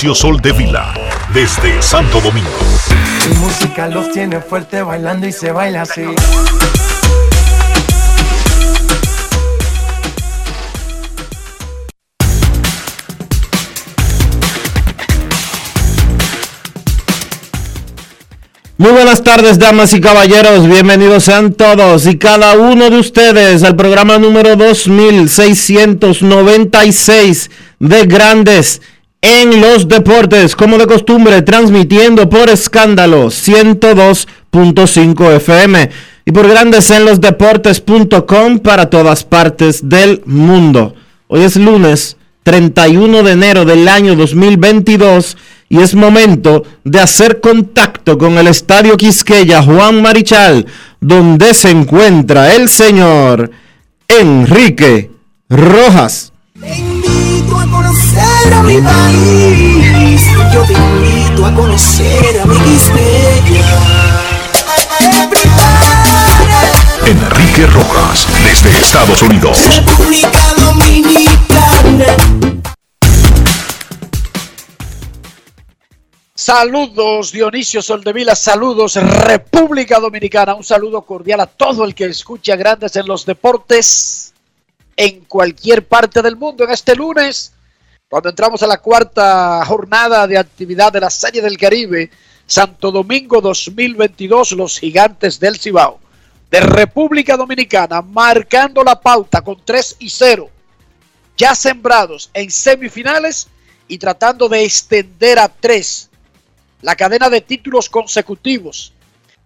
[0.00, 0.94] Dionisio Soldevila,
[1.34, 2.48] desde Santo Domingo.
[3.28, 6.06] Mi música los tiene fuerte bailando y se baila así.
[18.78, 20.66] Muy buenas tardes, damas y caballeros.
[20.66, 28.80] Bienvenidos sean todos y cada uno de ustedes al programa número 2696 de Grandes
[29.22, 35.90] en los Deportes, como de costumbre, transmitiendo por escándalo 102.5 FM
[36.24, 40.94] y por Grandes en los Deportes.com para todas partes del mundo.
[41.28, 45.36] Hoy es lunes 31 de enero del año 2022
[45.68, 50.66] y es momento de hacer contacto con el Estadio Quisqueya Juan Marichal,
[51.00, 53.50] donde se encuentra el señor
[54.08, 55.10] Enrique
[55.48, 56.32] Rojas.
[58.12, 60.22] Te invito a conocer a mi país.
[60.52, 63.64] Yo te invito a conocer a mi Quisqueya.
[67.06, 69.58] Enrique Rojas, desde Estados Unidos.
[69.76, 72.16] República Dominicana.
[76.34, 82.96] Saludos Dionisio Soldevila, saludos República Dominicana, un saludo cordial a todo el que escucha Grandes
[82.96, 84.32] en los Deportes
[84.96, 87.52] en cualquier parte del mundo en este lunes,
[88.10, 92.10] cuando entramos a la cuarta jornada de actividad de la Serie del Caribe,
[92.44, 96.00] Santo Domingo 2022, los gigantes del Cibao
[96.50, 100.50] de República Dominicana, marcando la pauta con 3 y 0,
[101.36, 103.46] ya sembrados en semifinales
[103.86, 106.10] y tratando de extender a 3
[106.82, 108.92] la cadena de títulos consecutivos,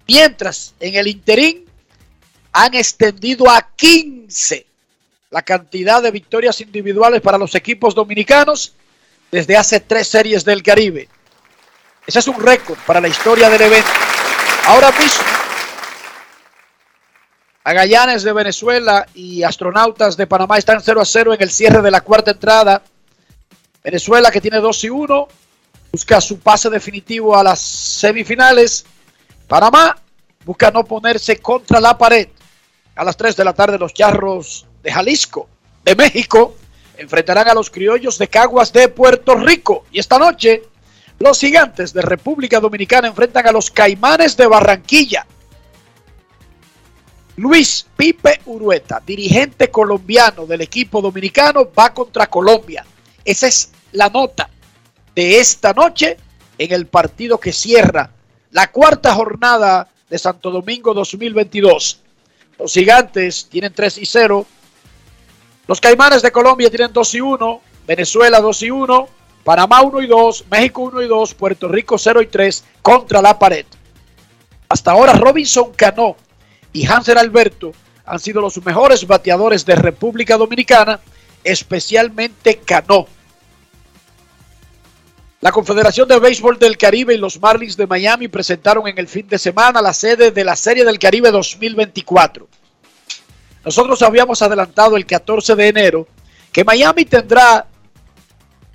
[0.09, 1.67] mientras en el interín
[2.51, 4.74] han extendido a 15
[5.35, 8.73] la cantidad de victorias individuales para los equipos dominicanos
[9.33, 11.09] desde hace tres series del Caribe.
[12.07, 13.91] Ese es un récord para la historia del evento.
[14.67, 15.25] Ahora mismo,
[17.65, 21.91] Agallanes de Venezuela y Astronautas de Panamá están 0 a 0 en el cierre de
[21.91, 22.81] la cuarta entrada.
[23.83, 25.29] Venezuela que tiene 2 y 1
[25.91, 28.87] busca su pase definitivo a las semifinales.
[29.49, 29.97] Panamá
[30.45, 32.29] busca no ponerse contra la pared.
[32.95, 35.49] A las 3 de la tarde los Charros de Jalisco,
[35.83, 36.55] de México,
[36.97, 39.87] enfrentarán a los Criollos de Caguas de Puerto Rico.
[39.91, 40.63] Y esta noche
[41.19, 45.27] los Gigantes de República Dominicana enfrentan a los Caimanes de Barranquilla.
[47.37, 52.85] Luis Pipe Urueta, dirigente colombiano del equipo dominicano, va contra Colombia.
[53.25, 54.51] Esa es la nota
[55.15, 56.19] de esta noche
[56.59, 58.11] en el partido que cierra
[58.51, 62.01] la cuarta jornada de Santo Domingo 2022.
[62.59, 64.47] Los gigantes tienen 3 y 0.
[65.67, 67.61] Los caimanes de Colombia tienen 2 y 1.
[67.87, 69.09] Venezuela 2 y 1.
[69.45, 70.45] Panamá 1 y 2.
[70.51, 71.35] México 1 y 2.
[71.35, 73.67] Puerto Rico 0 y 3 contra la pared.
[74.69, 76.17] Hasta ahora Robinson Cano
[76.73, 77.73] y Hanser Alberto
[78.05, 81.01] han sido los mejores bateadores de República Dominicana,
[81.43, 83.07] especialmente Cano.
[85.41, 89.29] La Confederación de Béisbol del Caribe y los Marlins de Miami presentaron en el fin
[89.29, 92.49] de semana la sede de la Serie del Caribe 2024.
[93.65, 96.09] Nosotros habíamos adelantado el 14 de enero
[96.53, 97.67] que Miami tendrá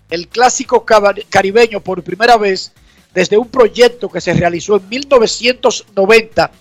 [0.09, 0.83] el clásico
[1.29, 2.73] caribeño por primera vez
[3.13, 6.51] desde un proyecto que se realizó en 1990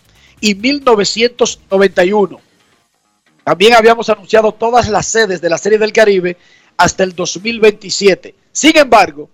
[0.40, 2.40] y 1991.
[3.44, 6.36] También habíamos anunciado todas las sedes de la Serie del Caribe
[6.76, 8.34] hasta el 2027.
[8.52, 9.30] Sin embargo,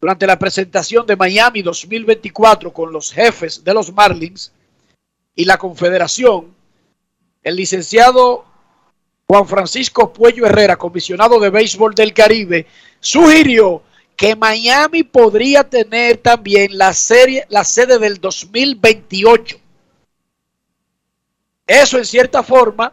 [0.00, 4.52] durante la presentación de Miami 2024 con los jefes de los Marlins
[5.34, 6.57] y la Confederación,
[7.42, 8.44] el licenciado
[9.26, 12.66] Juan Francisco Puello Herrera, comisionado de béisbol del Caribe,
[13.00, 13.82] sugirió
[14.16, 19.58] que Miami podría tener también la, serie, la sede del 2028.
[21.66, 22.92] Eso en cierta forma,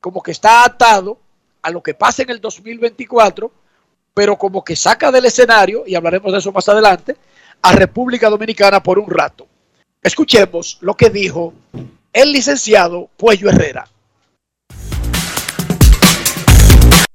[0.00, 1.18] como que está atado
[1.62, 3.50] a lo que pasa en el 2024,
[4.12, 7.16] pero como que saca del escenario, y hablaremos de eso más adelante,
[7.62, 9.46] a República Dominicana por un rato.
[10.02, 11.54] Escuchemos lo que dijo
[12.12, 13.88] el licenciado Puello Herrera.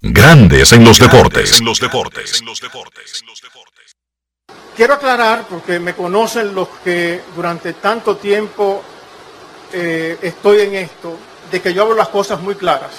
[0.01, 1.59] Grandes en los deportes.
[1.59, 2.43] En los deportes.
[4.75, 8.83] Quiero aclarar, porque me conocen los que durante tanto tiempo
[9.73, 11.17] eh, estoy en esto,
[11.51, 12.91] de que yo hablo las cosas muy claras.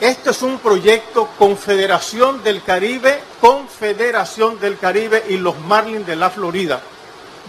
[0.00, 6.30] Este es un proyecto Confederación del Caribe, Confederación del Caribe y los Marlins de la
[6.30, 6.80] Florida.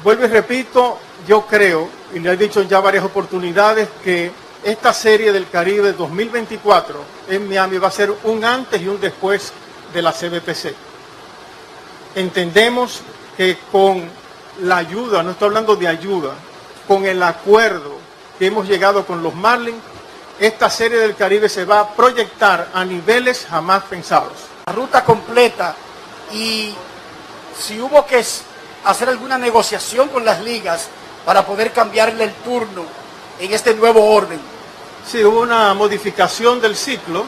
[0.03, 0.97] Vuelvo y repito,
[1.27, 4.31] yo creo, y le he dicho ya varias oportunidades, que
[4.63, 9.51] esta serie del Caribe 2024 en Miami va a ser un antes y un después
[9.93, 10.73] de la CBPC.
[12.15, 13.01] Entendemos
[13.35, 14.03] que con
[14.61, 16.33] la ayuda, no estoy hablando de ayuda,
[16.87, 17.97] con el acuerdo
[18.37, 19.81] que hemos llegado con los Marlins,
[20.39, 24.31] esta serie del Caribe se va a proyectar a niveles jamás pensados.
[24.65, 25.75] La ruta completa
[26.31, 26.73] y
[27.57, 28.19] si hubo que
[28.85, 30.87] hacer alguna negociación con las ligas
[31.25, 32.83] para poder cambiarle el turno
[33.39, 34.39] en este nuevo orden.
[35.05, 37.25] Sí, hubo una modificación del ciclo.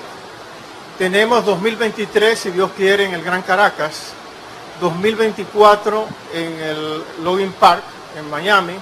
[0.97, 4.13] Tenemos 2023, si Dios quiere, en el Gran Caracas,
[4.79, 7.83] 2024 en el Logan Park,
[8.17, 8.73] en Miami,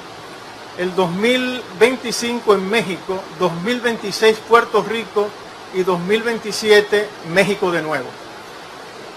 [0.77, 5.27] el 2025 en México, 2026 Puerto Rico
[5.74, 8.07] y 2027 México de nuevo.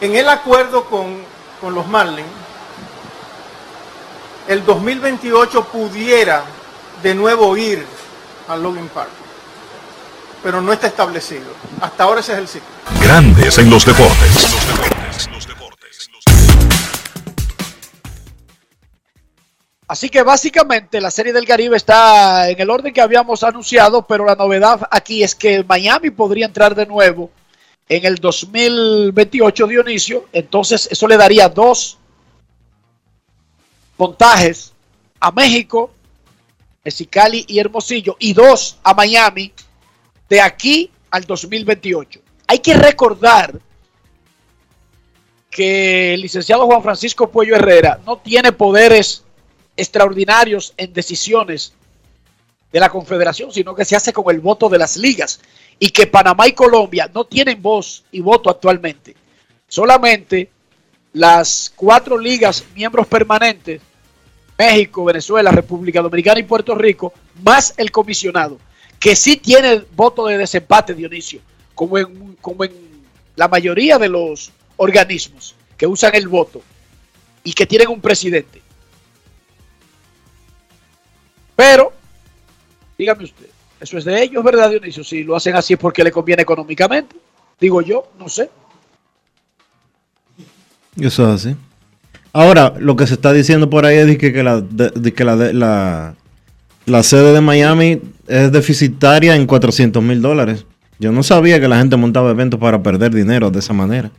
[0.01, 1.23] En el acuerdo con,
[1.61, 2.27] con los Marlins,
[4.49, 6.45] el 2028 pudiera
[7.03, 7.85] de nuevo ir
[8.49, 9.11] al Logan Park,
[10.43, 11.53] pero no está establecido.
[11.81, 12.69] Hasta ahora ese es el ciclo.
[13.01, 14.49] Grandes en los deportes.
[19.89, 24.25] Así que básicamente la Serie del Caribe está en el orden que habíamos anunciado, pero
[24.25, 27.31] la novedad aquí es que Miami podría entrar de nuevo
[27.91, 30.25] en el 2028, Dionisio.
[30.33, 31.99] Entonces eso le daría dos
[33.97, 34.73] montajes
[35.21, 35.91] a México,
[36.85, 39.53] Mexicali y Hermosillo, y dos a Miami
[40.29, 42.21] de aquí al 2028.
[42.47, 43.61] Hay que recordar
[45.51, 49.23] que el licenciado Juan Francisco Puello Herrera no tiene poderes
[49.77, 51.75] extraordinarios en decisiones
[52.73, 55.41] de la Confederación, sino que se hace con el voto de las ligas
[55.79, 59.15] y que Panamá y Colombia no tienen voz y voto actualmente.
[59.69, 60.51] Solamente
[61.13, 63.81] las cuatro ligas miembros permanentes,
[64.59, 67.13] México, Venezuela, República Dominicana y Puerto Rico,
[67.43, 68.59] más el comisionado,
[68.99, 71.41] que sí tiene voto de desempate, Dionisio,
[71.75, 72.73] como en, como en
[73.37, 76.63] la mayoría de los organismos que usan el voto
[77.43, 78.63] y que tienen un presidente.
[81.57, 81.93] Pero,
[82.97, 83.47] dígame usted,
[83.81, 85.03] eso es de ellos, ¿verdad, Dionisio?
[85.03, 87.17] Si lo hacen así es porque le conviene económicamente.
[87.61, 88.49] Digo yo, no sé.
[90.99, 91.57] Eso es así.
[92.33, 95.37] Ahora, lo que se está diciendo por ahí es que, que, la, de, que la,
[95.37, 96.15] la,
[96.87, 100.65] la, sede de Miami es deficitaria en 400 mil dólares.
[100.99, 104.11] Yo no sabía que la gente montaba eventos para perder dinero de esa manera.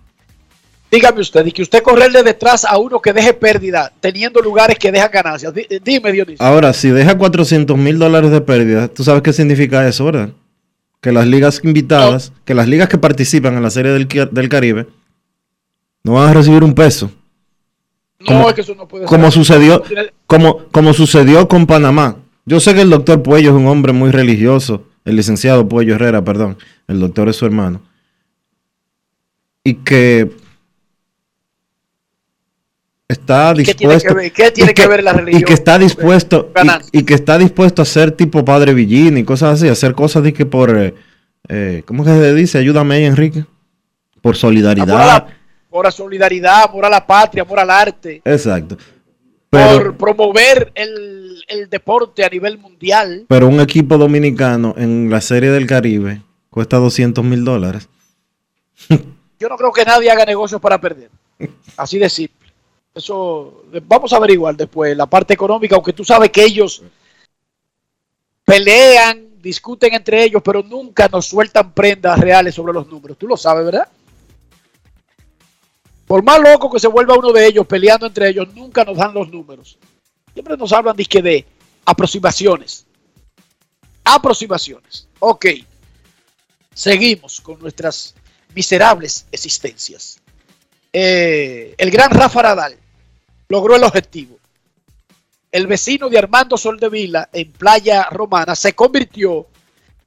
[0.92, 4.92] Dígame usted, y que usted correrle detrás a uno que deje pérdida, teniendo lugares que
[4.92, 5.51] dejan ganancias.
[5.84, 6.46] Dime, Dionisio.
[6.46, 10.30] Ahora, si deja 400 mil dólares de pérdida, ¿tú sabes qué significa eso, verdad?
[11.01, 12.38] Que las ligas invitadas, no.
[12.46, 14.86] que las ligas que participan en la Serie del, del Caribe,
[16.04, 17.12] no van a recibir un peso.
[18.20, 19.34] No, como, es que eso no puede como ser.
[19.34, 19.84] Sucedió,
[20.28, 22.18] como, como sucedió con Panamá.
[22.46, 26.24] Yo sé que el doctor Puello es un hombre muy religioso, el licenciado Puello Herrera,
[26.24, 26.58] perdón,
[26.88, 27.82] el doctor es su hermano.
[29.64, 30.32] Y que
[33.08, 35.42] está dispuesto ¿Qué tiene que ver, ¿Qué tiene y que, que ver la religión?
[35.42, 36.52] y que está dispuesto
[36.92, 40.24] y, y, que está dispuesto a ser tipo padre Villín y cosas así, hacer cosas
[40.24, 40.94] de que por eh,
[41.50, 42.58] eh, ¿cómo que se dice?
[42.58, 43.46] Ayúdame ahí, Enrique.
[44.22, 45.28] Por solidaridad.
[45.74, 48.22] Por la solidaridad, a la patria, amor al arte.
[48.24, 48.77] Exacto.
[49.50, 53.25] Pero, por promover el, el, deporte a nivel mundial.
[53.27, 57.89] Pero un equipo dominicano en la Serie del Caribe cuesta 200 mil dólares.
[59.39, 61.10] Yo no creo que nadie haga negocios para perder.
[61.75, 62.53] Así de simple.
[62.94, 66.84] Eso vamos a averiguar después la parte económica, aunque tú sabes que ellos
[68.46, 73.18] pelean, discuten entre ellos, pero nunca nos sueltan prendas reales sobre los números.
[73.18, 73.88] Tú lo sabes, ¿verdad?
[76.08, 79.14] Por más loco que se vuelva uno de ellos peleando entre ellos, nunca nos dan
[79.14, 79.78] los números.
[80.34, 81.46] Siempre nos hablan de, de
[81.86, 82.86] aproximaciones.
[84.04, 85.08] aproximaciones.
[85.20, 85.46] Ok,
[86.74, 88.16] seguimos con nuestras
[88.54, 90.20] miserables existencias.
[90.92, 92.78] Eh, el gran Rafa Nadal
[93.48, 94.38] logró el objetivo.
[95.52, 99.48] El vecino de Armando Soldevila en Playa Romana se convirtió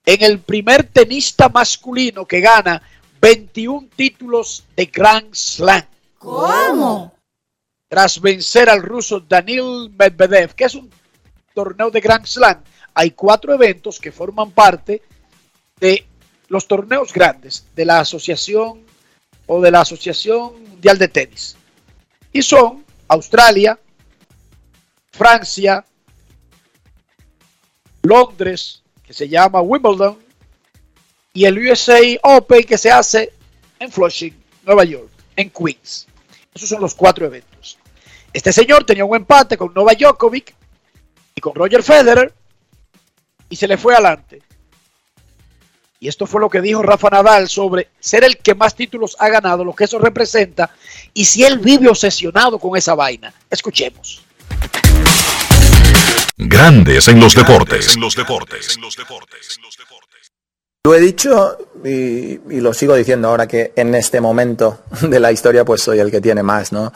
[0.05, 2.83] en el primer tenista masculino que gana
[3.21, 5.85] 21 títulos de Grand Slam.
[6.19, 7.15] ¿Cómo?
[7.89, 10.91] Tras vencer al ruso Daniel Medvedev, que es un
[11.55, 12.63] torneo de Grand Slam,
[12.95, 15.03] hay cuatro eventos que forman parte
[15.79, 16.07] de
[16.49, 18.85] los torneos grandes de la asociación
[19.47, 21.57] o de la Asociación Mundial de Tenis.
[22.33, 23.79] Y son Australia,
[25.13, 25.85] Francia,
[28.03, 30.19] Londres, que se llama Wimbledon,
[31.37, 33.31] y el USA Open que se hace
[33.79, 36.07] en Flushing, Nueva York, en Queens.
[36.55, 37.79] Esos son los cuatro eventos.
[38.33, 40.55] Este señor tenía un empate con Nova Djokovic
[41.35, 42.33] y con Roger Federer
[43.51, 44.41] y se le fue adelante.
[46.01, 49.29] Y esto fue lo que dijo Rafa Nadal sobre ser el que más títulos ha
[49.29, 50.71] ganado, lo que eso representa,
[51.13, 53.35] y si él vive obsesionado con esa vaina.
[53.51, 54.23] Escuchemos.
[56.39, 57.95] Grandes en los deportes.
[57.95, 58.79] En los deportes.
[60.87, 65.65] Lo he dicho y, lo sigo diciendo ahora que en este momento de la historia
[65.65, 66.93] pues soy el que tiene más, ¿no?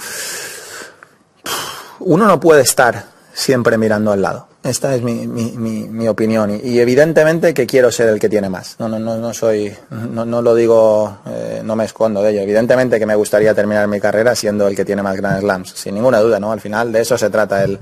[1.99, 4.47] Uno no puede estar siempre mirando al lado.
[4.62, 8.76] Esta es mi, opinión y, y, evidentemente que quiero ser el que tiene más.
[8.78, 12.42] No, no, no, no soy, no, no lo digo, eh, no me escondo de ello.
[12.42, 15.97] Evidentemente que me gustaría terminar mi carrera siendo el que tiene más Grand Slams, sin
[15.97, 16.52] ninguna duda, ¿no?
[16.52, 17.80] Al final de eso se trata el,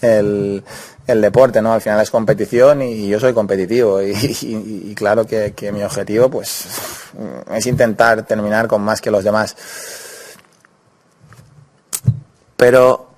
[0.00, 0.62] el,
[1.06, 1.72] el deporte, ¿no?
[1.72, 5.82] Al final es competición y yo soy competitivo y, y, y claro que, que, mi
[5.82, 6.66] objetivo pues
[7.52, 9.56] es intentar terminar con más que los demás.
[12.56, 13.10] Pero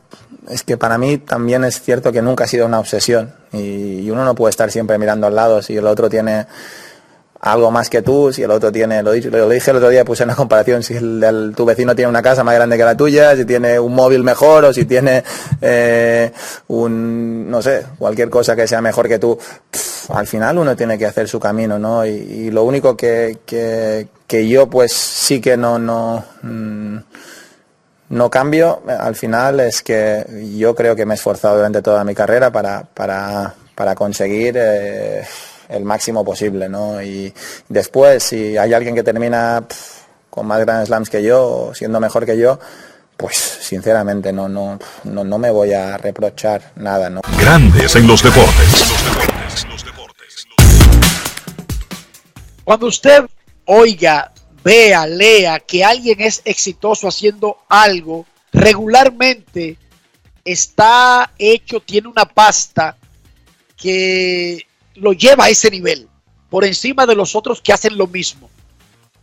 [0.49, 4.25] es que para mí también es cierto que nunca ha sido una obsesión y, uno
[4.25, 6.47] no puede estar siempre mirando al lado si el otro tiene
[7.43, 10.23] algo más que tú, si el otro tiene, lo, lo dije el otro día, puse
[10.23, 13.35] una comparación, si el, el, tu vecino tiene una casa más grande que la tuya,
[13.35, 15.25] si tiene un móvil mejor o si tiene
[15.61, 16.33] eh,
[16.69, 19.37] un, no sé, cualquier cosa que sea mejor que tú,
[20.11, 22.07] al final uno tiene que hacer su camino, ¿no?
[22.07, 26.99] Y, lo único que, que, yo pues sí que no, no, mmm,
[28.11, 30.25] no cambio, al final es que
[30.57, 35.25] yo creo que me he esforzado durante toda mi carrera para, para, para conseguir eh,
[35.73, 37.03] el máximo posible, ¿no?
[37.03, 37.33] Y
[37.69, 42.25] después, si hay alguien que termina pff, con más Grand Slams que yo, siendo mejor
[42.25, 42.59] que yo,
[43.17, 47.21] pues sinceramente no, no, no, no me voy a reprochar nada, ¿no?
[47.39, 48.91] Grandes en los deportes.
[48.91, 50.47] Los deportes, los deportes.
[52.65, 53.25] Cuando usted
[53.67, 54.33] oiga
[54.65, 59.77] vea, lea que alguien es exitoso haciendo algo, regularmente
[60.45, 62.97] está hecho, tiene una pasta
[63.77, 66.09] que lo lleva a ese nivel,
[66.51, 68.51] por encima de los otros que hacen lo mismo.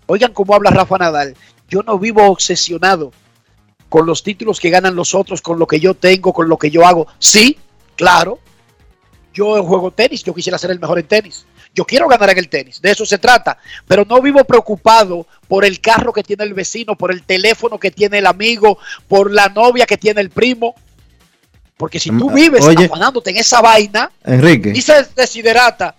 [0.07, 1.35] Oigan cómo habla Rafa Nadal.
[1.69, 3.11] Yo no vivo obsesionado
[3.89, 6.71] con los títulos que ganan los otros, con lo que yo tengo, con lo que
[6.71, 7.07] yo hago.
[7.19, 7.57] Sí,
[7.95, 8.39] claro.
[9.33, 11.45] Yo juego tenis, yo quisiera ser el mejor en tenis.
[11.73, 15.63] Yo quiero ganar en el tenis, de eso se trata, pero no vivo preocupado por
[15.63, 19.49] el carro que tiene el vecino, por el teléfono que tiene el amigo, por la
[19.49, 20.73] novia que tiene el primo.
[21.79, 24.73] Porque si tú vives Oye, afanándote en esa vaina, Enrique.
[24.75, 25.95] y se desiderata,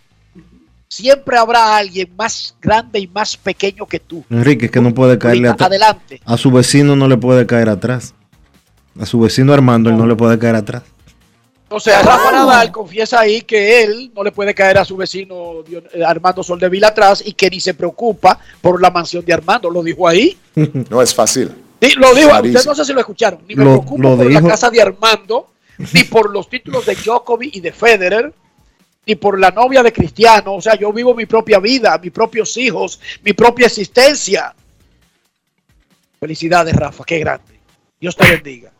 [0.87, 4.23] siempre habrá alguien más grande y más pequeño que tú.
[4.29, 5.69] Enrique, que no puede caerle atrás.
[5.69, 6.21] Adelante.
[6.27, 8.13] A su vecino no le puede caer atrás.
[9.01, 10.83] A su vecino Armando él no le puede caer atrás.
[11.71, 15.65] O sea, Rafa Nadal confiesa ahí que él no le puede caer a su vecino
[16.07, 19.71] Armando Soldevila atrás y que ni se preocupa por la mansión de Armando.
[19.71, 20.37] Lo dijo ahí.
[20.91, 21.51] No es fácil.
[21.81, 22.29] Sí, lo dijo.
[22.35, 23.41] Ustedes no sé si lo escucharon.
[23.49, 24.41] Ni me lo, preocupo lo por dijo.
[24.43, 25.47] la casa de Armando,
[25.93, 28.33] ni por los títulos de Djokovic y de Federer,
[29.07, 30.55] ni por la novia de Cristiano.
[30.55, 34.55] O sea, yo vivo mi propia vida, mis propios hijos, mi propia existencia.
[36.19, 37.05] Felicidades, Rafa.
[37.05, 37.61] Qué grande.
[37.99, 38.73] Dios te bendiga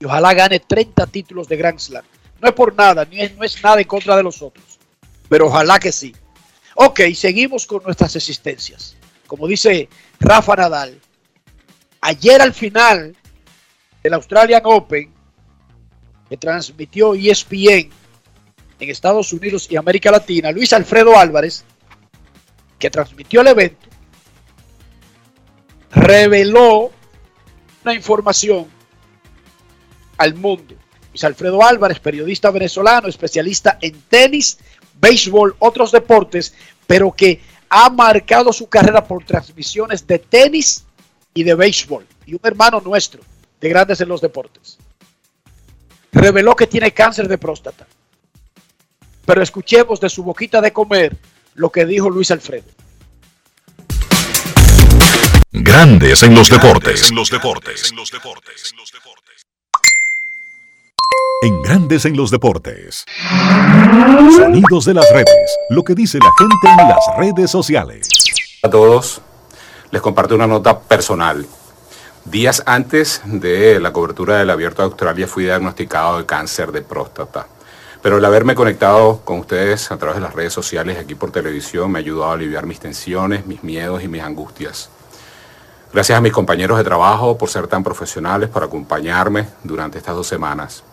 [0.00, 2.04] y ojalá gane 30 títulos de Grand Slam.
[2.40, 4.78] No es por nada, ni no es nada en contra de los otros,
[5.28, 6.16] pero ojalá que sí.
[6.74, 8.96] Ok, seguimos con nuestras existencias.
[9.26, 10.98] Como dice Rafa Nadal,
[12.00, 13.14] ayer al final
[14.02, 15.12] del Australian Open,
[16.30, 17.90] que transmitió ESPN
[18.78, 21.64] en Estados Unidos y América Latina, Luis Alfredo Álvarez,
[22.78, 23.88] que transmitió el evento,
[25.90, 26.92] reveló
[27.84, 28.68] una información
[30.18, 30.76] al mundo.
[31.10, 34.58] Luis Alfredo Álvarez, periodista venezolano, especialista en tenis,
[35.00, 36.54] béisbol, otros deportes,
[36.86, 40.84] pero que ha marcado su carrera por transmisiones de tenis
[41.34, 42.06] y de béisbol.
[42.24, 43.20] Y un hermano nuestro
[43.60, 44.78] de grandes en los deportes.
[46.12, 47.86] Reveló que tiene cáncer de próstata.
[49.24, 51.16] Pero escuchemos de su boquita de comer
[51.54, 52.64] lo que dijo Luis Alfredo.
[55.52, 57.10] Grandes en los deportes.
[57.10, 57.90] En los deportes.
[57.90, 58.74] En los deportes.
[61.42, 63.04] En Grandes en los deportes.
[64.36, 65.58] Sonidos de las redes.
[65.70, 68.08] Lo que dice la gente en las redes sociales.
[68.62, 69.22] A todos,
[69.90, 71.46] les comparto una nota personal.
[72.26, 77.46] Días antes de la cobertura del Abierto de Australia fui diagnosticado de cáncer de próstata.
[78.02, 81.90] Pero el haberme conectado con ustedes a través de las redes sociales aquí por televisión
[81.90, 84.90] me ha ayudado a aliviar mis tensiones, mis miedos y mis angustias.
[85.94, 90.26] Gracias a mis compañeros de trabajo por ser tan profesionales, por acompañarme durante estas dos
[90.26, 90.84] semanas.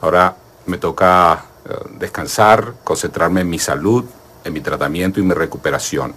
[0.00, 0.34] Ahora
[0.66, 4.04] me toca eh, descansar, concentrarme en mi salud,
[4.42, 6.14] en mi tratamiento y mi recuperación.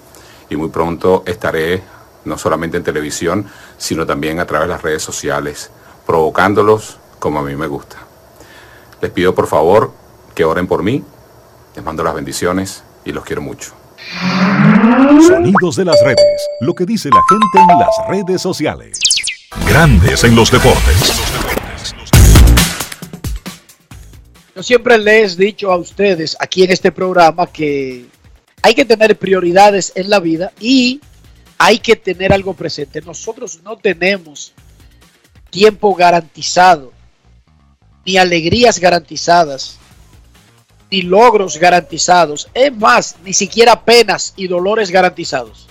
[0.49, 1.83] Y muy pronto estaré
[2.25, 3.45] no solamente en televisión,
[3.77, 5.71] sino también a través de las redes sociales,
[6.05, 7.97] provocándolos como a mí me gusta.
[9.01, 9.91] Les pido por favor
[10.33, 11.03] que oren por mí,
[11.75, 13.73] les mando las bendiciones y los quiero mucho.
[15.27, 16.47] Sonidos de las redes.
[16.61, 18.99] Lo que dice la gente en las redes sociales.
[19.67, 21.13] Grandes en los deportes.
[24.55, 28.05] Yo siempre les he dicho a ustedes aquí en este programa que
[28.63, 30.99] hay que tener prioridades en la vida y
[31.57, 33.01] hay que tener algo presente.
[33.01, 34.53] Nosotros no tenemos
[35.49, 36.93] tiempo garantizado,
[38.05, 39.77] ni alegrías garantizadas,
[40.91, 42.49] ni logros garantizados.
[42.53, 45.67] Es más, ni siquiera penas y dolores garantizados.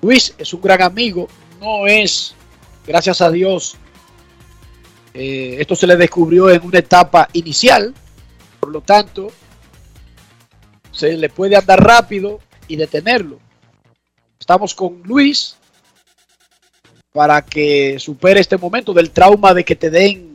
[0.00, 1.28] Luis es un gran amigo,
[1.60, 2.34] no es,
[2.84, 3.76] gracias a Dios,
[5.14, 7.94] eh, esto se le descubrió en una etapa inicial,
[8.58, 9.30] por lo tanto,
[10.90, 13.38] se le puede andar rápido y detenerlo.
[14.42, 15.56] Estamos con Luis
[17.12, 20.34] para que supere este momento del trauma de que te den,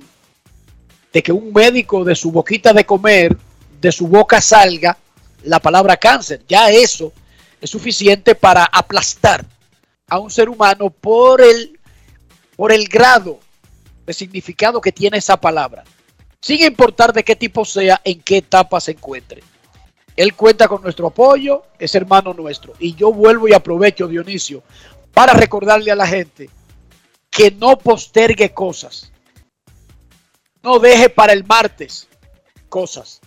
[1.12, 3.36] de que un médico de su boquita de comer,
[3.82, 4.98] de su boca salga
[5.44, 6.42] la palabra cáncer.
[6.48, 7.12] Ya eso
[7.60, 9.46] es suficiente para aplastar
[10.08, 11.78] a un ser humano por el,
[12.56, 13.42] por el grado
[14.06, 15.84] de significado que tiene esa palabra,
[16.40, 19.44] sin importar de qué tipo sea, en qué etapa se encuentre.
[20.18, 22.74] Él cuenta con nuestro apoyo, es hermano nuestro.
[22.80, 24.64] Y yo vuelvo y aprovecho, Dionisio,
[25.14, 26.50] para recordarle a la gente
[27.30, 29.12] que no postergue cosas.
[30.64, 32.08] No deje para el martes
[32.68, 33.22] cosas.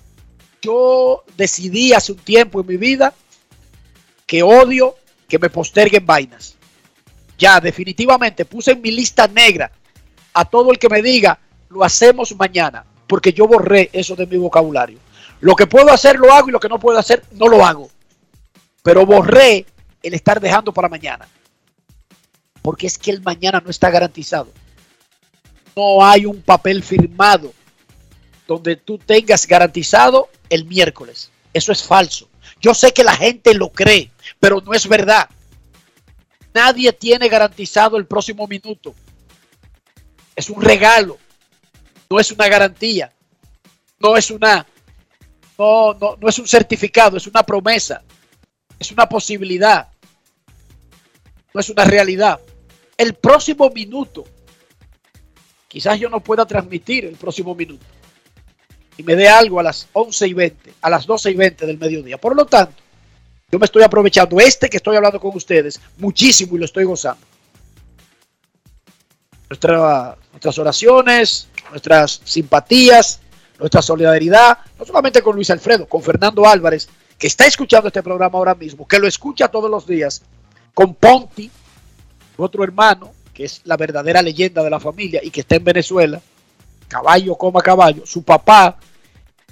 [0.61, 3.15] Yo decidí hace un tiempo en mi vida
[4.27, 4.97] que odio
[5.29, 6.57] que me posterguen vainas.
[7.39, 9.71] Ya, definitivamente puse en mi lista negra
[10.35, 14.37] a todo el que me diga, lo hacemos mañana, porque yo borré eso de mi
[14.37, 14.99] vocabulario.
[15.41, 17.91] Lo que puedo hacer lo hago y lo que no puedo hacer no lo hago.
[18.83, 19.67] Pero borré
[20.03, 21.27] el estar dejando para mañana.
[22.63, 24.53] Porque es que el mañana no está garantizado.
[25.75, 27.53] No hay un papel firmado
[28.47, 31.31] donde tú tengas garantizado el miércoles.
[31.55, 32.29] Eso es falso.
[32.61, 35.29] Yo sé que la gente lo cree, pero no es verdad.
[36.53, 38.95] Nadie tiene garantizado el próximo minuto.
[40.37, 41.17] Es un regalo.
[42.11, 43.13] No es una garantía.
[44.01, 44.67] No es una
[45.61, 48.03] no, no, no es un certificado, es una promesa,
[48.79, 49.89] es una posibilidad,
[51.53, 52.41] no es una realidad.
[52.97, 54.25] El próximo minuto,
[55.69, 57.85] quizás yo no pueda transmitir el próximo minuto
[58.97, 61.79] y me dé algo a las 11 y 20, a las 12 y 20 del
[61.79, 62.17] mediodía.
[62.17, 62.83] Por lo tanto,
[63.53, 67.27] yo me estoy aprovechando este que estoy hablando con ustedes muchísimo y lo estoy gozando.
[69.51, 73.21] nuestras oraciones, nuestras simpatías,
[73.61, 78.39] nuestra solidaridad, no solamente con Luis Alfredo, con Fernando Álvarez, que está escuchando este programa
[78.39, 80.23] ahora mismo, que lo escucha todos los días,
[80.75, 81.51] con Ponti,
[82.39, 86.21] otro hermano, que es la verdadera leyenda de la familia y que está en Venezuela,
[86.89, 88.79] caballo coma caballo, su papá,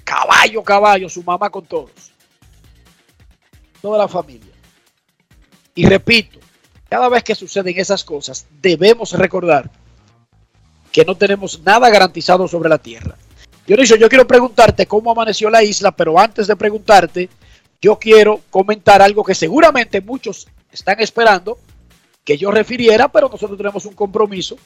[0.03, 2.11] caballo, caballo, su mamá con todos,
[3.81, 4.53] toda la familia.
[5.75, 6.39] Y repito,
[6.89, 9.69] cada vez que suceden esas cosas, debemos recordar
[10.91, 13.15] que no tenemos nada garantizado sobre la tierra.
[13.69, 17.29] Dionisio, yo quiero preguntarte cómo amaneció la isla, pero antes de preguntarte,
[17.79, 21.59] yo quiero comentar algo que seguramente muchos están esperando
[22.23, 24.57] que yo refiriera, pero nosotros tenemos un compromiso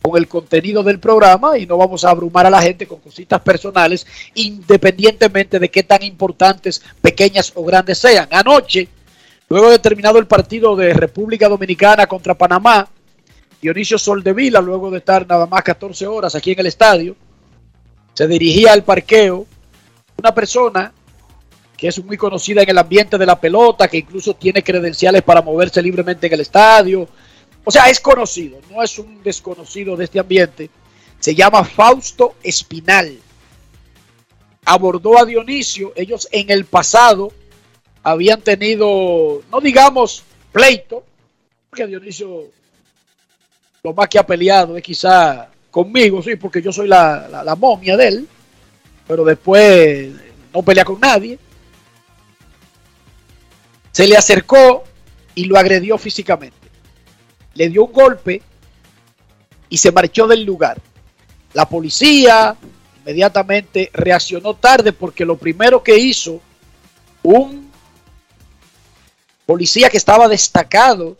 [0.00, 3.40] con el contenido del programa y no vamos a abrumar a la gente con cositas
[3.40, 8.28] personales, independientemente de qué tan importantes, pequeñas o grandes sean.
[8.30, 8.86] Anoche,
[9.48, 12.88] luego de terminado el partido de República Dominicana contra Panamá,
[13.60, 17.16] Dionisio Soldevila, luego de estar nada más 14 horas aquí en el estadio,
[18.16, 19.46] se dirigía al parqueo
[20.16, 20.90] una persona
[21.76, 25.42] que es muy conocida en el ambiente de la pelota, que incluso tiene credenciales para
[25.42, 27.06] moverse libremente en el estadio.
[27.62, 30.70] O sea, es conocido, no es un desconocido de este ambiente.
[31.20, 33.18] Se llama Fausto Espinal.
[34.64, 35.92] abordó a Dionisio.
[35.94, 37.30] Ellos en el pasado
[38.02, 41.04] habían tenido, no digamos pleito,
[41.68, 42.44] porque Dionisio
[43.82, 47.98] lo más que ha peleado es quizá conmigo, sí, porque yo soy la, la, momia
[47.98, 48.28] de él,
[49.06, 50.10] pero después
[50.50, 51.38] no pelea con nadie.
[53.92, 54.84] Se le acercó
[55.34, 56.70] y lo agredió físicamente.
[57.52, 58.40] Le dio un golpe
[59.68, 60.80] y se marchó del lugar.
[61.52, 62.56] La policía
[63.00, 66.40] inmediatamente reaccionó tarde porque lo primero que hizo
[67.22, 67.70] un
[69.44, 71.18] policía que estaba destacado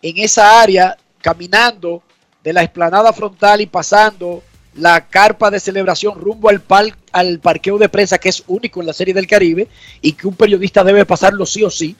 [0.00, 2.04] en esa área, caminando
[2.42, 4.42] de la explanada frontal y pasando
[4.74, 8.86] la carpa de celebración rumbo al, pal, al parqueo de prensa que es único en
[8.86, 9.68] la serie del Caribe
[10.00, 11.96] y que un periodista debe pasarlo sí o sí.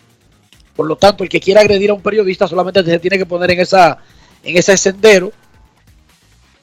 [0.77, 3.51] Por lo tanto, el que quiera agredir a un periodista solamente se tiene que poner
[3.51, 3.99] en, esa,
[4.43, 5.33] en ese sendero.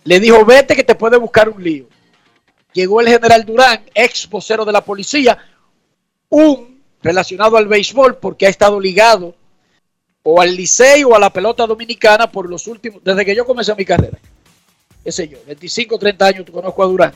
[0.05, 1.85] Le dijo, vete que te puede buscar un lío.
[2.73, 5.37] Llegó el general Durán, ex vocero de la policía,
[6.29, 9.35] un relacionado al béisbol porque ha estado ligado
[10.29, 13.73] o al Licey o a la pelota dominicana por los últimos, desde que yo comencé
[13.75, 14.17] mi carrera.
[15.01, 17.13] Qué sé yo, 25, 30 años conozco a Durán.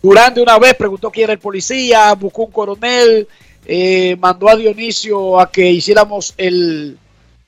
[0.00, 3.26] Durán de una vez preguntó quién era el policía, buscó un coronel,
[3.64, 6.96] eh, mandó a Dionisio a que hiciéramos el,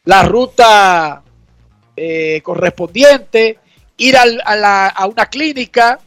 [0.05, 1.23] la ruta
[1.95, 3.61] eh, correspondiente,
[3.99, 6.01] ir al, a, la, a, una clínica,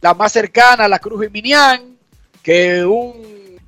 [0.00, 1.96] la más cercana, la Cruz Minián,
[2.42, 3.60] que un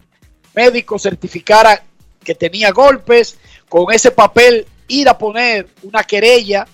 [0.52, 1.84] médico certificara
[2.26, 6.66] que tenía golpes, con ese papel ir a poner una querella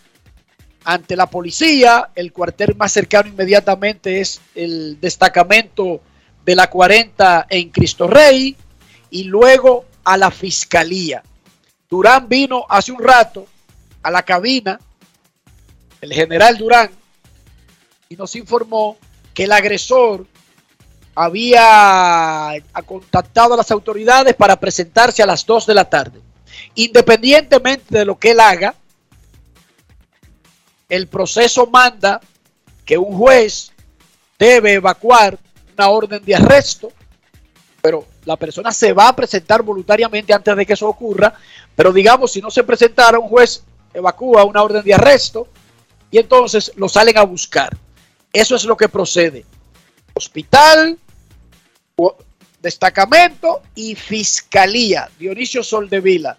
[0.83, 6.01] ante la policía, el cuartel más cercano inmediatamente es el destacamento
[6.45, 8.57] de la 40 en Cristo Rey
[9.11, 11.23] y luego a la fiscalía.
[11.89, 13.47] Durán vino hace un rato
[14.03, 14.81] a la cabina,
[16.01, 16.91] el general Durán,
[18.09, 18.97] y nos informó
[19.35, 20.27] que el agresor
[21.15, 22.55] había
[22.87, 26.21] contactado a las autoridades para presentarse a las 2 de la tarde.
[26.75, 28.75] Independientemente de lo que él haga,
[30.89, 32.21] el proceso manda
[32.85, 33.73] que un juez
[34.39, 35.39] debe evacuar
[35.75, 36.93] una orden de arresto,
[37.81, 41.35] pero la persona se va a presentar voluntariamente antes de que eso ocurra,
[41.75, 43.63] pero digamos, si no se presentara, un juez
[43.95, 45.49] evacúa una orden de arresto
[46.11, 47.77] y entonces lo salen a buscar.
[48.33, 49.45] Eso es lo que procede.
[50.15, 50.99] Hospital,
[52.61, 55.09] destacamento y fiscalía.
[55.19, 56.39] Dionisio Soldevila.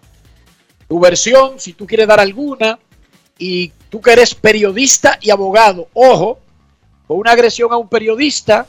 [0.87, 2.79] Tu versión, si tú quieres dar alguna,
[3.37, 6.39] y tú que eres periodista y abogado, ojo,
[7.07, 8.65] con una agresión a un periodista,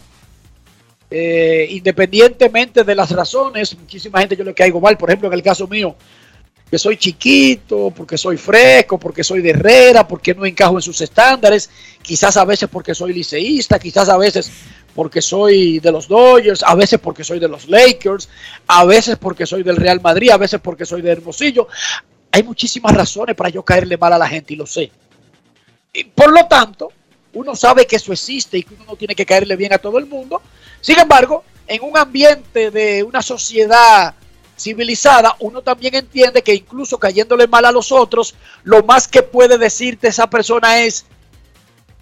[1.11, 5.43] eh, independientemente de las razones, muchísima gente yo le caigo mal, por ejemplo, en el
[5.43, 5.95] caso mío,
[6.71, 11.01] que soy chiquito, porque soy fresco, porque soy de Herrera, porque no encajo en sus
[11.01, 11.71] estándares,
[12.03, 14.51] quizás a veces porque soy liceísta, quizás a veces
[14.95, 18.29] porque soy de los Dodgers, a veces porque soy de los Lakers,
[18.67, 21.69] a veces porque soy del Real Madrid, a veces porque soy de Hermosillo.
[22.31, 24.91] Hay muchísimas razones para yo caerle mal a la gente y lo sé.
[26.15, 26.93] Por lo tanto,
[27.35, 29.99] uno sabe que eso existe y que uno no tiene que caerle bien a todo
[29.99, 30.41] el mundo.
[30.81, 34.15] Sin embargo, en un ambiente de una sociedad
[34.57, 39.59] civilizada, uno también entiende que incluso cayéndole mal a los otros, lo más que puede
[39.59, 41.05] decirte esa persona es,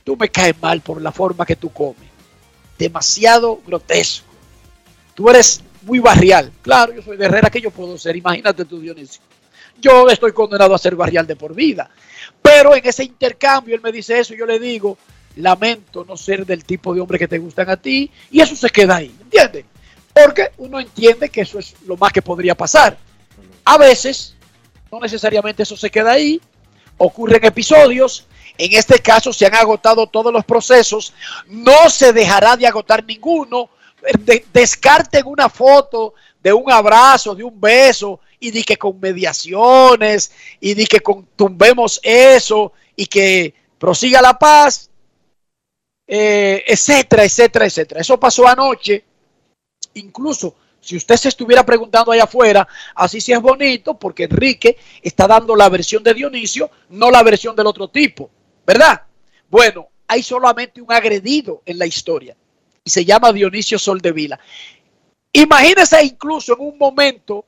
[0.05, 2.12] tú me caes mal por la forma que tú comes.
[2.83, 4.27] Demasiado grotesco.
[5.15, 6.51] Tú eres muy barrial.
[6.63, 8.17] Claro, yo soy de Herrera, que yo puedo ser?
[8.17, 9.23] Imagínate tú, Dionisio.
[9.81, 11.89] Yo estoy condenado a ser barrial de por vida.
[12.43, 14.99] Pero en ese intercambio él me dice eso y yo le digo,
[15.37, 18.69] lamento no ser del tipo de hombre que te gustan a ti y eso se
[18.69, 19.65] queda ahí, ¿entiendes?
[20.13, 22.99] Porque uno entiende que eso es lo más que podría pasar.
[23.65, 24.35] A veces,
[24.91, 26.41] no necesariamente eso se queda ahí,
[26.99, 28.27] ocurren episodios,
[28.59, 31.15] en este caso se han agotado todos los procesos,
[31.47, 33.71] no se dejará de agotar ninguno,
[34.21, 40.33] de, descarten una foto de un abrazo, de un beso, y di que con mediaciones,
[40.61, 41.01] y di que
[41.37, 44.91] tumbemos eso, y que prosiga la paz,
[46.07, 48.01] eh, etcétera, etcétera, etcétera.
[48.01, 49.05] Eso pasó anoche.
[49.95, 55.29] Incluso si usted se estuviera preguntando allá afuera, así sí es bonito, porque Enrique está
[55.29, 58.29] dando la versión de Dionisio, no la versión del otro tipo,
[58.67, 59.03] ¿verdad?
[59.49, 62.37] Bueno, hay solamente un agredido en la historia
[62.85, 64.39] y se llama Dionisio Soldevila.
[65.33, 67.45] Imagínese incluso en un momento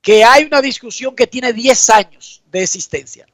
[0.00, 3.26] que hay una discusión que tiene 10 años de existencia.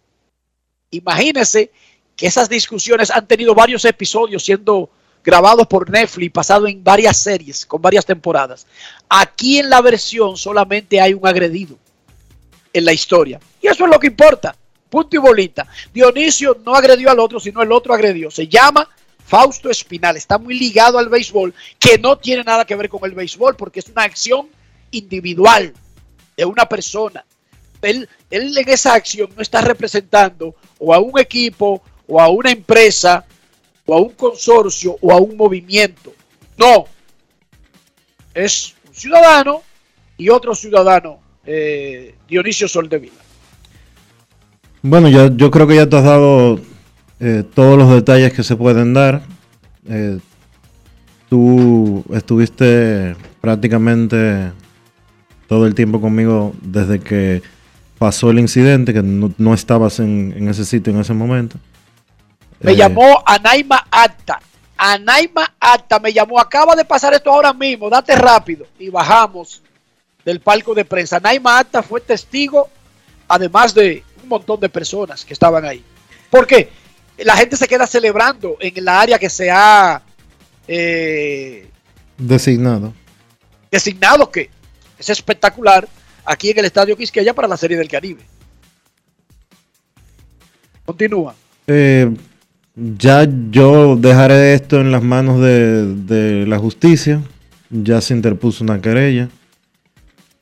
[0.91, 1.71] Imagínese
[2.17, 4.91] que esas discusiones han tenido varios episodios siendo
[5.25, 8.67] grabados por Netflix, pasado en varias series, con varias temporadas.
[9.09, 11.77] Aquí en la versión solamente hay un agredido
[12.73, 13.41] en la historia.
[13.61, 14.57] Y eso es lo que importa.
[14.89, 15.67] Punto y bolita.
[15.93, 18.31] Dionisio no agredió al otro, sino el otro agredió.
[18.31, 18.89] Se llama
[19.29, 23.15] Fausto Espinal está muy ligado al béisbol, que no tiene nada que ver con el
[23.15, 24.49] béisbol, porque es una acción
[24.91, 25.75] individual
[26.35, 27.27] de una persona.
[27.83, 32.51] Él, él en esa acción no está representando o a un equipo, o a una
[32.51, 33.27] empresa,
[33.85, 36.15] o a un consorcio, o a un movimiento.
[36.57, 36.87] No.
[38.33, 39.63] Es un ciudadano
[40.17, 43.28] y otro ciudadano, eh, Dionisio Soldevila.
[44.83, 46.61] Bueno, yo, yo creo que ya te has dado
[47.21, 49.23] eh, todos los detalles que se pueden dar.
[49.89, 50.19] Eh,
[51.29, 54.53] tú estuviste prácticamente
[55.49, 57.43] todo el tiempo conmigo desde que
[57.99, 61.57] pasó el incidente, que no, estabas en, ese sitio en ese momento.
[62.61, 64.41] Me llamó Anaima Acta.
[64.77, 68.67] Anaima Acta me llamó, acaba de pasar esto ahora mismo, date rápido.
[68.79, 69.61] Y bajamos
[70.25, 71.17] del palco de prensa.
[71.17, 72.69] Anaima Acta fue testigo,
[73.27, 75.83] además de un montón de personas que estaban ahí.
[76.31, 76.69] ¿Por qué?
[77.19, 80.03] La gente se queda celebrando en la área que se ha
[80.69, 81.67] eh,
[82.19, 82.93] designado.
[83.71, 84.51] Designado que
[84.99, 85.89] es espectacular
[86.25, 88.23] aquí en el Estadio Quisqueya para la Serie del Caribe.
[90.85, 91.35] Continúa.
[91.67, 92.15] Eh,
[92.75, 97.23] ya yo dejaré esto en las manos de, la justicia.
[97.71, 99.29] Ya se interpuso una querella.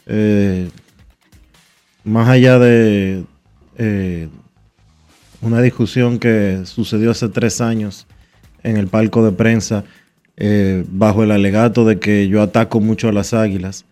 [0.07, 0.71] Eh,
[2.05, 3.25] más allá de
[3.79, 4.29] eh,
[5.41, 8.07] una discusión que sucedió hace tres años
[8.63, 9.85] en el palco de prensa,
[10.37, 13.85] eh, bajo el alegato de que yo ataco mucho a las águilas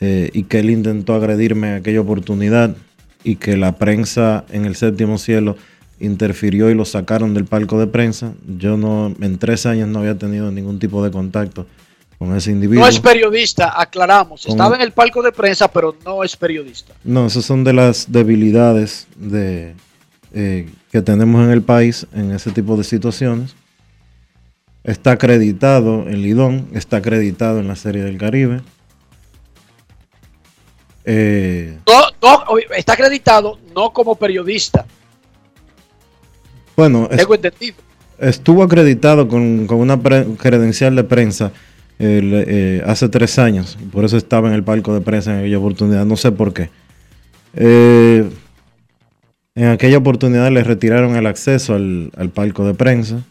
[0.00, 2.76] y que él intentó agredirme en aquella oportunidad
[3.22, 5.56] y que la prensa en el séptimo cielo
[6.00, 8.34] interfirió y lo sacaron del palco de prensa.
[8.58, 11.66] Yo no, en tres años no había tenido ningún tipo de contacto
[12.24, 12.84] con ese individuo.
[12.84, 14.46] No es periodista, aclaramos.
[14.46, 16.94] Estaba en el palco de prensa, pero no es periodista.
[17.04, 19.74] No, esas son de las debilidades de,
[20.32, 23.54] eh, que tenemos en el país en ese tipo de situaciones.
[24.82, 28.60] Está acreditado en Lidón, está acreditado en la Serie del Caribe.
[31.06, 34.86] Eh, no, está acreditado no como periodista,
[36.76, 37.08] bueno,
[38.18, 41.52] estuvo acreditado con, una credencial de prensa
[41.98, 43.78] eh, hace tres años.
[43.92, 46.04] Por eso estaba en el palco de prensa en aquella oportunidad.
[46.04, 46.70] No sé por qué.
[47.54, 48.28] Eh,
[49.54, 53.22] en aquella oportunidad le retiraron el acceso al, palco de prensa.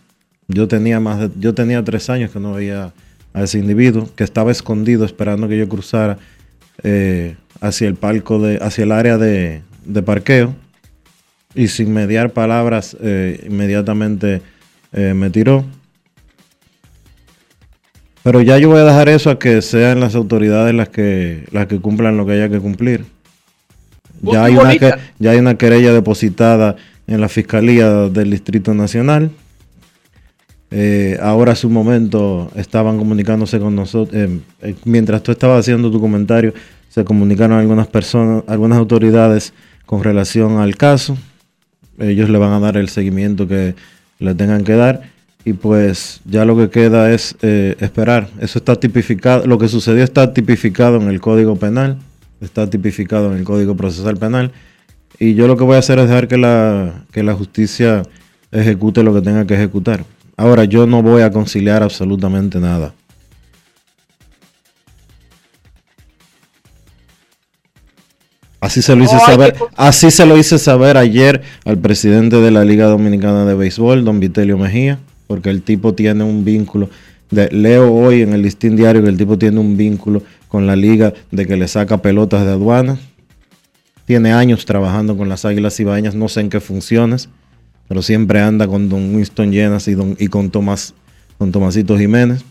[0.47, 2.93] Yo tenía más yo tenía tres años que no veía
[3.34, 6.17] a ese individuo que estaba escondido esperando que yo cruzara
[6.84, 9.62] eh, hacia el palco de, hacia el área de
[10.06, 10.54] parqueo
[11.56, 12.95] y sin mediar palabras
[13.45, 14.41] inmediatamente
[14.91, 15.65] me tiró.
[18.23, 21.67] Pero ya yo voy a dejar eso a que sean las autoridades las que, las
[21.67, 23.05] que cumplan lo que haya que cumplir.
[24.21, 24.73] Ya hay, una,
[25.19, 29.31] ya hay una querella depositada en la Fiscalía del Distrito Nacional.
[30.71, 34.29] Eh, ahora a su momento estaban comunicándose con nosotros.
[34.86, 36.53] mientras tú estabas haciendo tu comentario,
[36.88, 39.53] se comunicaron algunas personas, algunas autoridades
[39.86, 41.17] con relación al caso
[41.99, 43.75] ellos le van a dar el seguimiento que
[44.19, 45.01] le tengan que dar
[45.45, 48.29] y pues ya lo que queda es eh, esperar.
[48.39, 51.97] Eso está tipificado, lo que sucedió está tipificado en el Código Penal,
[52.41, 54.51] está tipificado en el Código Procesal Penal
[55.19, 58.03] y yo lo que voy a hacer es dejar que la, que la justicia
[58.51, 60.06] ejecute lo que tenga que ejecutar.
[60.38, 62.93] Ahora yo no voy a conciliar absolutamente nada.
[68.60, 72.63] Así se lo hice saber, así se lo hice saber ayer al presidente de la
[72.63, 74.99] Liga Dominicana de Béisbol, don Vitelio Mejía,
[75.33, 76.91] porque el tipo tiene un vínculo.
[77.31, 81.11] leo hoy en el listín diario que el tipo tiene un vínculo con la liga
[81.31, 82.99] de que le saca pelotas de aduana.
[84.05, 87.29] Tiene años trabajando con las Águilas Ibañas, no sé en qué funciones,
[87.87, 90.93] pero siempre anda con don Winston Llenas y, con, Tomás,
[91.39, 92.45] con Tomasito Jiménez.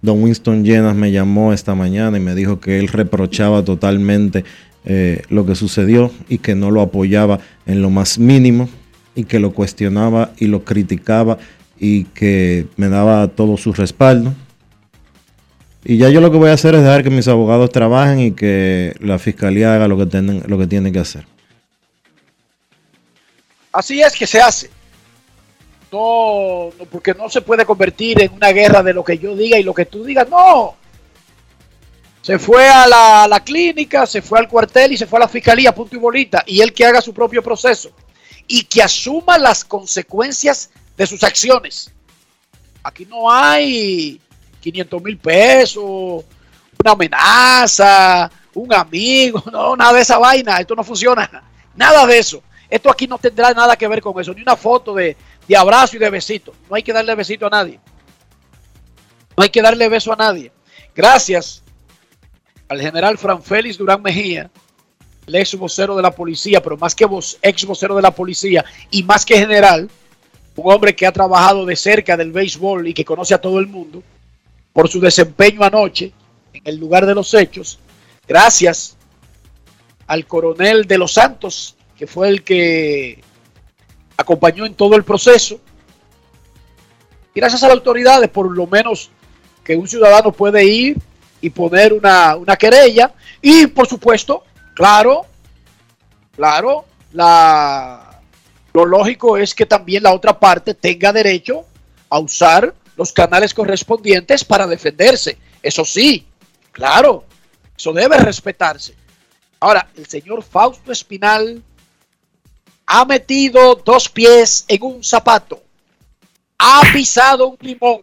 [0.00, 4.46] Don Winston Llenas me llamó esta mañana y me dijo que él reprochaba totalmente
[4.86, 8.66] eh, lo que sucedió y que no lo apoyaba en lo más mínimo
[9.14, 11.36] y que lo cuestionaba y lo criticaba
[11.78, 14.34] y que me daba todo su respaldo.
[15.84, 18.32] Y ya yo lo que voy a hacer es dejar que mis abogados trabajen y
[18.32, 21.24] que la fiscalía haga lo que, tienen, lo que tiene que hacer.
[23.72, 24.70] Así es que se hace.
[25.90, 29.62] No, porque no se puede convertir en una guerra de lo que yo diga y
[29.62, 30.28] lo que tú digas.
[30.28, 30.76] No,
[32.28, 32.86] se fue a
[33.26, 36.44] la, clínica, se fue al cuartel y se fue a la fiscalía, punto y bolita.
[36.46, 37.90] Y él que haga su propio proceso
[38.46, 41.90] y que asuma las consecuencias de sus acciones.
[42.82, 44.20] Aquí no hay
[44.60, 46.24] 500 mil pesos,
[46.82, 50.58] una amenaza, un amigo, no, nada de esa vaina.
[50.58, 51.44] Esto no funciona.
[51.74, 52.42] Nada de eso.
[52.68, 54.34] Esto aquí no tendrá nada que ver con eso.
[54.34, 56.52] Ni una foto de, de abrazo y de besito.
[56.68, 57.78] No hay que darle besito a nadie.
[59.36, 60.50] No hay que darle beso a nadie.
[60.92, 61.62] Gracias
[62.68, 64.50] al general Fran Félix Durán Mejía,
[65.28, 67.06] el ex vocero de la policía, pero más que
[67.42, 69.88] ex vocero de la policía y más que general,
[70.62, 73.66] un hombre que ha trabajado de cerca del béisbol y que conoce a todo el
[73.66, 74.02] mundo
[74.72, 76.12] por su desempeño anoche
[76.52, 77.78] en el lugar de los hechos.
[78.26, 78.96] Gracias
[80.06, 83.22] al coronel de los Santos, que fue el que
[84.16, 85.60] acompañó en todo el proceso.
[87.34, 89.10] Y gracias a las autoridades, por lo menos
[89.62, 90.98] que un ciudadano puede ir
[91.40, 93.12] y poner una, una querella.
[93.40, 94.44] Y por supuesto,
[94.74, 95.26] claro,
[96.34, 98.07] claro, la,
[98.78, 101.66] lo lógico es que también la otra parte tenga derecho
[102.08, 105.36] a usar los canales correspondientes para defenderse.
[105.60, 106.24] Eso sí,
[106.70, 107.24] claro,
[107.76, 108.94] eso debe respetarse.
[109.58, 111.60] Ahora, el señor Fausto Espinal
[112.86, 115.60] ha metido dos pies en un zapato,
[116.56, 118.02] ha pisado un limón,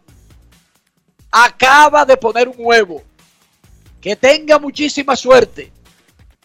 [1.30, 3.02] acaba de poner un huevo.
[3.98, 5.72] Que tenga muchísima suerte.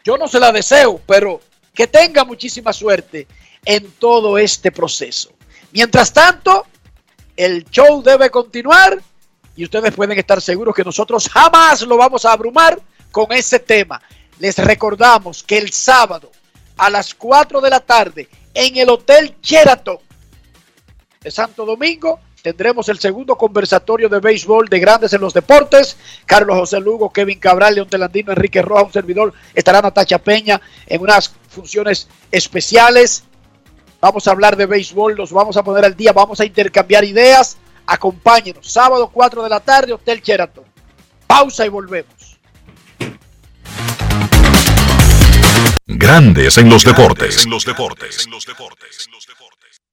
[0.05, 1.41] Yo no se la deseo, pero
[1.73, 3.27] que tenga muchísima suerte
[3.65, 5.31] en todo este proceso.
[5.71, 6.65] Mientras tanto,
[7.35, 9.01] el show debe continuar
[9.55, 12.79] y ustedes pueden estar seguros que nosotros jamás lo vamos a abrumar
[13.11, 14.01] con ese tema.
[14.39, 16.31] Les recordamos que el sábado
[16.77, 19.97] a las 4 de la tarde en el Hotel Sheraton
[21.21, 25.95] de Santo Domingo tendremos el segundo conversatorio de béisbol de grandes en los deportes.
[26.25, 29.33] Carlos José Lugo, Kevin Cabral, León Telandino, Enrique Roja, un servidor.
[29.53, 33.25] Estará Natacha Peña en unas funciones especiales.
[34.01, 37.57] Vamos a hablar de béisbol, los vamos a poner al día, vamos a intercambiar ideas.
[37.85, 40.63] Acompáñenos, sábado 4 de la tarde, Hotel Sheraton.
[41.27, 42.39] Pausa y volvemos.
[45.85, 47.45] Grandes en los deportes.
[47.45, 48.27] En los deportes.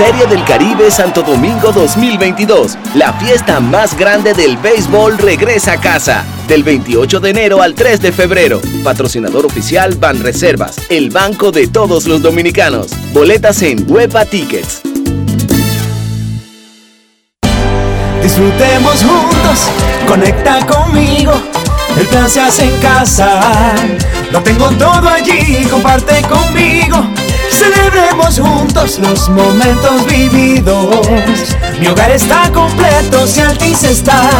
[0.00, 2.78] Serie del Caribe Santo Domingo 2022.
[2.94, 6.24] La fiesta más grande del béisbol regresa a casa.
[6.48, 8.62] Del 28 de enero al 3 de febrero.
[8.82, 12.86] Patrocinador oficial Banreservas, el banco de todos los dominicanos.
[13.12, 14.80] Boletas en Huepa Tickets.
[18.22, 19.68] Disfrutemos juntos,
[20.08, 21.34] conecta conmigo.
[21.98, 23.74] El plan se hace en casa.
[24.32, 27.04] Lo tengo todo allí, comparte conmigo.
[27.50, 31.56] Celebremos juntos los momentos vividos.
[31.78, 34.30] Mi hogar está completo si Altis está.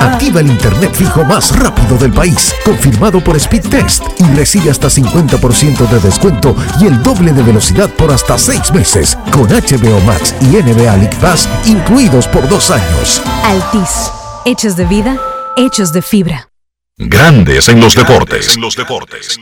[0.00, 5.88] Activa el internet fijo más rápido del país, confirmado por Speedtest y recibe hasta 50%
[5.88, 10.46] de descuento y el doble de velocidad por hasta 6 meses con HBO Max y
[10.56, 13.22] NBA League Pass incluidos por dos años.
[13.44, 14.10] Altis,
[14.44, 15.18] hechos de vida,
[15.56, 16.48] hechos de fibra.
[16.96, 18.54] Grandes en los deportes.
[18.54, 19.38] En los deportes.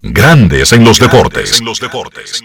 [0.00, 1.58] Grandes en los deportes.
[1.58, 2.42] En los deportes.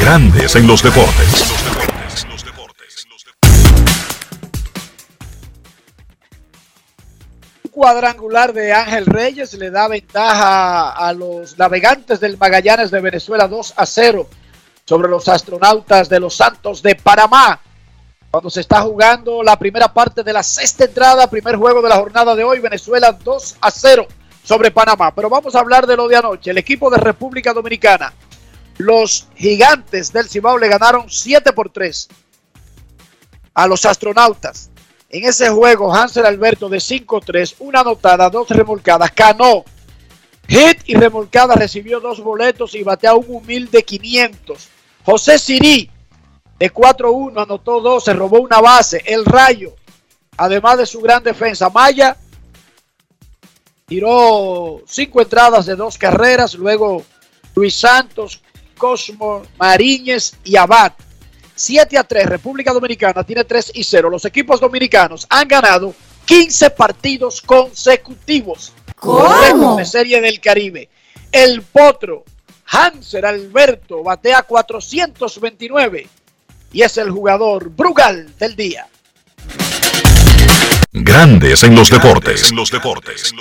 [0.00, 1.47] Grandes en los deportes.
[7.78, 13.74] Cuadrangular de Ángel Reyes le da ventaja a los navegantes del Magallanes de Venezuela 2
[13.76, 14.28] a 0
[14.84, 17.60] sobre los astronautas de los Santos de Panamá.
[18.32, 21.98] Cuando se está jugando la primera parte de la sexta entrada, primer juego de la
[21.98, 24.08] jornada de hoy, Venezuela 2 a 0
[24.42, 25.14] sobre Panamá.
[25.14, 26.50] Pero vamos a hablar de lo de anoche.
[26.50, 28.12] El equipo de República Dominicana,
[28.78, 32.08] los gigantes del Cibao le ganaron 7 por 3
[33.54, 34.68] a los astronautas.
[35.10, 39.64] En ese juego, Hansel Alberto de 5-3, una anotada, dos remolcadas, canó.
[40.46, 44.68] Hit y remolcada recibió dos boletos y bateó un humilde 500.
[45.04, 45.90] José Sirí
[46.58, 49.02] De 4-1 anotó 2, se robó una base.
[49.06, 49.74] El Rayo,
[50.36, 52.16] además de su gran defensa, Maya
[53.86, 56.54] tiró cinco entradas de dos carreras.
[56.54, 57.02] Luego
[57.54, 58.42] Luis Santos,
[58.76, 60.92] Cosmo, Mariñez y Abad.
[61.58, 64.08] 7 a 3, República Dominicana tiene 3 y 0.
[64.10, 65.92] Los equipos dominicanos han ganado
[66.24, 68.72] 15 partidos consecutivos.
[68.94, 69.76] ¿Cómo?
[69.76, 70.88] De Serie del Caribe.
[71.32, 72.24] El Potro,
[72.66, 76.06] Hanser Alberto, batea 429
[76.72, 78.86] y es el jugador Brugal del día.
[80.92, 82.50] Grandes en los deportes.
[82.50, 83.34] En los deportes.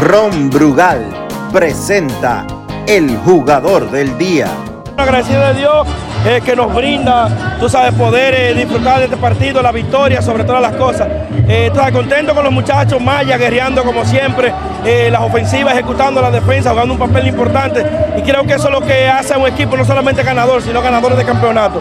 [0.00, 4.48] Ron Brugal presenta el jugador del día.
[4.96, 5.88] Agradecido de Dios
[6.26, 10.44] eh, que nos brinda, tú sabes, poder eh, disfrutar de este partido, la victoria sobre
[10.44, 11.08] todas las cosas.
[11.48, 14.52] Eh, contento con los muchachos, Maya guerreando como siempre,
[14.84, 17.84] eh, las ofensivas ejecutando la defensa, jugando un papel importante.
[18.16, 20.80] Y creo que eso es lo que hace a un equipo no solamente ganador, sino
[20.80, 21.80] ganadores de campeonato.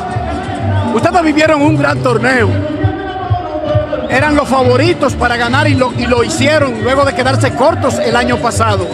[0.93, 2.49] Ustedes vivieron un gran torneo.
[4.09, 8.15] Eran los favoritos para ganar y lo, y lo hicieron luego de quedarse cortos el
[8.15, 8.87] año pasado.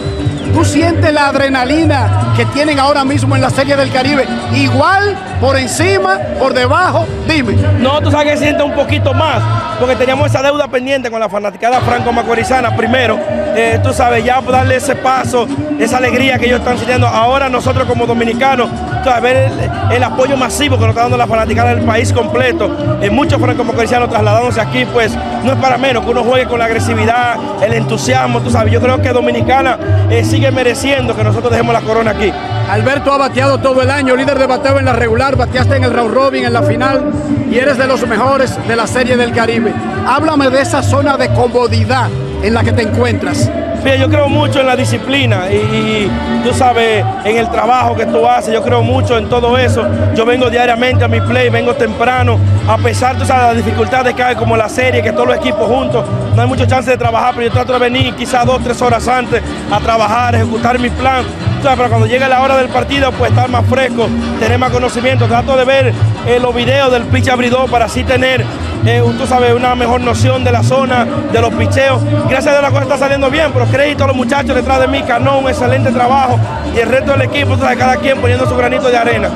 [0.52, 4.26] ¿Tú sientes la adrenalina que tienen ahora mismo en la Serie del Caribe?
[4.54, 7.54] Igual, por encima, por debajo, dime.
[7.78, 9.42] No, tú sabes que siente un poquito más,
[9.78, 13.18] porque teníamos esa deuda pendiente con la fanaticada franco-macorizana primero.
[13.56, 15.46] Eh, tú sabes, ya darle ese paso,
[15.78, 17.06] esa alegría que ellos están sintiendo.
[17.06, 18.70] Ahora nosotros como dominicanos,
[19.04, 19.52] sabes, ver
[19.90, 22.70] el, apoyo masivo que nos está dando la fanaticada del país completo,
[23.00, 26.66] eh, muchos franco-macorizanos trasladándose aquí, pues no es para menos que uno juegue con la
[26.66, 28.72] agresividad, el entusiasmo, tú sabes.
[28.72, 29.78] Yo creo que Dominicana
[30.10, 32.32] eh, sigue mereciendo que nosotros dejemos la corona aquí.
[32.70, 35.92] Alberto ha bateado todo el año, líder de bateo en la regular, bateaste en el
[35.92, 37.12] round robin en la final
[37.50, 39.72] y eres de los mejores de la Serie del Caribe.
[40.06, 42.08] Háblame de esa zona de comodidad
[42.42, 43.50] en la que te encuentras.
[43.82, 46.10] Fíjate, yo creo mucho en la disciplina y, y,
[46.44, 49.86] tú sabes, en el trabajo que tú haces, yo creo mucho en todo eso.
[50.14, 52.38] Yo vengo diariamente a mi play, vengo temprano,
[52.68, 56.04] a pesar de las dificultades que hay como la serie, que todos los equipos juntos,
[56.36, 59.08] no hay mucha chance de trabajar, pero yo trato de venir quizás dos, tres horas
[59.08, 61.24] antes a trabajar, ejecutar mi plan.
[61.60, 64.08] Tú sabes, pero cuando llega la hora del partido, pues estar más fresco,
[64.38, 65.26] tener más conocimiento.
[65.26, 65.92] Trato de ver
[66.26, 68.46] eh, los videos del pitch abridor para así tener
[68.86, 72.02] eh, tú sabes, una mejor noción de la zona, de los picheos.
[72.30, 74.88] Gracias a Dios la cosa está saliendo bien, pero crédito a los muchachos detrás de
[74.88, 76.40] mí, Cano, un excelente trabajo
[76.74, 79.30] y el resto del equipo, sabes, cada quien poniendo su granito de arena.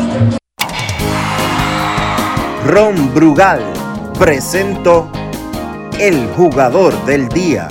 [2.67, 3.61] Ron Brugal
[4.19, 5.11] presento
[5.99, 7.69] el jugador del día.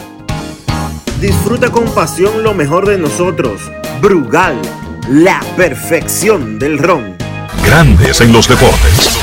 [1.19, 3.71] Disfruta con pasión lo mejor de nosotros.
[4.03, 4.57] Brugal,
[5.09, 7.15] la perfección del ron.
[7.65, 9.17] Grandes en los deportes.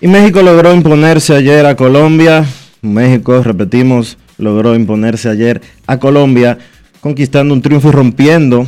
[0.00, 2.46] Y México logró imponerse ayer a Colombia.
[2.80, 6.56] México, repetimos, logró imponerse ayer a Colombia,
[7.02, 8.66] conquistando un triunfo y rompiendo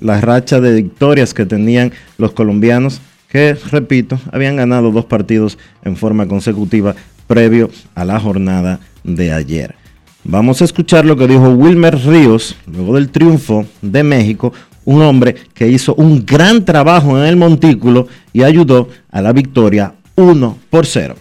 [0.00, 3.00] la racha de victorias que tenían los colombianos,
[3.30, 6.94] que, repito, habían ganado dos partidos en forma consecutiva
[7.26, 9.81] previo a la jornada de ayer.
[10.24, 14.52] Vamos a escuchar lo que dijo Wilmer Ríos luego del triunfo de México,
[14.84, 19.94] un hombre que hizo un gran trabajo en el montículo y ayudó a la victoria
[20.14, 21.16] 1 por 0.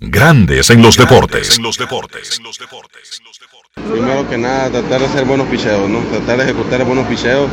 [0.00, 1.58] Grandes en los deportes.
[3.86, 6.00] Primero que nada, tratar de hacer buenos picheos, ¿no?
[6.10, 7.48] Tratar de ejecutar buenos picheos,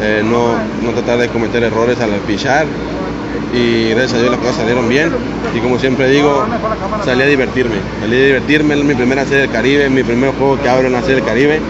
[0.00, 2.66] eh, no, no tratar de cometer errores al pichar.
[3.52, 5.10] Y gracias a Dios las cosas salieron bien.
[5.54, 6.44] Y como siempre digo,
[7.04, 7.76] salí a divertirme.
[8.00, 10.92] Salí a divertirme, es mi primera serie del Caribe, mi primer juego que abro en
[10.92, 11.60] la serie del Caribe.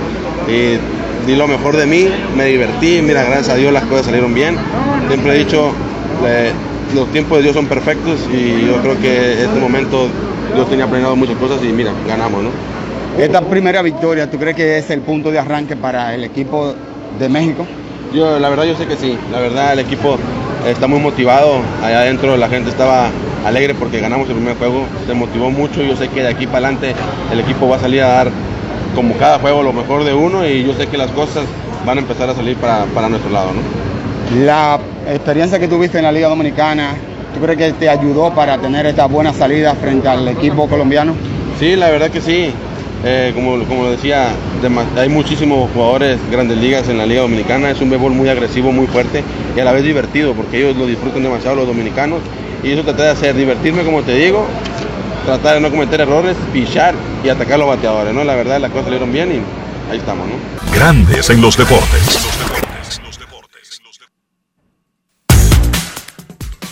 [0.48, 0.78] Y
[1.26, 3.00] di lo mejor de mí, me divertí.
[3.02, 4.56] Mira, gracias a Dios las cosas salieron bien.
[5.08, 5.72] Siempre he dicho,
[6.26, 6.52] eh,
[6.94, 10.08] los tiempos de Dios son perfectos y yo creo que en este momento
[10.54, 12.73] Dios tenía planeado muchas cosas y mira, ganamos, ¿no?
[13.18, 16.74] Esta primera victoria, ¿tú crees que es el punto de arranque para el equipo
[17.18, 17.64] de México?
[18.12, 19.16] Yo, la verdad, yo sé que sí.
[19.30, 20.18] La verdad, el equipo
[20.66, 21.60] está muy motivado.
[21.82, 23.10] Allá adentro la gente estaba
[23.46, 24.84] alegre porque ganamos el primer juego.
[25.06, 25.80] Se motivó mucho.
[25.82, 26.92] Yo sé que de aquí para adelante
[27.32, 28.30] el equipo va a salir a dar,
[28.96, 31.44] como cada juego, lo mejor de uno y yo sé que las cosas
[31.86, 34.44] van a empezar a salir para, para nuestro lado, ¿no?
[34.44, 36.94] La experiencia que tuviste en la Liga Dominicana,
[37.32, 41.14] ¿tú crees que te ayudó para tener esta buena salida frente al equipo colombiano?
[41.60, 42.52] Sí, la verdad que sí.
[43.06, 44.34] Eh, como, como decía,
[44.96, 47.70] hay muchísimos jugadores grandes ligas en la Liga Dominicana.
[47.70, 49.22] Es un béisbol muy agresivo, muy fuerte
[49.54, 52.20] y a la vez divertido porque ellos lo disfrutan demasiado los dominicanos.
[52.62, 54.46] Y eso traté de hacer, divertirme como te digo,
[55.26, 58.14] tratar de no cometer errores, pichar y atacar a los bateadores.
[58.14, 58.24] ¿no?
[58.24, 60.26] La verdad, las cosas salieron bien y ahí estamos.
[60.26, 60.74] ¿no?
[60.74, 62.26] Grandes en los deportes.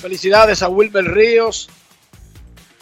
[0.01, 1.69] Felicidades a Wilmer Ríos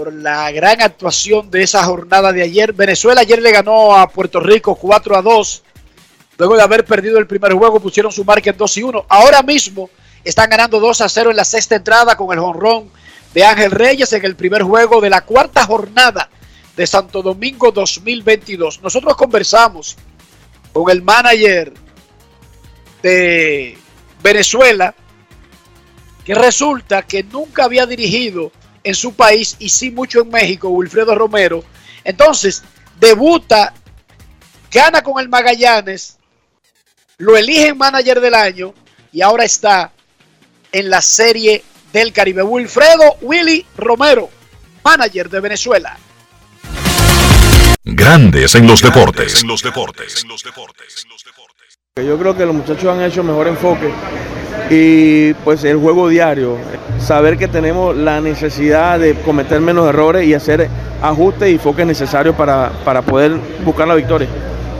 [0.00, 2.72] por la gran actuación de esa jornada de ayer.
[2.72, 5.62] Venezuela ayer le ganó a Puerto Rico 4 a 2.
[6.38, 9.04] Luego de haber perdido el primer juego, pusieron su marca en 2 y 1.
[9.10, 9.90] Ahora mismo
[10.24, 12.88] están ganando 2 a 0 en la sexta entrada con el jonrón
[13.34, 16.30] de Ángel Reyes en el primer juego de la cuarta jornada
[16.74, 18.80] de Santo Domingo 2022.
[18.82, 19.98] Nosotros conversamos
[20.72, 21.74] con el manager
[23.02, 23.76] de
[24.22, 24.94] Venezuela,
[26.24, 28.50] que resulta que nunca había dirigido
[28.82, 31.64] en su país y sí mucho en México, Wilfredo Romero.
[32.04, 32.62] Entonces,
[32.98, 33.74] debuta,
[34.70, 36.18] gana con el Magallanes,
[37.18, 38.74] lo eligen manager del año
[39.12, 39.92] y ahora está
[40.72, 41.62] en la serie
[41.92, 42.42] del Caribe.
[42.42, 44.30] Wilfredo Willy Romero,
[44.82, 45.98] manager de Venezuela.
[47.82, 49.42] Grandes en los deportes.
[49.42, 50.24] En los deportes.
[52.00, 53.90] Yo creo que los muchachos han hecho mejor enfoque
[54.70, 56.56] y pues el juego diario,
[57.00, 60.68] saber que tenemos la necesidad de cometer menos errores y hacer
[61.02, 63.32] ajustes y enfoques necesarios para, para poder
[63.64, 64.28] buscar la victoria.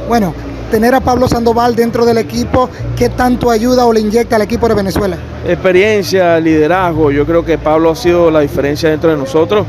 [0.08, 0.32] Bueno,
[0.70, 4.68] tener a Pablo Sandoval dentro del equipo, ¿qué tanto ayuda o le inyecta al equipo
[4.68, 5.16] de Venezuela?
[5.44, 9.66] Experiencia, liderazgo, yo creo que Pablo ha sido la diferencia dentro de nosotros,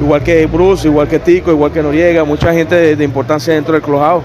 [0.00, 3.74] igual que Bruce, igual que Tico, igual que Noriega, mucha gente de, de importancia dentro
[3.74, 4.24] del clubhouse.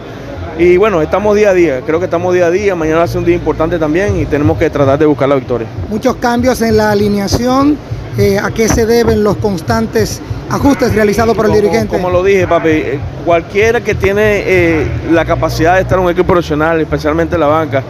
[0.59, 3.07] Y bueno, estamos día a día, creo que estamos día a día, mañana va a
[3.07, 5.67] ser un día importante también y tenemos que tratar de buscar la victoria.
[5.87, 7.77] Muchos cambios en la alineación,
[8.17, 11.95] eh, ¿a qué se deben los constantes ajustes realizados por el Como- dirigente?
[11.95, 16.11] Como lo dije, papi, eh, cualquiera que tiene eh, la capacidad de estar en un
[16.11, 17.83] equipo profesional, especialmente la banca,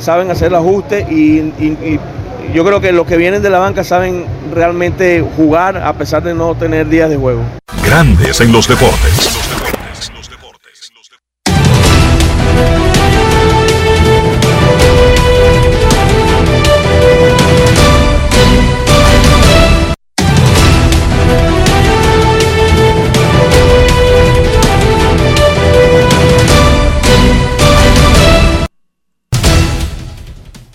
[0.00, 2.00] saben hacer el ajuste y, y- y
[2.54, 6.32] yo creo que los que vienen de la banca saben realmente jugar a pesar de
[6.32, 7.40] no tener días de juego.
[7.84, 9.35] Grandes en los deportes.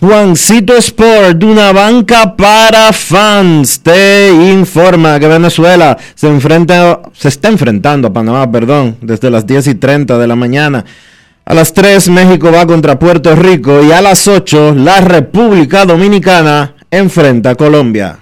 [0.02, 7.46] Juancito Sport, de una banca para fans, te informa que Venezuela se enfrenta, se está
[7.50, 10.84] enfrentando a Panamá, perdón, desde las 10 y 30 de la mañana.
[11.44, 16.74] A las 3 México va contra Puerto Rico y a las 8 la República Dominicana
[16.90, 18.21] enfrenta a Colombia.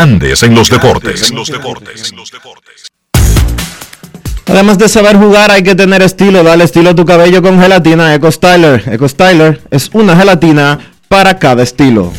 [0.00, 1.30] Grandes en los deportes.
[4.46, 6.42] Además de saber jugar, hay que tener estilo.
[6.42, 8.82] Dale estilo a tu cabello con gelatina Eco Styler.
[8.90, 12.14] Eco Styler es una gelatina para cada estilo.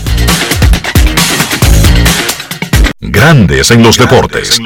[3.00, 4.60] Grandes en los deportes.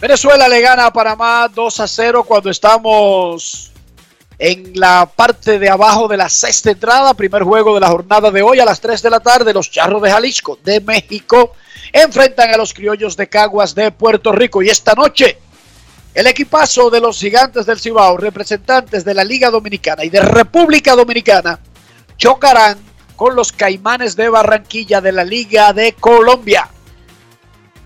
[0.00, 3.69] Venezuela le gana a Panamá 2 a 0 cuando estamos
[4.40, 7.12] en la parte de abajo de la sexta entrada.
[7.12, 9.52] Primer juego de la jornada de hoy a las 3 de la tarde.
[9.52, 11.52] Los Charros de Jalisco de México
[11.92, 14.62] enfrentan a los Criollos de Caguas de Puerto Rico.
[14.62, 15.38] Y esta noche,
[16.14, 20.96] el equipazo de los Gigantes del Cibao, representantes de la Liga Dominicana y de República
[20.96, 21.60] Dominicana,
[22.16, 22.78] chocarán
[23.16, 26.66] con los Caimanes de Barranquilla de la Liga de Colombia.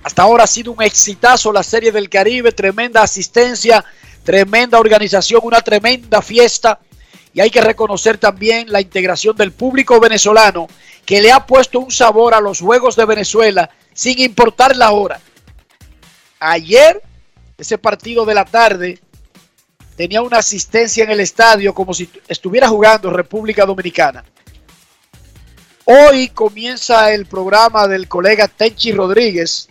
[0.04, 3.84] Hasta ahora ha sido un exitazo la Serie del Caribe, tremenda asistencia,
[4.24, 6.80] tremenda organización, una tremenda fiesta.
[7.32, 10.68] Y hay que reconocer también la integración del público venezolano
[11.04, 15.20] que le ha puesto un sabor a los Juegos de Venezuela sin importar la hora.
[16.40, 17.02] Ayer,
[17.58, 18.98] ese partido de la tarde
[19.96, 24.24] tenía una asistencia en el estadio como si estuviera jugando República Dominicana.
[25.84, 29.68] Hoy comienza el programa del colega Tenchi Rodríguez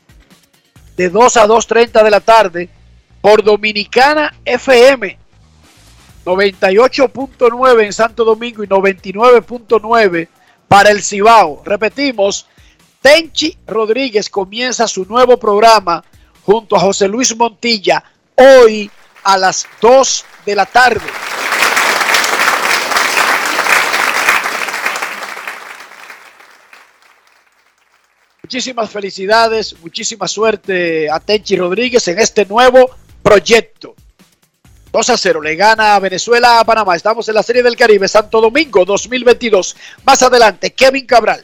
[0.95, 2.69] de 2 a 2.30 de la tarde
[3.23, 5.17] por Dominicana FM
[6.25, 10.27] 98.9 en Santo Domingo y 99.9
[10.67, 11.61] para el Cibao.
[11.63, 12.47] Repetimos,
[13.01, 16.03] Tenchi Rodríguez comienza su nuevo programa
[16.45, 18.03] junto a José Luis Montilla
[18.35, 18.91] hoy
[19.23, 21.07] a las 2 de la tarde.
[28.43, 32.89] Muchísimas felicidades, muchísima suerte a Tenchi Rodríguez en este nuevo
[33.23, 33.95] proyecto.
[34.91, 36.95] 2 a 0 le gana Venezuela a Panamá.
[36.95, 39.75] Estamos en la Serie del Caribe, Santo Domingo 2022.
[40.03, 41.43] Más adelante, Kevin Cabral,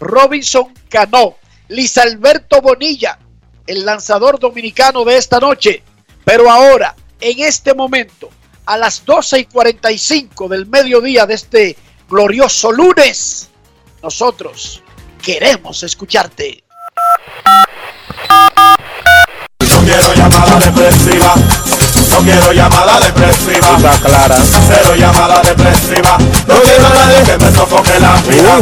[0.00, 1.36] Robinson Cano,
[1.68, 3.20] Liz Alberto Bonilla,
[3.68, 5.82] el lanzador dominicano de esta noche.
[6.24, 8.30] Pero ahora, en este momento,
[8.66, 11.76] a las 12 y 45 del mediodía de este
[12.08, 13.48] glorioso lunes,
[14.02, 14.82] nosotros
[15.22, 16.61] queremos escucharte.
[19.92, 21.34] Quiero llamada depresiva.
[22.10, 23.76] No quiero llamada depresiva.
[23.76, 24.36] Está clara.
[24.68, 26.18] Cero llamada depresiva.
[26.46, 28.60] No quiero a nadie que me sofoque la vida.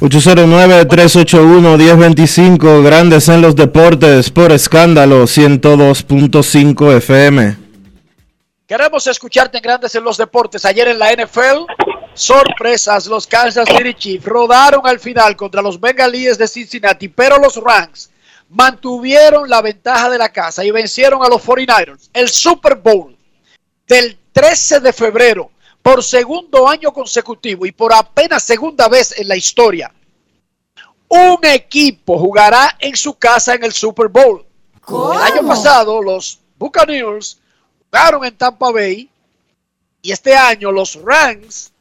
[0.00, 7.58] 809-381-1025, Grandes en los Deportes, por escándalo 102.5 FM.
[8.66, 10.64] Queremos escucharte en Grandes en los Deportes.
[10.64, 11.66] Ayer en la NFL,
[12.14, 17.56] sorpresas, los Kansas City Chiefs rodaron al final contra los Bengalíes de Cincinnati, pero los
[17.56, 18.08] Rams
[18.50, 22.10] mantuvieron la ventaja de la casa y vencieron a los 49ers.
[22.12, 23.16] El Super Bowl
[23.86, 25.50] del 13 de febrero,
[25.82, 29.92] por segundo año consecutivo y por apenas segunda vez en la historia,
[31.08, 34.44] un equipo jugará en su casa en el Super Bowl.
[34.88, 37.38] El año pasado los Buccaneers
[37.90, 39.08] jugaron en Tampa Bay
[40.02, 41.72] y este año los Rams,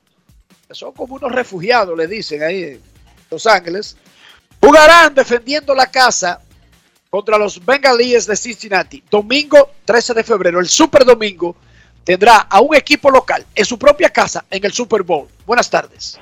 [0.67, 2.81] que son como unos refugiados, le dicen ahí en
[3.31, 3.97] Los Ángeles,
[4.61, 6.41] jugarán defendiendo la casa
[7.09, 9.03] contra los Bengalíes de Cincinnati.
[9.09, 11.55] Domingo 13 de febrero, el Super Domingo,
[12.03, 15.27] tendrá a un equipo local en su propia casa en el Super Bowl.
[15.45, 16.19] Buenas tardes.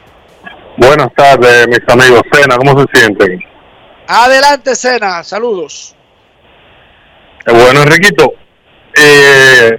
[0.78, 2.22] Buenas tardes, mis amigos.
[2.32, 3.44] Cena, ¿cómo se sienten?
[4.08, 5.24] Adelante, Cena.
[5.24, 5.96] Saludos.
[7.46, 8.34] Eh, bueno, Enriquito,
[8.96, 9.72] eh,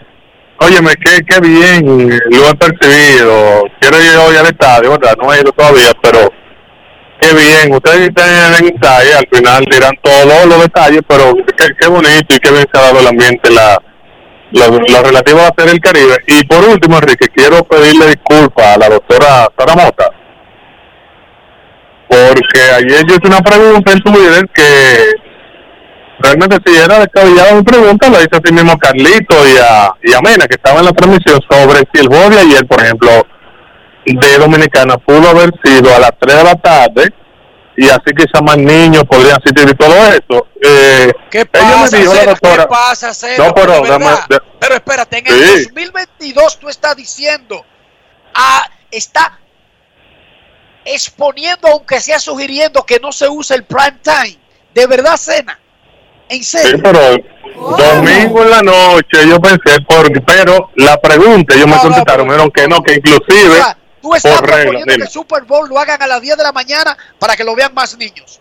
[0.61, 3.65] óyeme, qué, qué bien lo he percibido.
[3.81, 5.17] Quiero ir hoy al estadio, ¿verdad?
[5.17, 6.31] No he ido todavía, pero
[7.21, 7.75] qué bien.
[7.75, 12.51] Ustedes están en ensayo, al final dirán todos los detalles, pero qué, bonito y qué
[12.51, 13.79] bien se ha dado el ambiente, la,
[14.53, 16.16] lo, lo relativo a hacer el Caribe.
[16.27, 20.11] Y por último, Enrique, quiero pedirle disculpas a la doctora Sara Mota,
[22.09, 25.29] porque ayer yo hice una pregunta en Twitter que
[26.21, 30.12] realmente si era descabellada mi pregunta, la hice así mismo a Carlito y a, y
[30.12, 33.11] a Mena, que estaba en la transmisión, sobre si el juego ayer, por ejemplo,
[34.15, 37.13] de Dominicana pudo haber sido a las 3 de la tarde
[37.77, 40.47] y así quizás más niños podrían asistir y todo eso.
[40.63, 42.31] Eh, ¿Qué pasa, me dijo Cena?
[42.33, 43.47] doctora, ¿Qué pasa, Cena?
[43.47, 43.99] No, pero De verdad.
[44.01, 45.65] dame- de- Pero espérate, en el Sí.
[45.67, 47.65] 2022 tú estás diciendo,
[48.35, 49.39] ah, está
[50.85, 54.39] exponiendo, aunque sea sugiriendo que no se use el prime time.
[54.75, 55.59] ¿De verdad, Cena?
[56.29, 56.81] ¿En Sí, serio?
[56.83, 57.01] pero
[57.77, 62.51] domingo en la noche yo pensé, porque, pero la pregunta, ellos me contestaron, me dijeron
[62.51, 63.79] que no, que inclusive O sea,
[64.09, 66.43] tú estás por regla, proponiendo que el Super Bowl lo hagan a las 10 de
[66.43, 68.41] la mañana para que lo vean más niños.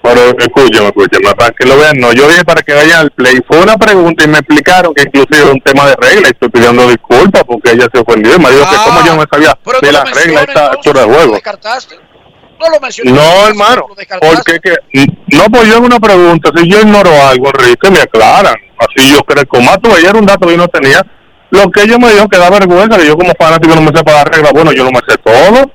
[0.00, 3.40] Pero escúchame, escúchame, para que lo vean, no, yo dije para que vayan al play.
[3.46, 6.48] Fue una pregunta y me explicaron que inclusive era un tema de regla y estoy
[6.48, 9.92] pidiendo disculpas porque ella se ofendió y me dijo que como yo no sabía de
[9.92, 11.38] no la lo regla menciones, esta altura de ¿lo juego.
[12.60, 13.12] No lo mencioné.
[13.12, 13.86] No, hermano,
[14.20, 14.76] porque que,
[15.36, 18.56] no, pues yo en una pregunta, si yo ignoro algo, Enrique, me aclaran.
[18.78, 21.04] Así yo creo, más tú, ayer un dato que yo no tenía.
[21.50, 24.12] Lo que ella me dijo que da vergüenza, que yo como fanático no me sepa
[24.12, 24.50] la regla.
[24.52, 25.70] Bueno, yo no me sé todo.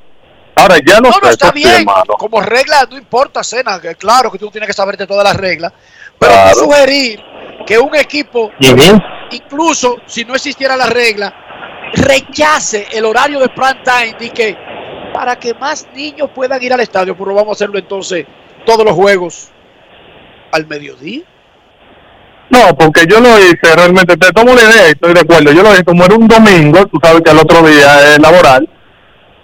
[0.56, 1.72] Ahora ya lo No, sé, no, está bien.
[1.80, 2.14] hermano.
[2.18, 3.82] Como regla, no importa, Cena.
[3.82, 5.74] Que claro que tú tienes que saberte todas las reglas.
[6.20, 6.52] Pero Claro.
[6.58, 7.20] tú sugerir
[7.66, 8.52] que un equipo,
[9.32, 11.34] incluso si no existiera la regla,
[11.94, 14.58] rechace el horario de prime time y que
[15.14, 18.26] para que más niños puedan ir al estadio, pero vamos a hacerlo entonces
[18.66, 19.50] todos los juegos
[20.52, 21.22] al mediodía.
[22.54, 25.52] No, porque yo lo hice, realmente te tomo la idea y estoy de acuerdo.
[25.52, 28.70] Yo lo hice como era un domingo, tú sabes que el otro día es laboral,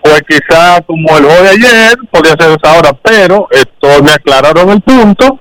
[0.03, 4.69] pues quizá como el juego de ayer, podía ser esa hora, pero esto me aclararon
[4.69, 5.39] el punto,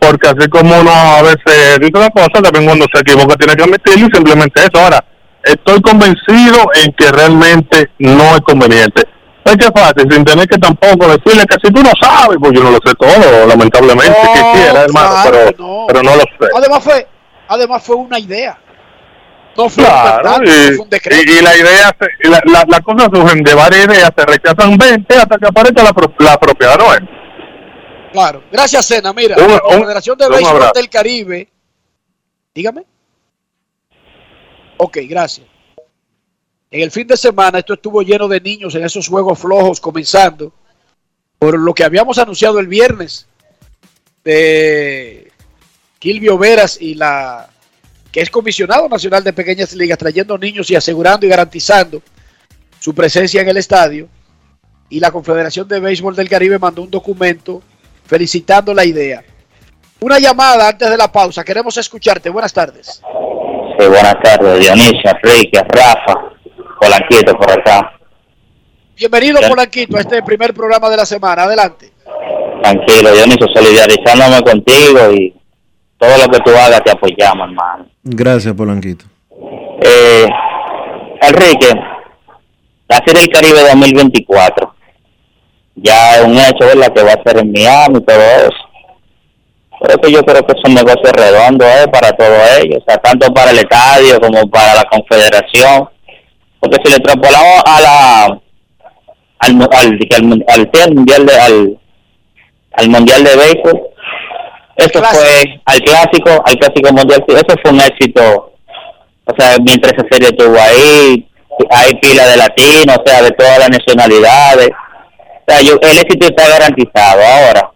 [0.00, 3.62] porque así como uno a veces dice una cosa, también cuando se equivoca tiene que
[3.62, 4.82] admitirlo y simplemente eso.
[4.82, 5.04] Ahora,
[5.44, 9.02] estoy convencido en que realmente no es conveniente.
[9.50, 12.62] Es que fácil, sin tener que tampoco decirle que si tú no sabes, pues yo
[12.62, 15.84] no lo sé todo, lamentablemente quisiera, hermano, claro pero, no.
[15.88, 16.50] pero no lo sé.
[16.56, 17.06] Además fue,
[17.48, 18.58] además fue una idea.
[19.56, 21.22] No fue un Claro, verdad, y, no fue un decreto.
[21.22, 24.76] y- y la idea, se- la, la, las cosas surgen de varias ideas, se rechazan
[24.78, 27.00] 20 hasta que aparezca la, pro- la propiedad, ¿no es?
[28.12, 28.42] Claro.
[28.52, 29.12] Gracias, Sena.
[29.12, 31.48] Mira, Un- la un- Confederación de un Béisbol del Caribe.
[32.54, 32.84] Dígame.
[34.76, 35.46] Ok, gracias.
[36.70, 40.52] En el fin de semana esto estuvo lleno de niños en esos juegos flojos comenzando
[41.38, 43.26] por lo que habíamos anunciado el viernes
[44.24, 45.30] de
[45.98, 47.48] Kilvio Veras y la
[48.12, 52.02] que es comisionado nacional de pequeñas ligas trayendo niños y asegurando y garantizando
[52.78, 54.08] su presencia en el estadio
[54.90, 57.62] y la Confederación de Béisbol del Caribe mandó un documento
[58.06, 59.22] felicitando la idea.
[60.00, 62.30] Una llamada antes de la pausa, queremos escucharte.
[62.30, 63.02] Buenas tardes.
[63.76, 66.27] Buenas tardes, Dionisio, Enrique, Rafa,
[66.80, 67.92] Polanquito por acá.
[68.96, 71.44] Bienvenido, Polanquito, a este primer programa de la semana.
[71.44, 71.92] Adelante.
[72.62, 75.34] Tranquilo, Dionisio, solidarizándome contigo y
[75.98, 77.86] todo lo que tú hagas te apoyamos, hermano.
[78.02, 79.04] Gracias, Polanquito.
[79.82, 80.26] Eh,
[81.22, 81.72] Enrique,
[82.88, 84.74] la Serie del Caribe 2024
[85.82, 86.92] ya es un hecho, ¿verdad?
[86.92, 88.68] Que va a ser en Miami y todo eso.
[89.78, 91.86] Por eso yo creo que es un negocio redondo ¿eh?
[91.92, 95.88] para todo ello, o sea, tanto para el estadio como para la confederación.
[96.60, 98.40] Porque si le extrapolamos a la
[99.40, 99.98] al, al,
[100.48, 101.78] al, al, mundial de, al,
[102.72, 103.88] al mundial de béisbol,
[104.76, 108.52] eso fue al clásico, al clásico mundial, eso fue un éxito.
[109.24, 111.28] O sea, mientras esa serie estuvo ahí,
[111.70, 114.70] hay pila de latinos, o sea, de todas las nacionalidades.
[114.70, 117.20] O sea, yo, el éxito está garantizado.
[117.20, 117.72] Ahora,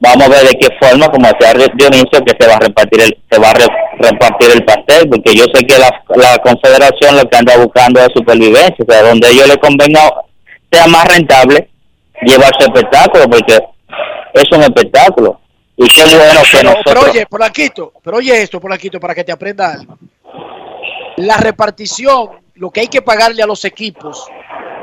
[0.00, 3.18] vamos a ver de qué forma, como decía Dionisio, que se va a repartir el,
[3.30, 7.36] se va a repartir el pastel, porque yo sé que la, la confederación lo que
[7.36, 10.00] anda buscando es supervivencia, o sea, donde ellos le convenga
[10.70, 11.70] sea más rentable
[12.22, 13.58] llevar su espectáculo, porque
[14.34, 15.40] es un espectáculo.
[15.76, 16.84] Y qué bueno que pero, nosotros...
[16.84, 19.98] pero oye, Polanquito, pero oye esto, Polanquito, para que te aprenda algo.
[21.16, 24.26] La repartición, lo que hay que pagarle a los equipos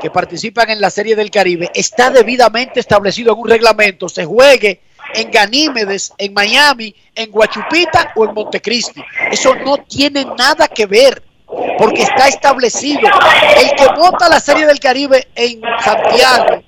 [0.00, 4.08] que participan en la Serie del Caribe, está debidamente establecido en un reglamento.
[4.08, 4.80] Se juegue
[5.16, 9.02] en Ganímedes, en Miami, en Guachupita o en Montecristi.
[9.30, 11.22] Eso no tiene nada que ver,
[11.78, 13.08] porque está establecido.
[13.56, 16.62] El que monta la Serie del Caribe en Santiago,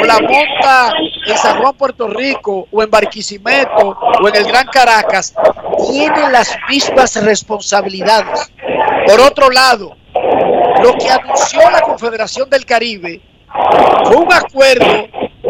[0.00, 0.92] o la monta
[1.26, 5.34] en San Juan, Puerto Rico, o en Barquisimeto, o en el Gran Caracas,
[5.90, 8.52] tiene las mismas responsabilidades.
[9.06, 9.96] Por otro lado,
[10.82, 13.20] lo que anunció la Confederación del Caribe
[14.04, 15.08] fue un acuerdo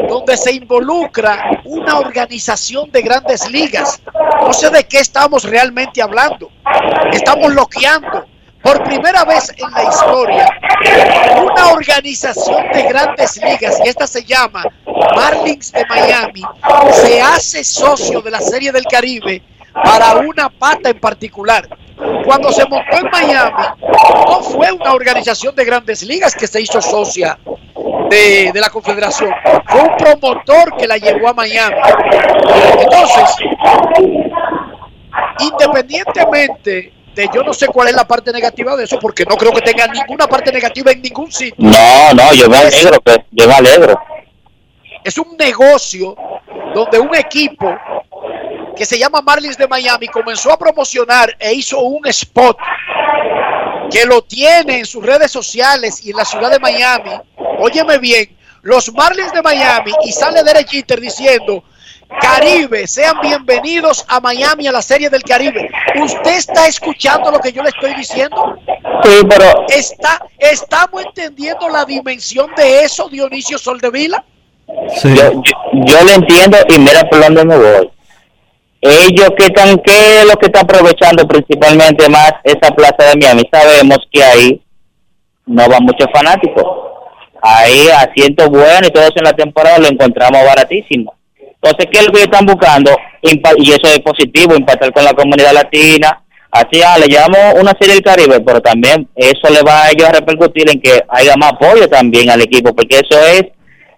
[0.09, 4.00] donde se involucra una organización de grandes ligas.
[4.40, 6.50] No sé de qué estamos realmente hablando.
[7.12, 8.26] Estamos bloqueando
[8.62, 10.48] por primera vez en la historia
[11.40, 14.64] una organización de grandes ligas, y esta se llama
[15.14, 16.42] Marlins de Miami,
[16.92, 19.42] se hace socio de la Serie del Caribe
[19.84, 21.68] para una pata en particular.
[22.24, 23.64] Cuando se montó en Miami,
[24.26, 27.38] no fue una organización de grandes ligas que se hizo socia
[28.08, 29.30] de, de, la Confederación,
[29.66, 31.76] fue un promotor que la llevó a Miami.
[32.80, 33.36] Entonces,
[35.40, 39.52] independientemente de yo no sé cuál es la parte negativa de eso, porque no creo
[39.52, 41.56] que tenga ninguna parte negativa en ningún sitio.
[41.58, 44.00] No, no, yo me alegro, pues, yo me alegro.
[45.02, 46.14] Es un negocio
[46.74, 47.76] donde un equipo
[48.78, 52.56] que se llama Marlins de Miami comenzó a promocionar e hizo un spot
[53.90, 57.10] que lo tiene en sus redes sociales y en la ciudad de Miami.
[57.58, 61.64] Óyeme bien, los Marlins de Miami y sale Derek Jeter diciendo
[62.20, 65.68] Caribe, sean bienvenidos a Miami a la Serie del Caribe.
[66.00, 68.58] ¿Usted está escuchando lo que yo le estoy diciendo?
[69.02, 74.24] Sí, pero ¿Está, ¿Estamos entendiendo la dimensión de eso, Dionisio Soldevila?
[74.96, 75.14] Sí.
[75.14, 77.90] Yo, yo, yo lo entiendo y mira por dónde me voy.
[78.80, 83.42] Ellos que están, ¿qué es lo que está aprovechando principalmente más esa plaza de Miami?
[83.52, 84.62] Sabemos que ahí
[85.46, 86.64] no van muchos fanáticos.
[87.42, 91.14] Ahí asientos buenos y todo eso en la temporada lo encontramos baratísimo.
[91.60, 92.96] Entonces, ¿qué es lo que están buscando?
[93.22, 96.22] Y eso es positivo, impactar con la comunidad latina.
[96.50, 100.08] Así, ah, le llamamos una serie del Caribe, pero también eso le va a ellos
[100.08, 103.42] a repercutir en que haya más apoyo también al equipo, porque eso es,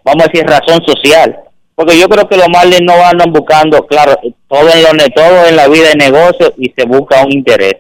[0.04, 1.38] vamos a decir, razón social.
[1.74, 4.18] Porque yo creo que los Marlins no andan buscando, claro,
[4.50, 7.76] todo en, lo, todo en la vida de negocio y se busca un interés.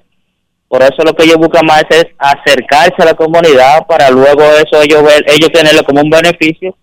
[0.68, 4.80] Por eso lo que ellos buscan más es acercarse a la comunidad para luego eso
[4.80, 6.76] ellos ver, ellos tenerlo como un beneficio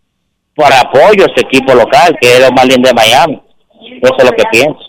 [0.54, 3.42] para apoyo a ese equipo local, que es los Marlins de Miami.
[4.02, 4.80] Eso es lo que pienso.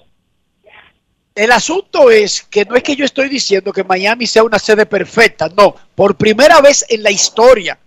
[1.32, 4.84] El asunto es que no es que yo estoy diciendo que Miami sea una sede
[4.84, 5.76] perfecta, no.
[5.94, 7.78] Por primera vez en la historia,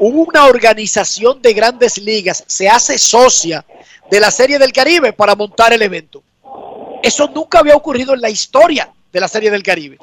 [0.00, 3.64] una organización de grandes ligas, se hace socia
[4.10, 6.22] de la Serie del Caribe para montar el evento.
[7.02, 9.98] Eso nunca había ocurrido en la historia de la Serie del Caribe.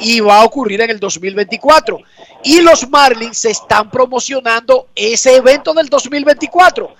[0.00, 1.98] Y va a ocurrir en el 2024.
[2.42, 6.94] Y los Marlins se están promocionando ese evento del 2024.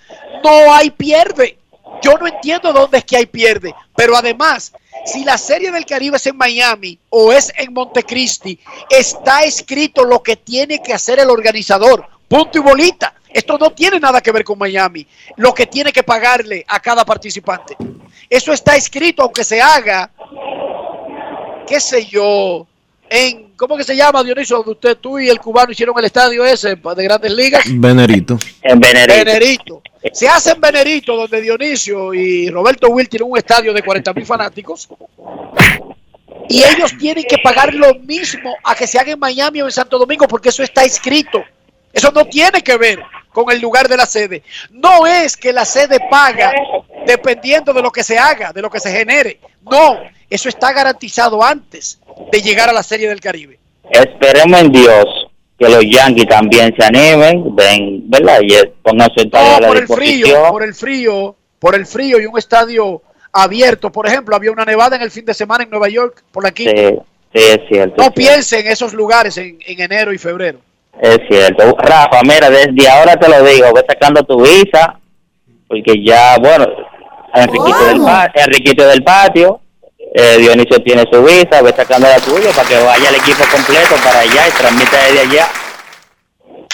[0.44, 1.58] No hay pierde.
[2.02, 3.74] Yo no entiendo dónde es que hay pierde.
[3.96, 4.72] Pero además,
[5.04, 10.22] si la Serie del Caribe es en Miami o es en Montecristi, está escrito lo
[10.22, 12.06] que tiene que hacer el organizador.
[12.28, 13.14] Punto y bolita.
[13.28, 15.06] Esto no tiene nada que ver con Miami.
[15.36, 17.76] Lo que tiene que pagarle a cada participante.
[18.28, 20.10] Eso está escrito, aunque se haga,
[21.66, 22.66] qué sé yo,
[23.08, 24.58] en, ¿cómo que se llama, Dionisio?
[24.58, 27.64] Donde usted, tú y el cubano hicieron el estadio ese de grandes ligas.
[27.66, 28.38] Venerito.
[28.62, 29.24] En Venerito.
[29.24, 29.82] Venerito.
[30.12, 34.26] Se hace en Venerito, donde Dionisio y Roberto Will tienen un estadio de 40 mil
[34.26, 34.88] fanáticos.
[36.48, 39.72] Y ellos tienen que pagar lo mismo a que se haga en Miami o en
[39.72, 41.44] Santo Domingo, porque eso está escrito.
[41.92, 44.42] Eso no tiene que ver con el lugar de la sede.
[44.70, 46.52] No es que la sede paga
[47.06, 49.38] dependiendo de lo que se haga, de lo que se genere.
[49.62, 49.98] No,
[50.28, 52.00] eso está garantizado antes
[52.32, 53.58] de llegar a la Serie del Caribe.
[53.90, 55.29] Esperemos en Dios
[55.60, 58.40] que los Yankees también se animen, ven, ¿verdad?
[58.42, 62.18] Y pongan su estadio a la por el frío, por el frío, por el frío
[62.18, 63.92] y un estadio abierto.
[63.92, 66.50] Por ejemplo, había una nevada en el fin de semana en Nueva York por la
[66.50, 66.72] quinta.
[66.74, 66.98] Sí,
[67.34, 67.96] sí, es cierto.
[67.98, 68.14] No es cierto.
[68.14, 70.60] piense en esos lugares en, en enero y febrero.
[70.98, 71.76] Es cierto.
[71.78, 74.98] Rafa, mira, desde ahora te lo digo, ve sacando tu visa,
[75.68, 76.66] porque ya, bueno,
[77.34, 78.00] Enriquito, del,
[78.34, 79.60] Enriquito del patio,
[80.12, 83.94] eh, Dionisio tiene su visa, ve sacando la tuya para que vaya el equipo completo
[84.02, 85.48] para allá y transmita desde allá.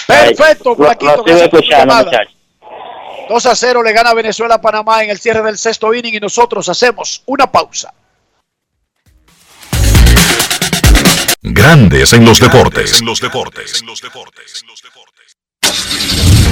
[0.07, 2.33] Perfecto, Lo, Flaquito, escuchando, muchachos.
[3.29, 6.19] 2 a 0 le gana Venezuela a Panamá en el cierre del sexto inning y
[6.19, 7.93] nosotros hacemos una pausa.
[11.41, 13.01] Grandes en los deportes.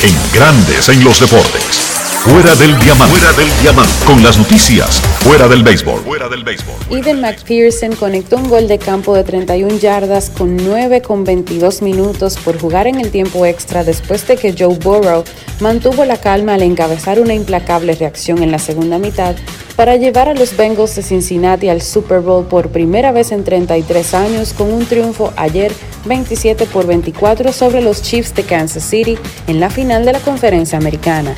[0.00, 1.87] En Grandes en los deportes.
[2.18, 3.16] Fuera del diamante.
[3.16, 3.92] Fuera del diamante.
[4.04, 5.00] Con las noticias.
[5.20, 6.00] Fuera del béisbol.
[6.00, 6.74] Fuera del béisbol.
[6.90, 12.36] Eden McPherson conectó un gol de campo de 31 yardas con 9 con 22 minutos
[12.36, 15.22] por jugar en el tiempo extra después de que Joe Burrow
[15.60, 19.36] mantuvo la calma al encabezar una implacable reacción en la segunda mitad
[19.76, 24.14] para llevar a los Bengals de Cincinnati al Super Bowl por primera vez en 33
[24.14, 25.72] años con un triunfo ayer
[26.04, 29.16] 27 por 24 sobre los Chiefs de Kansas City
[29.46, 31.36] en la final de la conferencia americana.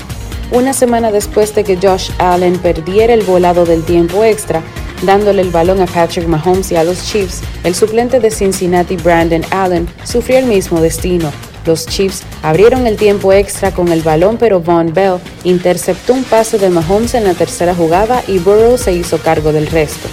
[0.52, 4.62] Una semana después de que Josh Allen perdiera el volado del tiempo extra,
[5.02, 9.44] dándole el balón a Patrick Mahomes y a los Chiefs, el suplente de Cincinnati Brandon
[9.50, 11.30] Allen sufrió el mismo destino.
[11.66, 16.58] Los Chiefs abrieron el tiempo extra con el balón, pero Von Bell interceptó un pase
[16.58, 20.08] de Mahomes en la tercera jugada y Burrow se hizo cargo del resto.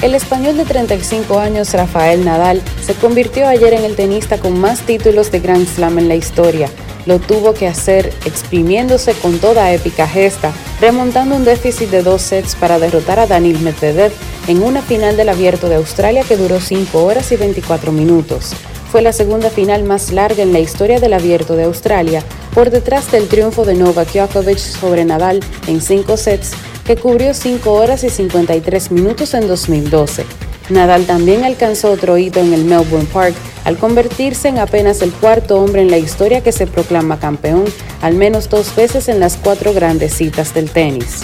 [0.00, 4.80] El español de 35 años Rafael Nadal se convirtió ayer en el tenista con más
[4.80, 6.68] títulos de Grand Slam en la historia.
[7.06, 12.54] Lo tuvo que hacer exprimiéndose con toda épica gesta, remontando un déficit de dos sets
[12.54, 14.12] para derrotar a Daniil Medvedev
[14.46, 18.52] en una final del Abierto de Australia que duró 5 horas y 24 minutos.
[18.90, 22.22] Fue la segunda final más larga en la historia del Abierto de Australia,
[22.54, 26.52] por detrás del triunfo de Novak Djokovic sobre Nadal en 5 sets
[26.84, 30.51] que cubrió 5 horas y 53 minutos en 2012.
[30.72, 35.58] Nadal también alcanzó otro hito en el Melbourne Park al convertirse en apenas el cuarto
[35.58, 37.64] hombre en la historia que se proclama campeón
[38.00, 41.20] al menos dos veces en las cuatro grandes citas del tenis.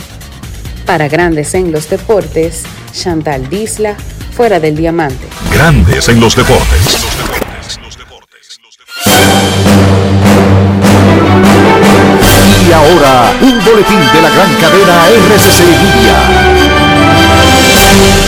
[0.86, 3.96] Para Grandes en los Deportes, Chantal Disla,
[4.32, 5.26] fuera del diamante.
[5.53, 7.05] Grandes en los deportes.
[12.66, 16.68] Y ahora, un boletín de la gran cadena RCC Media.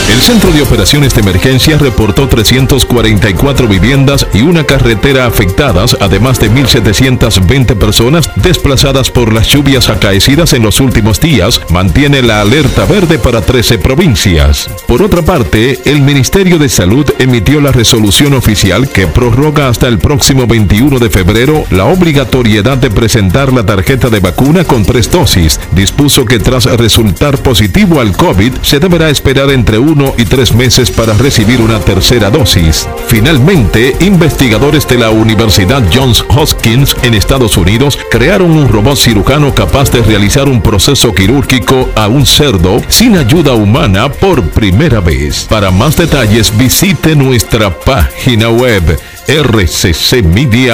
[0.09, 6.51] El Centro de Operaciones de Emergencia reportó 344 viviendas y una carretera afectadas, además de
[6.51, 11.61] 1.720 personas desplazadas por las lluvias acaecidas en los últimos días.
[11.69, 14.69] Mantiene la alerta verde para 13 provincias.
[14.87, 19.99] Por otra parte, el Ministerio de Salud emitió la resolución oficial que prorroga hasta el
[19.99, 25.59] próximo 21 de febrero la obligatoriedad de presentar la tarjeta de vacuna con tres dosis.
[25.71, 30.89] Dispuso que tras resultar positivo al COVID, se deberá esperar entre uno y tres meses
[30.89, 32.87] para recibir una tercera dosis.
[33.07, 39.91] Finalmente, investigadores de la Universidad Johns Hopkins en Estados Unidos crearon un robot cirujano capaz
[39.91, 45.45] de realizar un proceso quirúrgico a un cerdo sin ayuda humana por primera vez.
[45.49, 50.71] Para más detalles visite nuestra página web rccmedia.com.do.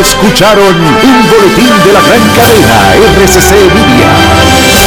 [0.00, 4.67] Escucharon un boletín de la gran cadena RCC Media.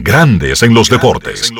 [0.00, 1.52] Grandes en los deportes.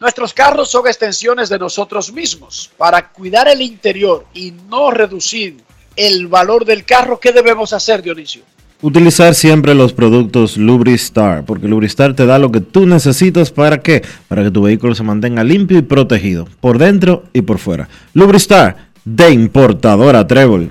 [0.00, 2.70] Nuestros carros son extensiones de nosotros mismos.
[2.76, 5.58] Para cuidar el interior y no reducir
[5.94, 8.42] el valor del carro, ¿qué debemos hacer, Dionisio?
[8.80, 14.02] Utilizar siempre los productos Lubristar, porque Lubristar te da lo que tú necesitas para qué?
[14.26, 17.88] Para que tu vehículo se mantenga limpio y protegido, por dentro y por fuera.
[18.14, 20.70] Lubristar, de importadora Trébol.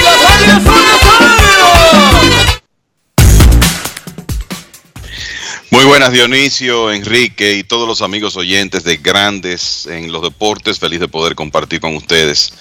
[5.91, 10.79] Buenas Dionisio, Enrique y todos los amigos oyentes de Grandes en los Deportes.
[10.79, 12.53] Feliz de poder compartir con ustedes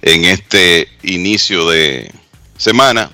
[0.00, 2.12] en este inicio de
[2.56, 3.10] semana.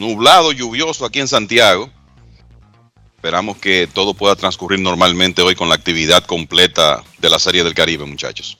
[0.00, 1.88] Nublado, lluvioso aquí en Santiago.
[3.14, 7.74] Esperamos que todo pueda transcurrir normalmente hoy con la actividad completa de la Serie del
[7.74, 8.58] Caribe, muchachos.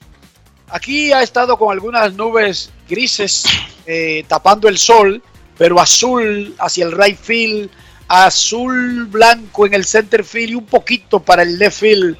[0.68, 3.46] Aquí ha estado con algunas nubes grises
[3.84, 5.20] eh, tapando el sol,
[5.58, 7.68] pero azul hacia el right field,
[8.10, 12.18] azul blanco en el center field y un poquito para el left field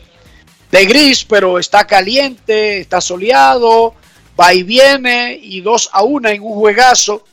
[0.70, 3.97] de gris, pero está caliente, está soleado,
[4.41, 7.24] va y viene y 2 a 1 en un juegazo.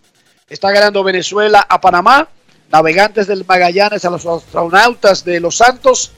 [0.50, 2.28] Está ganando Venezuela a Panamá,
[2.72, 6.14] navegantes del Magallanes a los astronautas de Los Santos.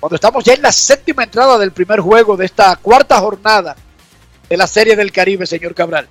[0.00, 3.74] Cuando estamos ya en la séptima entrada del primer juego de esta cuarta jornada
[4.50, 6.06] de la Serie del Caribe, señor Cabral.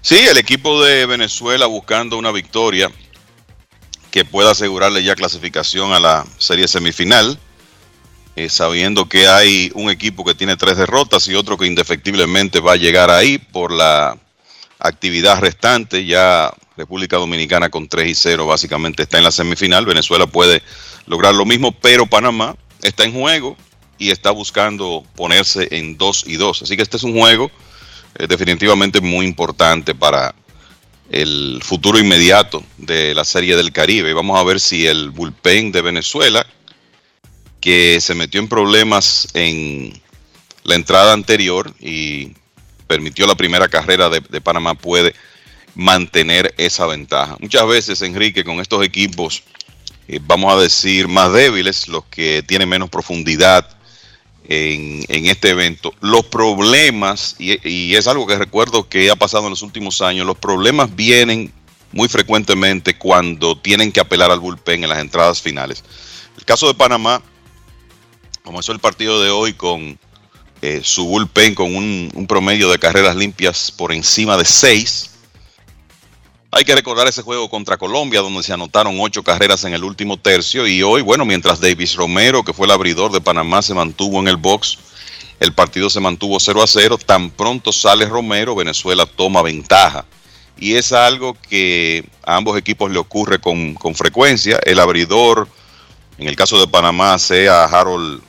[0.00, 2.90] Sí, el equipo de Venezuela buscando una victoria
[4.10, 7.38] que pueda asegurarle ya clasificación a la serie semifinal,
[8.36, 12.72] eh, sabiendo que hay un equipo que tiene tres derrotas y otro que indefectiblemente va
[12.72, 14.16] a llegar ahí por la
[14.78, 16.04] actividad restante.
[16.04, 19.84] Ya República Dominicana con 3 y 0 básicamente está en la semifinal.
[19.84, 20.62] Venezuela puede
[21.06, 23.56] lograr lo mismo, pero Panamá está en juego
[23.98, 26.62] y está buscando ponerse en 2 y 2.
[26.62, 27.50] Así que este es un juego
[28.16, 30.34] eh, definitivamente muy importante para
[31.10, 34.12] el futuro inmediato de la Serie del Caribe.
[34.12, 36.46] Vamos a ver si el bullpen de Venezuela,
[37.60, 40.00] que se metió en problemas en
[40.64, 42.32] la entrada anterior y
[42.86, 45.14] permitió la primera carrera de, Panamá, puede
[45.74, 47.36] mantener esa ventaja.
[47.40, 49.42] Muchas veces, Enrique, con estos equipos,
[50.08, 53.77] eh, vamos a decir, más débiles, los que tienen menos profundidad
[54.48, 59.50] en, en este evento, los problemas, y, es algo que recuerdo que ha pasado en
[59.50, 61.52] los últimos años, los problemas vienen
[61.92, 65.84] muy frecuentemente cuando tienen que apelar al bullpen en las entradas finales.
[66.38, 67.22] El caso de Panamá,
[68.42, 69.98] comenzó el partido de hoy con
[70.62, 75.10] eh, su bullpen con un, un, promedio de carreras limpias por encima de 6.
[76.50, 80.16] Hay que recordar ese juego contra Colombia, donde se anotaron ocho carreras en el último
[80.16, 80.66] tercio.
[80.66, 84.28] Y hoy, bueno, mientras Davis Romero, que fue el abridor de Panamá, se mantuvo en
[84.28, 84.78] el box,
[85.40, 86.98] el partido se mantuvo 0 a 0.
[87.04, 90.06] Tan pronto sale Romero, Venezuela toma ventaja.
[90.58, 94.58] Y es algo que a ambos equipos le ocurre con, con frecuencia.
[94.64, 95.48] El abridor,
[96.16, 98.22] en el caso de Panamá, sea Harold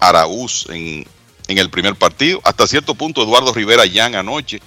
[0.00, 1.06] Araúz en,
[1.48, 2.42] en el primer partido.
[2.44, 4.60] Hasta cierto punto, Eduardo Rivera Yang anoche.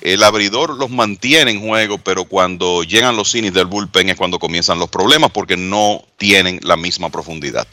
[0.00, 4.38] El abridor los mantiene en juego, pero cuando llegan los innings del bullpen es cuando
[4.38, 7.66] comienzan los problemas porque no tienen la misma profundidad.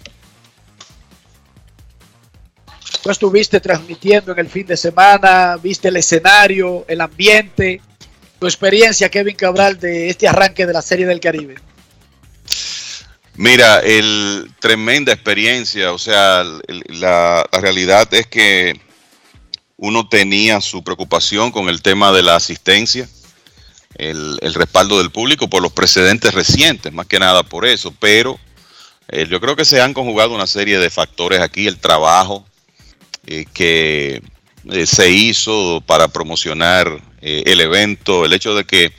[3.01, 7.81] Tú estuviste transmitiendo en el fin de semana, viste el escenario, el ambiente,
[8.39, 11.55] tu experiencia, Kevin Cabral, de este arranque de la Serie del Caribe.
[13.35, 18.79] Mira, el tremenda experiencia, o sea, la, la, realidad es que
[19.77, 23.07] uno tenía su preocupación con el tema de la asistencia,
[23.95, 28.39] el, respaldo del público por los precedentes recientes, más que nada por eso, pero
[29.07, 32.45] eh, yo creo que se han conjugado una serie de factores aquí, el trabajo
[33.25, 34.21] eh, que
[34.71, 38.93] eh, se hizo para promocionar el evento, el hecho de que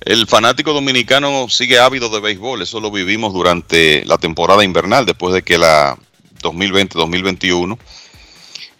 [0.00, 5.32] el fanático dominicano sigue ávido de béisbol, eso lo vivimos durante la temporada invernal, después
[5.34, 5.96] de que la
[6.42, 7.78] 2020-2021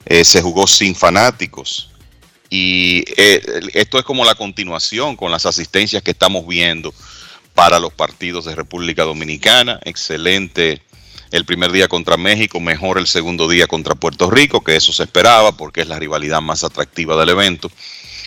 [0.06, 1.90] eh, se jugó sin fanáticos.
[2.50, 3.40] Y eh,
[3.72, 6.92] esto es como la continuación con las asistencias que estamos viendo
[7.54, 9.80] para los partidos de República Dominicana.
[9.84, 10.82] Excelente
[11.30, 15.04] el primer día contra México, mejor el segundo día contra Puerto Rico, que eso se
[15.04, 17.70] esperaba porque es la rivalidad más atractiva del evento.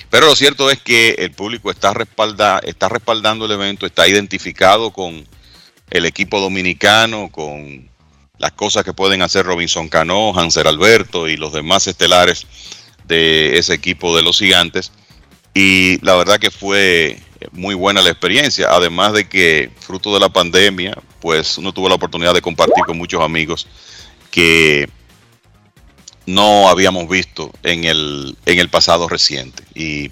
[0.09, 4.91] Pero lo cierto es que el público está, respalda, está respaldando el evento, está identificado
[4.91, 5.27] con
[5.91, 7.89] el equipo dominicano, con
[8.37, 12.45] las cosas que pueden hacer Robinson Cano, Hanser Alberto y los demás estelares
[13.07, 14.91] de ese equipo de los gigantes.
[15.53, 17.19] Y la verdad que fue
[17.51, 21.95] muy buena la experiencia, además de que fruto de la pandemia, pues uno tuvo la
[21.95, 23.67] oportunidad de compartir con muchos amigos
[24.31, 24.89] que
[26.25, 29.63] no habíamos visto en el, en el pasado reciente.
[29.75, 30.11] Y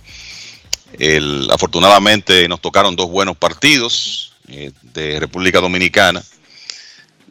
[0.99, 6.23] el, afortunadamente nos tocaron dos buenos partidos eh, de República Dominicana.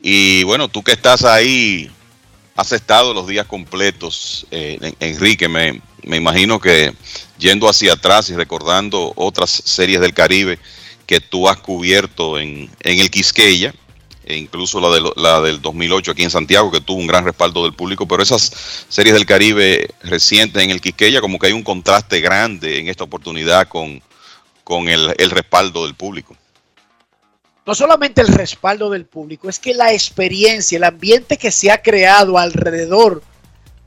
[0.03, 1.89] Y bueno, tú que estás ahí,
[2.57, 6.93] has estado los días completos, eh, Enrique, me, me imagino que
[7.39, 10.59] yendo hacia atrás y recordando otras series del Caribe
[11.07, 13.73] que tú has cubierto en, en el Quisqueya,
[14.24, 17.62] e incluso la, de, la del 2008 aquí en Santiago, que tuvo un gran respaldo
[17.62, 21.62] del público, pero esas series del Caribe recientes en el Quisqueya, como que hay un
[21.62, 24.03] contraste grande en esta oportunidad con,
[24.65, 26.37] con el, el respaldo del público.
[27.64, 31.80] No solamente el respaldo del público, es que la experiencia, el ambiente que se ha
[31.80, 33.22] creado alrededor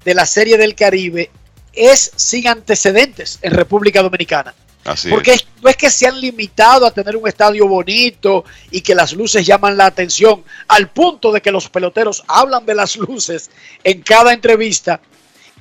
[0.05, 1.29] de la Serie del Caribe
[1.73, 4.53] es sin antecedentes en República Dominicana.
[4.85, 5.47] Así Porque es.
[5.61, 9.45] no es que se han limitado a tener un estadio bonito y que las luces
[9.45, 13.49] llaman la atención, al punto de que los peloteros hablan de las luces
[13.83, 15.01] en cada entrevista.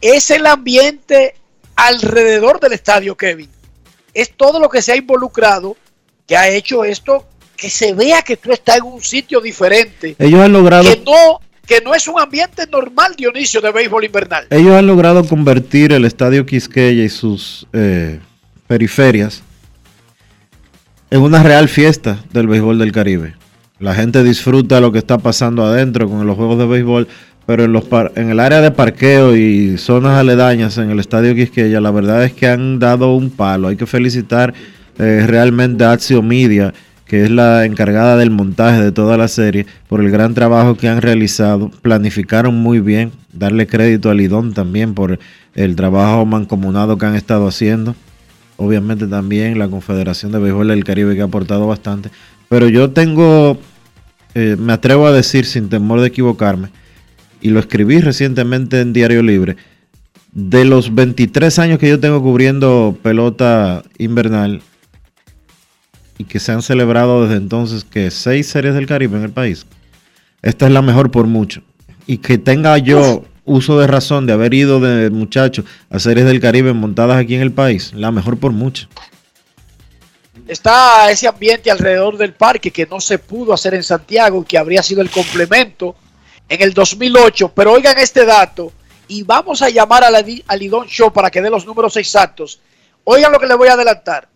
[0.00, 1.34] Es el ambiente
[1.74, 3.50] alrededor del estadio, Kevin.
[4.12, 5.76] Es todo lo que se ha involucrado
[6.26, 7.26] que ha hecho esto
[7.64, 10.14] que se vea que tú estás en un sitio diferente.
[10.18, 14.46] Ellos han logrado, Que no, que no es un ambiente normal, Dionisio, de béisbol invernal.
[14.50, 18.20] ellos han logrado convertir el estadio Quisqueya y sus eh,
[18.66, 19.42] periferias
[21.10, 23.34] en una real fiesta del béisbol del Caribe.
[23.78, 27.08] La gente disfruta lo que está pasando adentro con los juegos de béisbol,
[27.46, 31.34] pero en, los par- en el área de parqueo y zonas aledañas en el estadio
[31.34, 33.68] Quisqueya, la verdad es que han dado un palo.
[33.68, 34.52] Hay que felicitar
[34.98, 36.74] eh, realmente a Axio Media,
[37.14, 40.88] que es la encargada del montaje de toda la serie, por el gran trabajo que
[40.88, 41.70] han realizado.
[41.80, 45.20] Planificaron muy bien, darle crédito a Lidón también por
[45.54, 47.94] el trabajo mancomunado que han estado haciendo.
[48.56, 52.10] Obviamente también la Confederación de Béisbol del Caribe que ha aportado bastante.
[52.48, 53.60] Pero yo tengo,
[54.34, 56.70] eh, me atrevo a decir sin temor de equivocarme,
[57.40, 59.54] y lo escribí recientemente en Diario Libre,
[60.32, 64.62] de los 23 años que yo tengo cubriendo pelota invernal
[66.18, 69.66] y que se han celebrado desde entonces que seis series del Caribe en el país,
[70.42, 71.62] esta es la mejor por mucho.
[72.06, 76.40] Y que tenga yo uso de razón de haber ido de muchacho a series del
[76.40, 78.88] Caribe montadas aquí en el país, la mejor por mucho.
[80.46, 84.58] está ese ambiente alrededor del parque que no se pudo hacer en Santiago y que
[84.58, 85.96] habría sido el complemento
[86.48, 87.52] en el 2008.
[87.54, 88.72] Pero oigan este dato
[89.08, 92.60] y vamos a llamar a la al Lidón Show para que dé los números exactos.
[93.04, 94.28] Oigan lo que les voy a adelantar.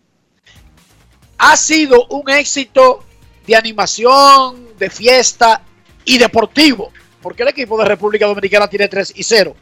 [1.39, 3.03] Ha sido un éxito
[3.45, 5.61] de animación, de fiesta
[6.05, 6.91] y deportivo,
[7.21, 9.55] porque el equipo de República Dominicana tiene 3 y 0.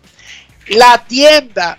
[0.69, 1.77] La tienda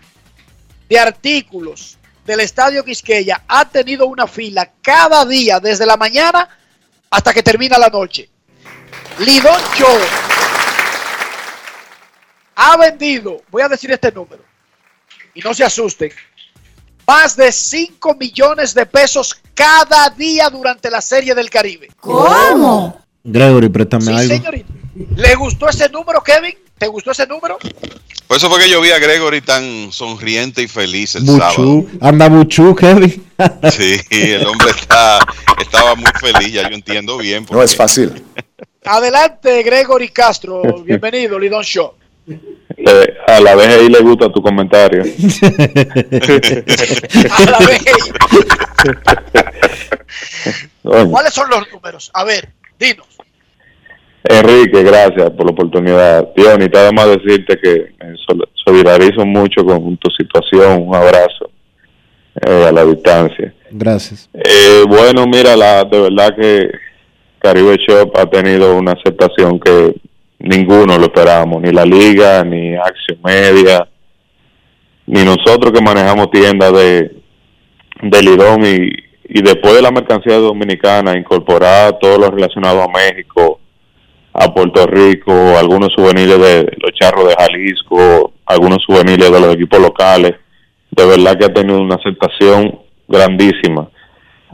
[0.88, 6.48] de artículos del Estadio Quisqueya ha tenido una fila cada día desde la mañana
[7.10, 8.28] hasta que termina la noche.
[9.18, 9.98] Lidón Show
[12.54, 14.44] ha vendido, voy a decir este número,
[15.34, 16.12] y no se asusten,
[17.08, 21.88] más de 5 millones de pesos cada día durante la Serie del Caribe.
[21.98, 23.00] ¿Cómo?
[23.24, 24.34] Gregory, préstame Sí, algo.
[24.36, 24.68] señorita.
[25.16, 26.54] ¿Le gustó ese número, Kevin?
[26.76, 27.56] ¿Te gustó ese número?
[28.26, 31.86] Por eso fue que yo vi a Gregory tan sonriente y feliz el sábado.
[32.00, 33.24] Anda Buchú, Kevin.
[33.72, 35.20] Sí, el hombre está,
[35.60, 37.46] estaba muy feliz, ya yo entiendo bien.
[37.50, 38.24] No es fácil.
[38.84, 40.62] Adelante, Gregory Castro.
[40.84, 41.94] Bienvenido, Lidón Show.
[42.76, 45.02] Eh, a la BGI le gusta tu comentario.
[45.02, 45.06] A
[47.50, 47.84] la vez.
[50.82, 52.10] ¿Cuáles son los números?
[52.14, 52.48] A ver,
[52.78, 53.06] dinos.
[54.24, 56.28] Enrique, gracias por la oportunidad.
[56.34, 58.14] Tío, ni nada más decirte que me
[58.64, 60.82] solidarizo mucho con tu situación.
[60.86, 61.50] Un abrazo
[62.46, 63.54] eh, a la distancia.
[63.70, 64.28] Gracias.
[64.34, 66.70] Eh, bueno, mira, la, de verdad que
[67.38, 69.94] Caribe Shop ha tenido una aceptación que
[70.38, 73.88] ninguno lo esperábamos, ni la liga, ni Acción Media,
[75.06, 77.16] ni nosotros que manejamos tiendas de,
[78.02, 78.90] de Lidón y,
[79.28, 83.60] y después de la mercancía dominicana, incorporar todo lo relacionado a México,
[84.32, 89.80] a Puerto Rico, algunos souvenirs de los charros de Jalisco, algunos souvenirs de los equipos
[89.80, 90.34] locales,
[90.90, 93.88] de verdad que ha tenido una aceptación grandísima.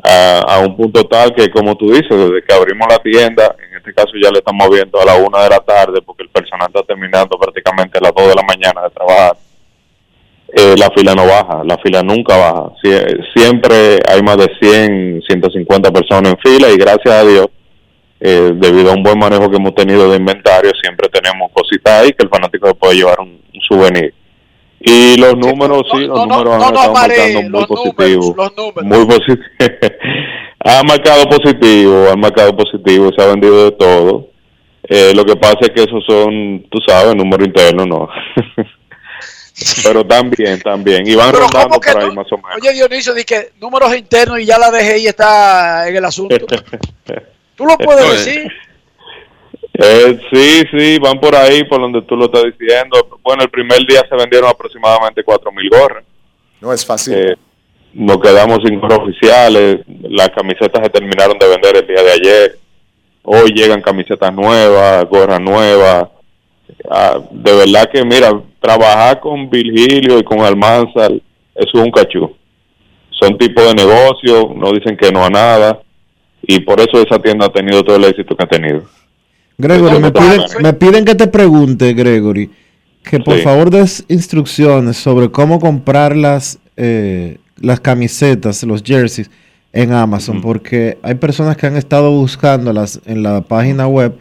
[0.02, 3.94] A, un punto tal que, como tú dices, desde que abrimos la tienda, en este
[3.94, 6.82] caso ya le estamos viendo a la una de la tarde, porque el personal está
[6.82, 9.36] terminando prácticamente a las dos de la mañana de trabajar.
[10.52, 12.72] Eh, la fila no baja, la fila nunca baja.
[12.82, 17.46] Sie- siempre hay más de 100, 150 personas en fila y gracias a Dios,
[18.20, 22.10] eh, debido a un buen manejo que hemos tenido de inventario, siempre tenemos cositas ahí
[22.10, 24.12] que el fanático puede llevar un souvenir.
[24.86, 28.26] Y los números, sí, los números han estado marcando muy los positivos.
[28.26, 28.84] números, los números.
[28.84, 29.44] Muy positivo.
[30.60, 34.28] ha marcado positivo, ha marcado positivo, se ha vendido de todo.
[34.86, 38.08] Eh, lo que pasa es que esos son, tú sabes, números internos, ¿no?
[39.84, 41.08] Pero también, también.
[41.08, 42.14] Y van Pero rondando ¿cómo que por ahí no?
[42.14, 42.56] más o menos.
[42.60, 46.36] Oye, Dionisio, di que números internos y ya la DGI está en el asunto.
[47.56, 48.52] ¿Tú lo puedes decir?
[49.76, 53.18] Eh, sí, sí, van por ahí, por donde tú lo estás diciendo.
[53.22, 56.04] Bueno, el primer día se vendieron aproximadamente cuatro mil gorras.
[56.60, 57.14] No es fácil.
[57.14, 57.36] Eh,
[57.92, 59.80] nos quedamos sin gorras oficiales.
[59.86, 62.58] Las camisetas se terminaron de vender el día de ayer.
[63.24, 66.08] Hoy llegan camisetas nuevas, gorras nuevas.
[66.88, 68.30] Ah, de verdad que, mira,
[68.60, 72.36] trabajar con Virgilio y con Almanzar, eso es un cachú.
[73.10, 75.80] Son tipos de negocio, no dicen que no a nada.
[76.42, 78.82] Y por eso esa tienda ha tenido todo el éxito que ha tenido.
[79.58, 82.50] Gregory, me Pues, piden, pues, me piden que te pregunte, Gregory,
[83.02, 83.42] que por Sí.
[83.42, 89.30] favor des instrucciones sobre cómo comprar las, eh, las camisetas, los jerseys
[89.72, 94.16] en Amazon, porque hay personas que han estado buscándolas en la página web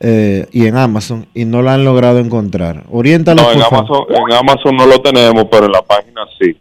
[0.00, 2.84] eh, y en Amazon y no la han logrado encontrar.
[2.90, 4.06] Oriéntalos, No, en por favor.
[4.10, 6.54] Amazon, en Amazon no lo tenemos, pero en la página sí.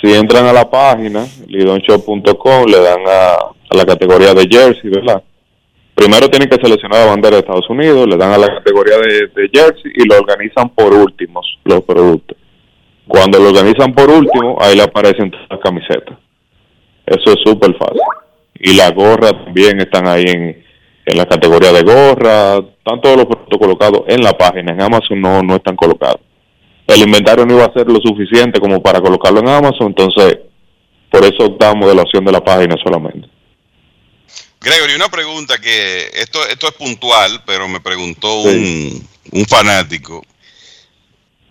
[0.00, 3.34] Si entran a la página, lidonshop.com, le dan a,
[3.70, 5.22] a la categoría de jersey, ¿verdad?
[5.94, 9.50] Primero tienen que seleccionar la bandera de Estados Unidos, le dan a la categoría de,
[9.52, 12.36] jersey y lo organizan por últimos los productos.
[13.06, 16.18] Cuando lo organizan por último, ahí le aparecen todas las camisetas.
[17.04, 18.00] Eso es súper fácil.
[18.54, 20.64] Y las gorras también están ahí en,
[21.04, 25.20] en la categoría de gorra, están todos los productos colocados en la página, en Amazon
[25.20, 26.20] no, no están colocados.
[26.86, 30.38] El inventario no iba a ser lo suficiente como para colocarlo en Amazon, entonces
[31.10, 33.28] por eso optamos de la opción de la página solamente.
[34.62, 40.24] Gregory, una pregunta que esto, esto es puntual, pero me preguntó un, un fanático.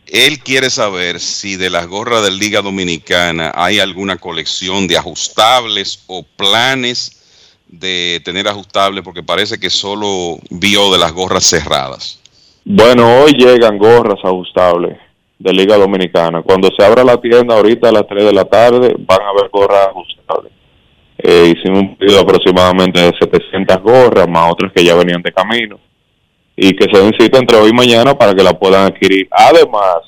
[0.08, 6.04] Él quiere saber si de las gorras de Liga Dominicana hay alguna colección de ajustables
[6.08, 7.22] o planes
[7.68, 12.20] de tener ajustables, porque parece que solo vio de las gorras cerradas.
[12.66, 14.98] Bueno, hoy llegan gorras ajustables
[15.40, 16.44] de Liga Dominicana.
[16.44, 19.50] Cuando se abra la tienda ahorita a las 3 de la tarde, van a haber
[19.50, 20.52] gorras ajustables.
[21.24, 25.80] Eh, hicimos un pedido aproximadamente de 700 gorras, más otras que ya venían de camino.
[26.56, 29.28] Y que se den cita entre hoy y mañana para que la puedan adquirir.
[29.32, 30.02] Además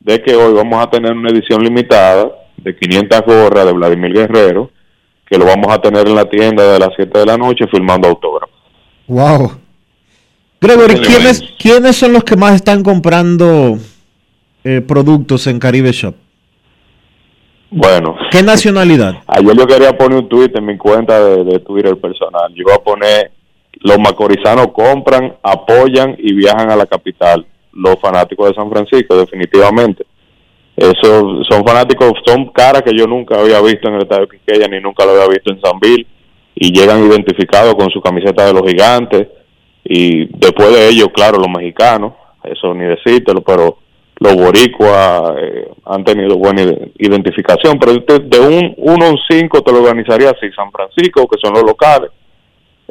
[0.00, 4.70] de que hoy vamos a tener una edición limitada de 500 gorras de Vladimir Guerrero,
[5.26, 8.08] que lo vamos a tener en la tienda de las 7 de la noche firmando
[8.08, 8.56] autógrafos.
[9.06, 9.52] Wow.
[10.60, 13.78] Gregory, ¿quiénes, ¿quiénes son los que más están comprando
[14.64, 16.14] eh, productos en Caribe Shop?
[17.70, 19.22] Bueno, ¿Qué nacionalidad?
[19.28, 22.52] Ayer yo quería poner un tweet en mi cuenta de, de Twitter personal.
[22.54, 23.30] Yo iba a poner,
[23.80, 27.46] los macorizanos compran, apoyan y viajan a la capital.
[27.72, 30.04] Los fanáticos de San Francisco, definitivamente.
[30.76, 34.80] Esos son fanáticos, son caras que yo nunca había visto en el estadio Quiqueya ni
[34.80, 36.06] nunca lo había visto en San Bill.
[36.56, 39.28] Y llegan identificados con su camiseta de los gigantes.
[39.84, 43.78] Y después de ellos, claro, los mexicanos, eso ni decírtelo, pero
[44.20, 49.62] los boricuas eh, han tenido buena ide- identificación, pero de, un 1 a un 5
[49.62, 52.10] te lo organizaría así, San Francisco, que son los locales,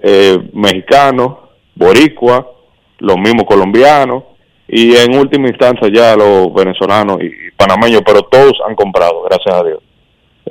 [0.02, 1.38] eh, mexicanos,
[1.76, 2.42] boricuas,
[2.98, 4.24] los mismos colombianos,
[4.68, 9.64] y en última instancia ya los venezolanos y panameños, pero todos han comprado, gracias a
[9.64, 9.80] Dios.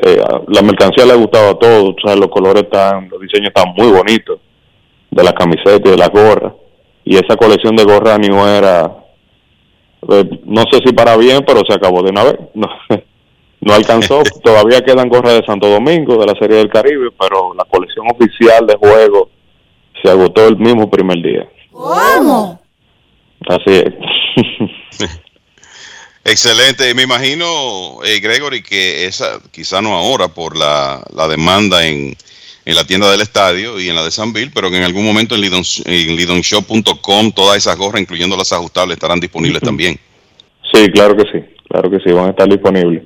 [0.01, 3.49] Eh, la mercancía le ha gustado a todos, o sea, los colores están, los diseños
[3.49, 4.39] están muy bonitos,
[5.11, 6.53] de las camisetas y de las gorras,
[7.05, 8.95] y esa colección de gorras New era
[10.09, 12.37] eh, no sé si para bien, pero se acabó de una vez.
[13.61, 14.23] No, no alcanzó.
[14.45, 18.67] Todavía quedan gorras de Santo Domingo, de la Serie del Caribe, pero la colección oficial
[18.67, 19.31] de juego
[20.01, 21.49] se agotó el mismo primer día.
[21.73, 22.61] ¿Cómo?
[23.49, 23.93] Así es.
[26.25, 26.95] Excelente.
[26.95, 32.17] Me imagino, eh, Gregory, que esa, quizá no ahora por la, la demanda en,
[32.69, 35.03] en la tienda del estadio y en la de San Bill, pero que en algún
[35.03, 39.99] momento en, Lidon, en lidonshop.com todas esas gorras, incluyendo las ajustables, estarán disponibles también.
[40.71, 43.05] Sí, claro que sí, claro que sí, van a estar disponibles.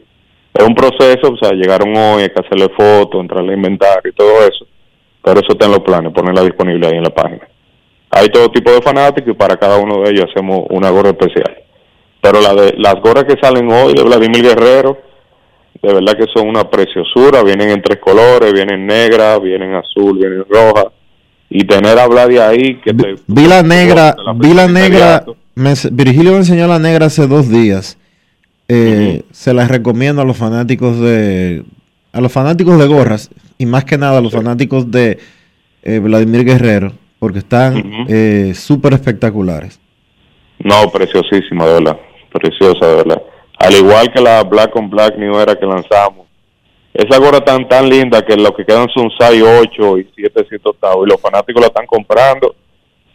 [0.53, 4.15] Es un proceso, o sea, llegaron hoy, hay que hacerle fotos, entrar al inventario y
[4.17, 4.67] todo eso,
[5.23, 7.47] pero eso está en los planes, ponerla disponible ahí en la página.
[8.11, 11.57] Hay todo tipo de fanáticos y para cada uno de ellos hacemos una gorra especial.
[12.21, 15.12] Pero la de, las gorras que salen hoy de Vladimir Guerrero,
[15.83, 20.45] de verdad que son una preciosura, vienen en tres colores, vienen negra, vienen azul, vienen
[20.49, 20.93] roja,
[21.51, 23.17] y tener a Vladi ahí que te...
[23.27, 27.49] Vi la negra, la vi la negra, me Virgilio me enseñó la negra hace dos
[27.51, 27.99] días.
[28.69, 31.65] Eh, Se las recomiendo a los fanáticos de,
[32.13, 35.19] a los fanáticos de gorras y más que nada a los fanáticos de
[35.83, 39.81] eh, Vladimir Guerrero, porque están eh, súper espectaculares.
[40.61, 41.99] No, preciosísima, de verdad.
[42.33, 43.23] Preciosa, de verdad.
[43.63, 46.27] Al igual que la Black on Black New Era que lanzamos.
[46.93, 51.07] Esa gorra tan tan linda que lo que quedan son 6, 8 y 7 octavos.
[51.07, 52.57] Y los fanáticos la están comprando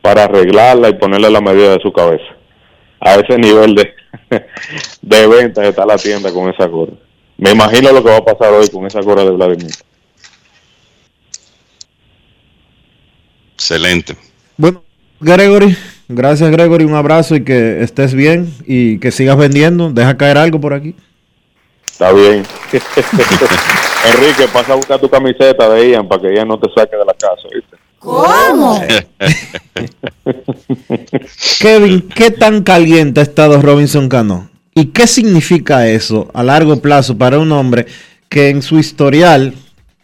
[0.01, 2.23] para arreglarla y ponerle la medida de su cabeza.
[3.01, 3.93] A ese nivel de,
[5.01, 6.93] de ventas está la tienda con esa gorra.
[7.37, 9.73] Me imagino lo que va a pasar hoy con esa gorra de Vladimir.
[13.53, 14.15] Excelente.
[14.55, 14.81] Bueno,
[15.19, 15.75] Gregory,
[16.07, 19.91] gracias Gregory, un abrazo y que estés bien y que sigas vendiendo.
[19.91, 20.95] Deja caer algo por aquí.
[21.85, 22.43] Está bien.
[24.13, 27.05] Enrique, pasa a buscar tu camiseta de Ian para que Ian no te saque de
[27.05, 27.77] la casa, ¿viste?
[27.99, 28.79] ¿Cómo?
[31.59, 34.49] Kevin, ¿qué tan caliente ha estado Robinson Cano?
[34.75, 37.87] ¿Y qué significa eso a largo plazo para un hombre
[38.29, 39.55] que en su historial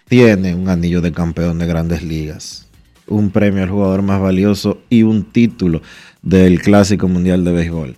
[0.08, 2.63] tiene un anillo de campeón de grandes ligas,
[3.08, 5.82] un premio al jugador más valioso y un título
[6.22, 7.96] del Clásico Mundial de Béisbol?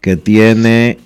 [0.00, 0.98] Que tiene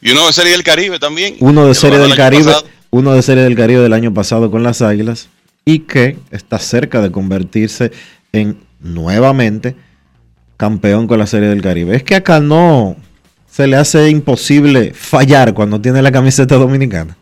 [0.00, 1.36] Y uno de Serie del Caribe también.
[1.40, 2.66] uno de Serie del Caribe, pasado.
[2.90, 5.28] uno de Serie del Caribe del año pasado con las Águilas
[5.64, 7.90] y que está cerca de convertirse
[8.32, 9.76] en nuevamente
[10.56, 11.96] campeón con la Serie del Caribe.
[11.96, 12.96] Es que acá no
[13.50, 17.16] se le hace imposible fallar cuando tiene la camiseta dominicana.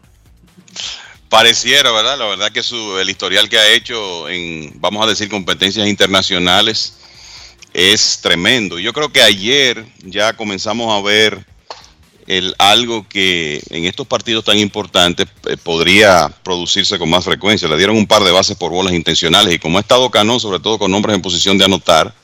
[1.37, 2.17] Pareciera, ¿verdad?
[2.17, 6.95] La verdad que su, el historial que ha hecho en, vamos a decir, competencias internacionales
[7.75, 8.79] es tremendo.
[8.79, 11.45] Yo creo que ayer ya comenzamos a ver
[12.27, 17.69] el, algo que en estos partidos tan importantes eh, podría producirse con más frecuencia.
[17.69, 20.59] Le dieron un par de bases por bolas intencionales y como ha estado Cano, sobre
[20.59, 22.15] todo con hombres en posición de anotar,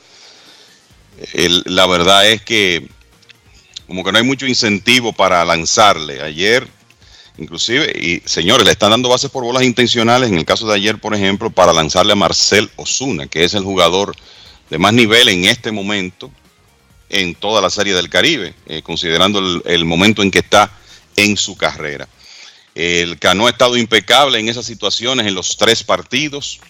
[1.67, 2.89] la verdad es que
[3.87, 6.23] como que no hay mucho incentivo para lanzarle.
[6.23, 6.67] Ayer
[7.39, 10.99] Inclusive, y señores, le están dando bases por bolas intencionales, en el caso de ayer,
[10.99, 14.15] por ejemplo, para lanzarle a Marcel Osuna, que es el jugador
[14.69, 16.31] de más nivel en este momento
[17.09, 20.71] en toda la serie del Caribe, eh, considerando el, el momento en que está
[21.17, 22.09] en su carrera.
[22.75, 26.61] El Cano ha estado impecable en esas situaciones en los tres partidos.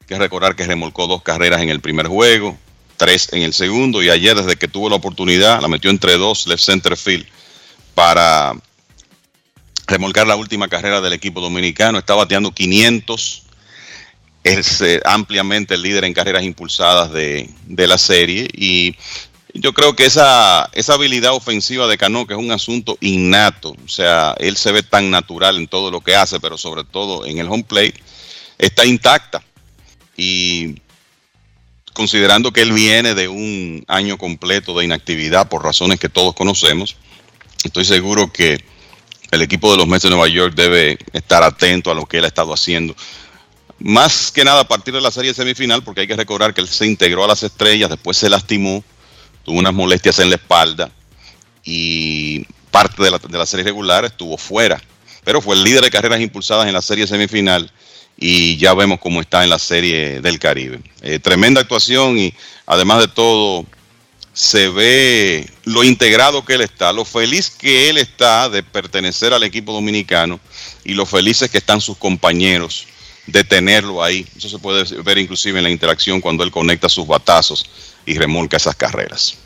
[0.00, 2.56] Hay que recordar que remolcó dos carreras en el primer juego,
[2.96, 6.46] tres en el segundo, y ayer, desde que tuvo la oportunidad, la metió entre dos
[6.46, 7.26] left center field
[7.94, 8.54] para
[9.86, 11.98] remolcar la última carrera del equipo dominicano.
[11.98, 13.42] Está bateando 500.
[14.42, 18.48] Es eh, ampliamente el líder en carreras impulsadas de, de la serie.
[18.52, 18.94] Y
[19.54, 23.88] yo creo que esa, esa habilidad ofensiva de Cano, que es un asunto innato, o
[23.88, 27.38] sea, él se ve tan natural en todo lo que hace, pero sobre todo en
[27.38, 27.94] el home plate,
[28.58, 29.42] está intacta.
[30.16, 30.80] Y
[31.92, 36.96] considerando que él viene de un año completo de inactividad por razones que todos conocemos,
[37.62, 38.58] estoy seguro que
[39.34, 42.24] el equipo de los Mets de Nueva York debe estar atento a lo que él
[42.24, 42.94] ha estado haciendo.
[43.78, 46.68] Más que nada a partir de la serie semifinal, porque hay que recordar que él
[46.68, 48.84] se integró a las estrellas, después se lastimó,
[49.42, 50.90] tuvo unas molestias en la espalda
[51.64, 54.80] y parte de la, de la serie regular estuvo fuera.
[55.24, 57.70] Pero fue el líder de carreras impulsadas en la serie semifinal
[58.16, 60.80] y ya vemos cómo está en la serie del Caribe.
[61.02, 62.32] Eh, tremenda actuación y
[62.66, 63.66] además de todo
[64.34, 69.44] se ve lo integrado que él está, lo feliz que él está de pertenecer al
[69.44, 70.40] equipo dominicano
[70.84, 72.86] y lo felices que están sus compañeros
[73.28, 74.26] de tenerlo ahí.
[74.36, 77.64] Eso se puede ver inclusive en la interacción cuando él conecta sus batazos
[78.04, 79.38] y remolca esas carreras.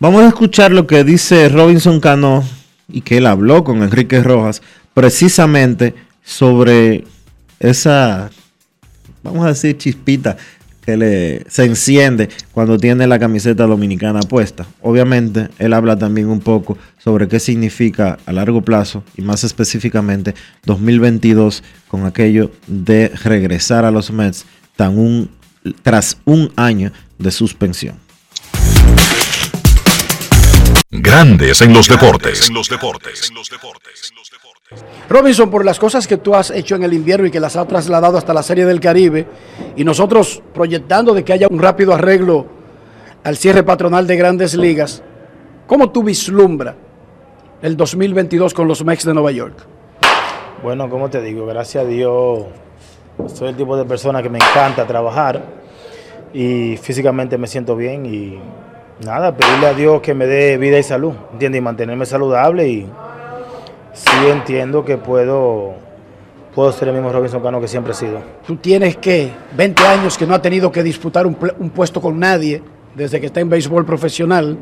[0.00, 2.42] Vamos a escuchar lo que dice Robinson Cano
[2.88, 4.62] y que él habló con Enrique Rojas
[4.94, 5.94] precisamente
[6.24, 7.04] sobre
[7.60, 8.30] esa,
[9.22, 10.38] vamos a decir, chispita
[10.84, 14.66] que le, se enciende cuando tiene la camiseta dominicana puesta.
[14.82, 20.34] Obviamente, él habla también un poco sobre qué significa a largo plazo y más específicamente
[20.66, 24.44] 2022 con aquello de regresar a los Mets
[24.76, 25.30] tan un,
[25.82, 28.03] tras un año de suspensión.
[30.96, 32.52] Grandes en los deportes.
[35.08, 37.66] Robinson, por las cosas que tú has hecho en el invierno y que las has
[37.66, 39.26] trasladado hasta la Serie del Caribe,
[39.74, 42.46] y nosotros proyectando de que haya un rápido arreglo
[43.24, 45.02] al cierre patronal de grandes ligas,
[45.66, 46.76] ¿cómo tú vislumbras
[47.60, 49.66] el 2022 con los Mets de Nueva York?
[50.62, 52.44] Bueno, como te digo, gracias a Dios,
[53.34, 55.44] soy el tipo de persona que me encanta trabajar
[56.32, 58.38] y físicamente me siento bien y
[59.00, 61.58] nada, pedirle a Dios que me dé vida y salud, ¿entiendes?
[61.58, 62.86] Y mantenerme saludable y
[63.92, 65.74] sí entiendo que puedo,
[66.54, 68.20] puedo ser el mismo Robinson Cano que siempre he sido.
[68.46, 72.18] Tú tienes que 20 años que no ha tenido que disputar un, un puesto con
[72.18, 72.62] nadie
[72.94, 74.56] desde que está en béisbol profesional.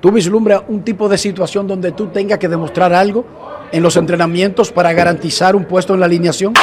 [0.00, 3.24] ¿Tú vislumbras un tipo de situación donde tú tengas que demostrar algo
[3.70, 6.54] en los entrenamientos para garantizar un puesto en la alineación?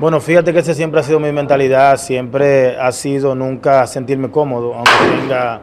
[0.00, 4.74] Bueno, fíjate que esa siempre ha sido mi mentalidad, siempre ha sido nunca sentirme cómodo,
[4.74, 5.60] aunque tenga,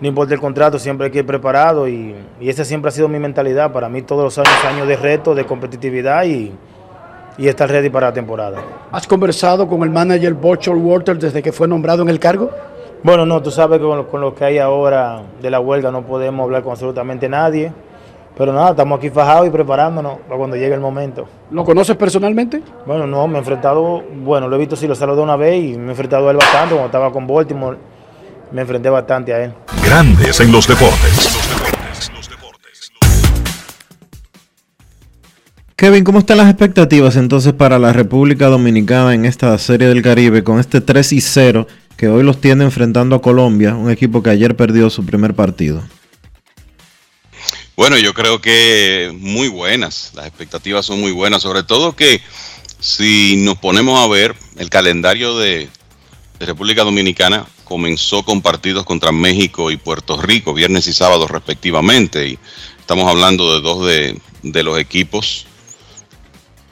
[0.00, 3.08] no importa el contrato, siempre hay que ir preparado y, y esa siempre ha sido
[3.08, 3.72] mi mentalidad.
[3.72, 6.52] Para mí todos los años, años de reto, de competitividad y,
[7.38, 8.58] y estar ready para la temporada.
[8.90, 12.50] ¿Has conversado con el manager Butcher Walter desde que fue nombrado en el cargo?
[13.02, 15.90] Bueno, no, tú sabes que con, lo- con lo que hay ahora de la huelga
[15.90, 17.72] no podemos hablar con absolutamente nadie,
[18.36, 21.26] pero nada, estamos aquí fajados y preparándonos para cuando llegue el momento.
[21.50, 22.62] ¿Lo conoces personalmente?
[22.86, 25.78] Bueno, no, me he enfrentado, bueno, lo he visto si lo saludé una vez y
[25.78, 27.76] me he enfrentado a él bastante cuando estaba con Baltimore,
[28.52, 29.54] me enfrenté bastante a él.
[29.84, 31.28] Grandes en los deportes.
[35.80, 40.44] Kevin, ¿cómo están las expectativas entonces para la República Dominicana en esta Serie del Caribe
[40.44, 41.66] con este 3 y 0
[41.96, 45.82] que hoy los tiene enfrentando a Colombia, un equipo que ayer perdió su primer partido?
[47.76, 52.20] Bueno, yo creo que muy buenas, las expectativas son muy buenas, sobre todo que
[52.78, 55.70] si nos ponemos a ver el calendario de,
[56.46, 62.38] República Dominicana, comenzó con partidos contra México y Puerto Rico, viernes y sábado respectivamente, y
[62.78, 65.46] estamos hablando de dos de, de los equipos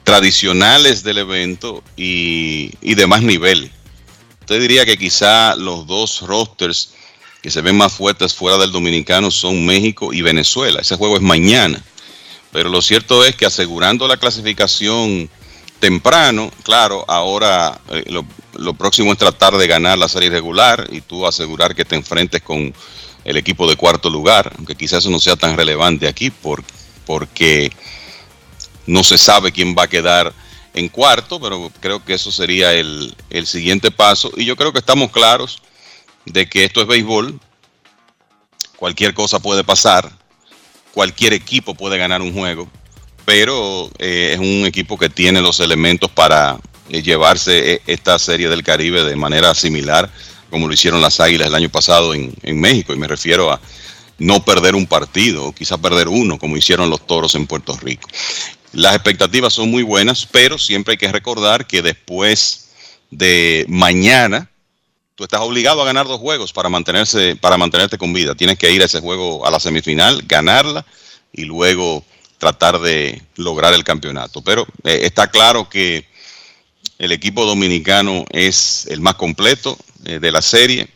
[0.03, 3.71] tradicionales del evento y, y de más nivel.
[4.41, 6.93] Usted diría que quizá los dos rosters
[7.43, 10.81] que se ven más fuertes fuera del dominicano son México y Venezuela.
[10.81, 11.81] Ese juego es mañana.
[12.51, 15.29] Pero lo cierto es que asegurando la clasificación
[15.79, 18.25] temprano, claro, ahora eh, lo,
[18.59, 22.41] lo, próximo es tratar de ganar la serie regular y tú asegurar que te enfrentes
[22.41, 22.73] con
[23.25, 26.63] el equipo de cuarto lugar, aunque quizás eso no sea tan relevante aquí por,
[27.05, 27.71] porque
[28.85, 30.33] no se sabe quién va a quedar
[30.73, 34.31] en cuarto, pero creo que eso sería el, el siguiente paso.
[34.35, 35.61] Y yo creo que estamos claros
[36.25, 37.39] de que esto es béisbol,
[38.77, 40.09] cualquier cosa puede pasar,
[40.93, 42.69] cualquier equipo puede ganar un juego,
[43.25, 46.57] pero eh, es un equipo que tiene los elementos para
[46.89, 50.09] eh, llevarse eh, esta serie del Caribe de manera similar
[50.49, 53.59] como lo hicieron las Águilas el año pasado en, México, y me refiero a
[54.17, 58.07] no perder un partido, o quizá perder uno, como hicieron los Toros en Puerto Rico.
[58.73, 62.69] Las expectativas son muy buenas, pero siempre hay que recordar que después
[63.09, 64.49] de mañana,
[65.15, 68.35] tú estás obligado a ganar dos juegos para mantenerse, para mantenerte con vida.
[68.35, 70.85] Tienes que ir a ese juego a la semifinal, ganarla
[71.31, 72.03] y luego
[72.37, 74.41] tratar de lograr el campeonato.
[74.41, 76.08] Pero eh, está claro que
[76.99, 80.89] el equipo dominicano es el más completo eh, de la serie,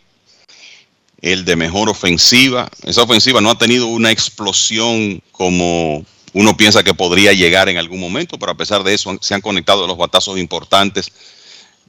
[1.22, 2.70] el de mejor ofensiva.
[2.84, 8.02] Esa ofensiva no ha tenido una explosión como uno piensa que podría llegar en algún
[8.02, 11.10] momento, pero a pesar de eso se han conectado los batazos importantes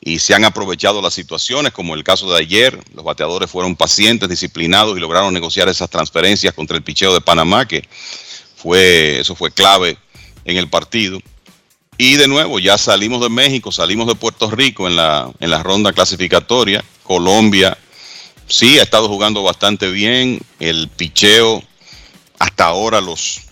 [0.01, 2.79] y se han aprovechado las situaciones, como el caso de ayer.
[2.95, 7.67] Los bateadores fueron pacientes, disciplinados y lograron negociar esas transferencias contra el picheo de Panamá,
[7.67, 7.89] que
[8.55, 9.99] fue, eso fue clave
[10.45, 11.21] en el partido.
[11.97, 15.63] Y de nuevo, ya salimos de México, salimos de Puerto Rico en la, en la
[15.63, 16.85] ronda clasificatoria.
[17.05, 17.79] Colombia
[18.49, 20.41] sí ha estado jugando bastante bien.
[20.59, 21.63] El picheo
[22.39, 23.43] hasta ahora los,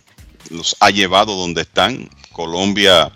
[0.50, 2.10] los ha llevado donde están.
[2.32, 3.12] Colombia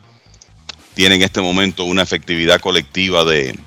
[0.94, 3.58] tiene en este momento una efectividad colectiva de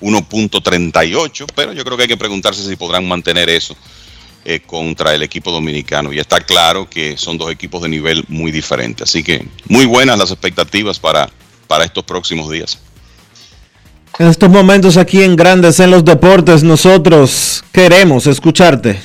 [0.00, 3.74] 1.38, pero yo creo que hay que preguntarse si podrán mantener eso
[4.48, 6.12] eh, contra el equipo dominicano.
[6.12, 9.02] Y está claro que son dos equipos de nivel muy diferente.
[9.02, 11.28] Así que muy buenas las expectativas para,
[11.66, 12.78] para estos próximos días.
[14.20, 19.00] En estos momentos aquí en Grandes en los Deportes, nosotros queremos escucharte.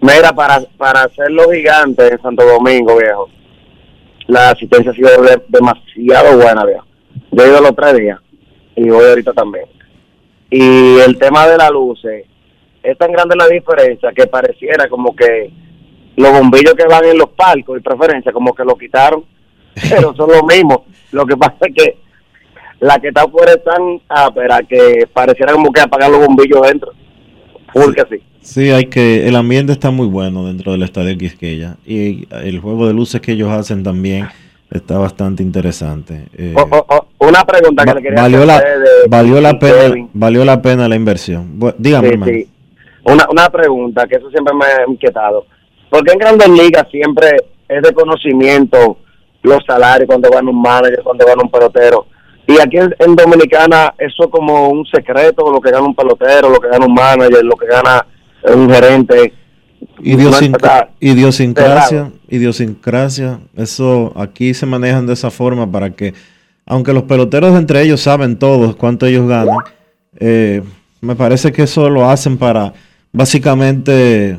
[0.00, 3.28] Mira, para, para hacer los gigantes en Santo Domingo, viejo,
[4.26, 6.84] la asistencia ha sido de- demasiado buena, viejo.
[7.32, 8.18] Yo he ido los tres días
[8.76, 9.64] y voy ahorita también.
[10.50, 12.24] Y el tema de las luces,
[12.82, 15.50] es tan grande la diferencia que pareciera como que
[16.16, 19.24] los bombillos que van en los palcos y preferencia como que lo quitaron
[19.90, 20.86] pero son lo mismo.
[21.12, 21.98] Lo que pasa es que
[22.80, 26.92] la que está afuera es tan ápera que pareciera como que apagar los bombillos dentro.
[27.84, 28.22] Porque sí.
[28.40, 32.86] Sí, hay que, el ambiente está muy bueno dentro del estadio Quisqueya y el juego
[32.86, 34.28] de luces que ellos hacen también
[34.70, 36.26] está bastante interesante.
[36.36, 36.54] Eh,
[37.18, 40.10] una pregunta que le quería valió la, hacer de- valió la pena, Kevin.
[40.12, 41.58] valió la pena la inversión.
[41.78, 42.48] Dígame, Sí.
[43.04, 45.46] Una, una pregunta, que eso siempre me ha inquietado.
[45.90, 47.28] ¿Por qué en Grandes Ligas siempre
[47.68, 48.98] es de conocimiento
[49.42, 52.06] los salarios cuando van un manager, cuando van un pelotero?
[52.46, 56.48] Y aquí en, en Dominicana eso es como un secreto, lo que gana un pelotero,
[56.48, 58.06] lo que gana un manager, lo que gana
[58.54, 59.32] un gerente.
[60.00, 60.90] Idiosincrasia,
[62.28, 66.14] idiosincrasia, eso aquí se manejan de esa forma para que,
[66.64, 69.58] aunque los peloteros entre ellos saben todos cuánto ellos ganan,
[70.18, 70.62] eh,
[71.00, 72.72] me parece que eso lo hacen para
[73.12, 74.38] básicamente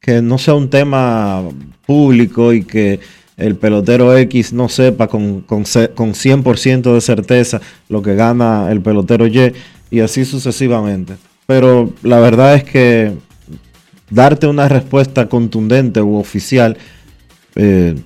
[0.00, 1.42] que no sea un tema
[1.86, 3.00] público y que
[3.36, 5.64] el pelotero X no sepa con, con,
[5.94, 9.52] con 100% de certeza lo que gana el pelotero Y
[9.90, 11.14] y así sucesivamente.
[11.46, 13.12] Pero la verdad es que
[14.10, 16.76] darte una respuesta contundente u oficial,
[17.54, 17.96] eh,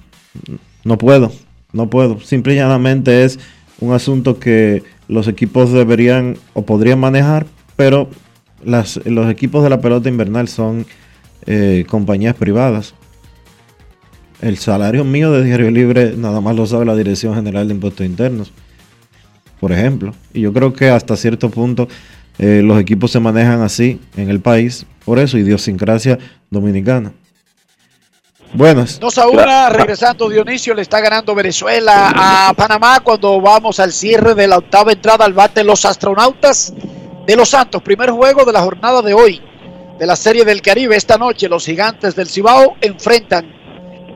[0.85, 1.33] no puedo,
[1.73, 2.21] no puedo.
[2.21, 3.39] Simple y llanamente es
[3.81, 7.47] un asunto que los equipos deberían o podrían manejar,
[7.77, 8.09] pero
[8.65, 10.87] los equipos de la pelota invernal son
[11.47, 12.95] eh, compañías privadas.
[14.41, 18.07] El salario mío de Diario Libre nada más lo sabe la Dirección General de Impuestos
[18.07, 18.53] Internos,
[19.61, 20.15] por ejemplo.
[20.33, 21.89] Y yo creo que hasta cierto punto
[22.39, 26.19] eh, los equipos se manejan así en el país, por eso idiosincrasia
[26.49, 27.13] dominicana.
[28.55, 28.99] Buenas.
[28.99, 32.13] 2 a 1, regresando Dionisio, le está ganando Venezuela
[32.49, 36.73] a Panamá cuando vamos al cierre de la octava entrada al bate los astronautas
[37.27, 37.83] de Los Santos.
[37.83, 39.41] Primer juego de la jornada de hoy
[39.99, 40.97] de la Serie del Caribe.
[40.97, 43.60] Esta noche los gigantes del Cibao enfrentan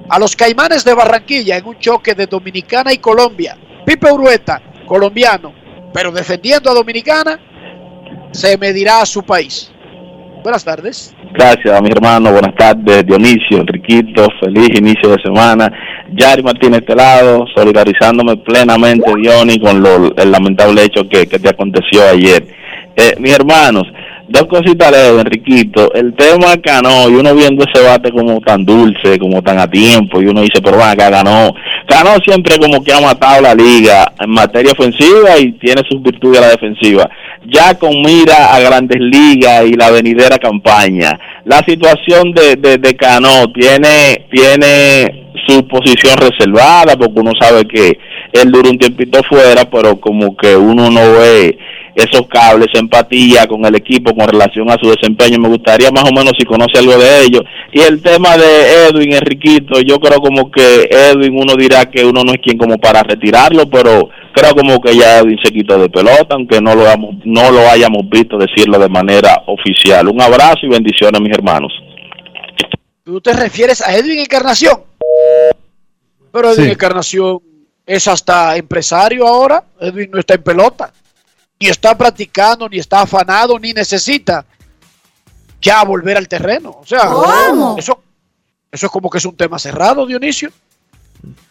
[0.08, 3.56] a los Caimanes de Barranquilla en un choque de Dominicana y Colombia.
[3.84, 5.52] Pipe Urueta, colombiano,
[5.92, 7.38] pero defendiendo a Dominicana,
[8.32, 9.70] se medirá a su país.
[10.42, 11.14] Buenas tardes.
[11.32, 12.30] Gracias, mi hermano.
[12.30, 14.28] Buenas tardes, Dionisio, Enriquito.
[14.40, 15.72] Feliz inicio de semana.
[16.12, 21.48] Yari Martínez este lado, solidarizándome plenamente, Diony, con lo, el lamentable hecho que, que te
[21.48, 22.46] aconteció ayer.
[22.94, 23.84] Eh, mis hermanos,
[24.28, 25.92] dos cositas leves, Enriquito.
[25.94, 30.20] El tema Cano, y uno viendo ese bate como tan dulce, como tan a tiempo,
[30.20, 31.54] y uno dice, pero van acá, ganó.
[31.86, 36.38] Cano siempre como que ha matado la liga en materia ofensiva y tiene sus virtudes
[36.38, 37.08] a la defensiva.
[37.46, 41.18] Ya con mira a grandes ligas y la venidera campaña.
[41.44, 47.98] La situación de, de, de Cano tiene, tiene su posición reservada porque uno sabe que
[48.32, 51.58] él duró un tiempito fuera, pero como que uno no ve
[51.94, 55.38] esos cables, empatía con el equipo con relación a su desempeño.
[55.38, 57.40] Me gustaría más o menos si conoce algo de ello.
[57.72, 62.22] Y el tema de Edwin, Enriquito, yo creo como que Edwin, uno dirá que uno
[62.24, 65.88] no es quien como para retirarlo, pero creo como que ya Edwin se quitó de
[65.88, 70.08] pelota, aunque no lo, hayamos, no lo hayamos visto decirlo de manera oficial.
[70.08, 71.72] Un abrazo y bendiciones, mis hermanos.
[73.04, 74.93] ¿Tú te refieres a Edwin Encarnación?
[76.34, 76.72] Pero Edwin Sí.
[76.72, 77.38] Encarnación
[77.86, 79.62] es hasta empresario ahora.
[79.80, 80.92] Edwin no está en pelota.
[81.60, 84.44] Ni está practicando, ni está afanado, ni necesita
[85.62, 86.78] ya volver al terreno.
[86.82, 87.76] O sea, ¿Cómo?
[87.78, 88.02] eso,
[88.72, 90.50] eso es como que es un tema cerrado, Dionisio.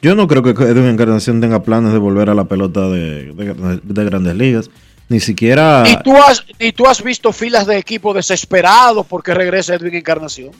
[0.01, 3.79] Yo no creo que Edwin Encarnación tenga planes de volver a la pelota de, de-
[3.81, 4.69] de grandes ligas.
[5.07, 5.83] Ni siquiera...
[5.83, 10.51] Ni tú, has, ni tú has visto filas de equipo desesperados porque regrese Edwin Encarnación.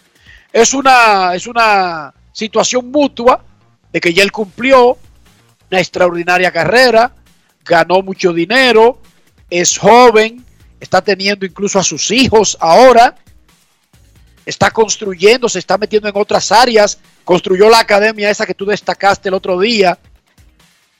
[0.54, 3.44] Es una, es una situación mutua
[3.94, 4.98] de que ya él cumplió
[5.72, 7.14] una extraordinaria carrera,
[7.64, 9.00] ganó mucho dinero,
[9.50, 10.44] es joven,
[10.80, 13.16] está teniendo incluso a sus hijos ahora,
[14.46, 19.30] está construyendo, se está metiendo en otras áreas, construyó la academia esa que tú destacaste
[19.30, 19.98] el otro día,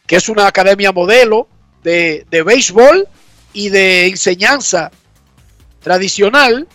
[0.06, 1.48] que es una academia modelo
[1.84, 3.08] de, de béisbol
[3.52, 4.92] y de enseñanza
[5.82, 6.68] tradicional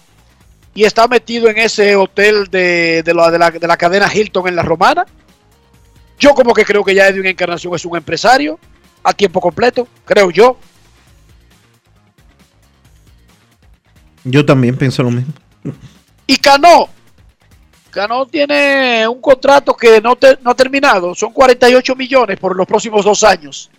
[0.74, 4.48] y está metido en ese hotel de, de la, de, la, de la cadena Hilton
[4.48, 5.06] en la Romana.
[6.18, 8.58] Yo como que creo que ya Edwin Encarnación es un empresario
[9.02, 10.58] a tiempo completo, creo yo.
[14.24, 15.32] Yo también pienso lo mismo.
[16.26, 16.88] Y Cano,
[17.90, 22.66] Cano tiene un contrato que no, te- no ha terminado, son 48 millones por los
[22.66, 23.70] próximos dos años.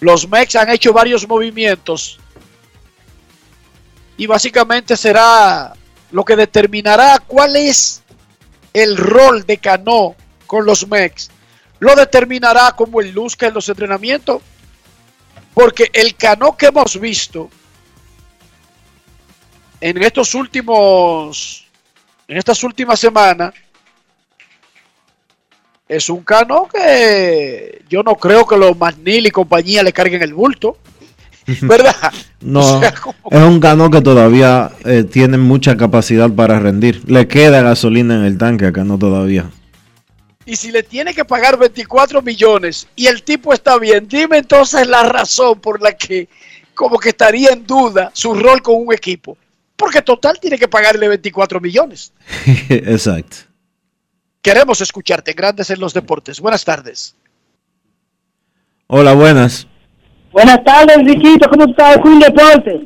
[0.00, 2.20] Los Mex han hecho varios movimientos
[4.16, 5.72] y básicamente será
[6.12, 8.02] lo que determinará cuál es
[8.72, 10.14] el rol de Cano
[10.48, 11.30] con los Mex.
[11.78, 14.42] Lo determinará como el luzca en los entrenamientos,
[15.54, 17.48] porque el Cano que hemos visto
[19.80, 21.64] en estos últimos,
[22.26, 23.54] en estas últimas semanas,
[25.88, 30.34] Es un cano que yo no creo que los Manil y compañía le carguen el
[30.34, 30.76] bulto.
[31.62, 32.12] ¿Verdad?
[32.42, 37.02] No, O sea, como- es un cano que todavía eh, tiene mucha capacidad para rendir.
[37.10, 39.50] Le queda gasolina en el tanque a Cano todavía.
[40.48, 44.86] Y si le tiene que pagar 24 millones y el tipo está bien, dime entonces
[44.86, 46.26] la razón por la que
[46.74, 49.36] como que estaría en duda su rol con un equipo.
[49.76, 52.14] Porque total tiene que pagarle 24 millones.
[52.70, 53.36] Exacto.
[54.40, 56.40] Queremos escucharte, Grandes en los Deportes.
[56.40, 57.14] Buenas tardes.
[58.86, 59.66] Hola, buenas.
[60.32, 61.46] Buenas tardes, Riquito.
[61.50, 62.80] ¿Cómo estás, Queen Deportes?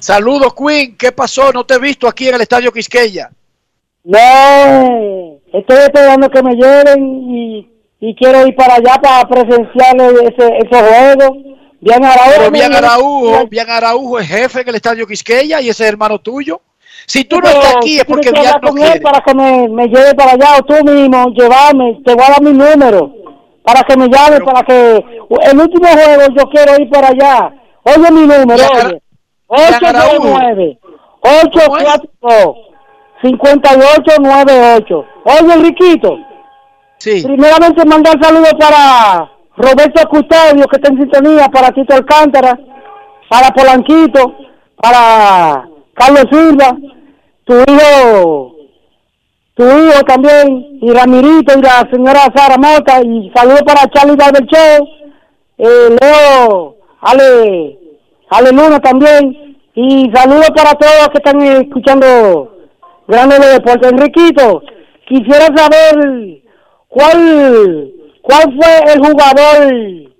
[0.00, 0.96] Saludos, Queen.
[0.96, 1.52] ¿Qué pasó?
[1.52, 3.30] No te he visto aquí en el Estadio Quisqueya.
[4.02, 7.68] No, estoy esperando que me lleven y,
[8.00, 11.36] y quiero ir para allá para presenciar ese, ese juego.
[11.80, 12.32] Bien Araujo.
[12.36, 16.18] Pero bien Araujo, bien Araujo es jefe en el Estadio Quisqueya y ese es hermano
[16.18, 16.60] tuyo.
[17.06, 19.00] Si tú no estás aquí es porque hablar no quiere.
[19.00, 22.00] para que me, me lleve para allá o tú mismo llevarme.
[22.04, 23.12] Te voy a dar mi número
[23.62, 27.54] para que me llame, para que el último juego yo quiero ir para allá.
[27.82, 29.02] Oye mi número, oye.
[29.50, 30.34] Bian Araujo.
[30.34, 30.78] 809
[31.20, 32.73] 842
[33.24, 35.06] 5898.
[35.24, 36.18] Oye, Enriquito.
[36.98, 37.22] Sí.
[37.24, 42.58] Primeramente mandar saludos para Roberto Custodio, que está en sintonía, para Tito Alcántara,
[43.28, 44.34] para Polanquito,
[44.76, 46.76] para Carlos Silva,
[47.44, 48.56] tu hijo,
[49.54, 54.44] tu hijo también, y Ramirito, y la señora Sara Mota, y saludos para Charlie Barber
[54.46, 54.88] Show,
[55.58, 57.78] eh, Leo, Ale,
[58.30, 62.53] Ale Luna también, y saludos para todos los que están escuchando
[63.06, 63.92] Grandes de Deportes.
[63.92, 64.62] Enriquito,
[65.06, 66.42] quisiera saber
[66.88, 70.12] cuál, cuál fue el jugador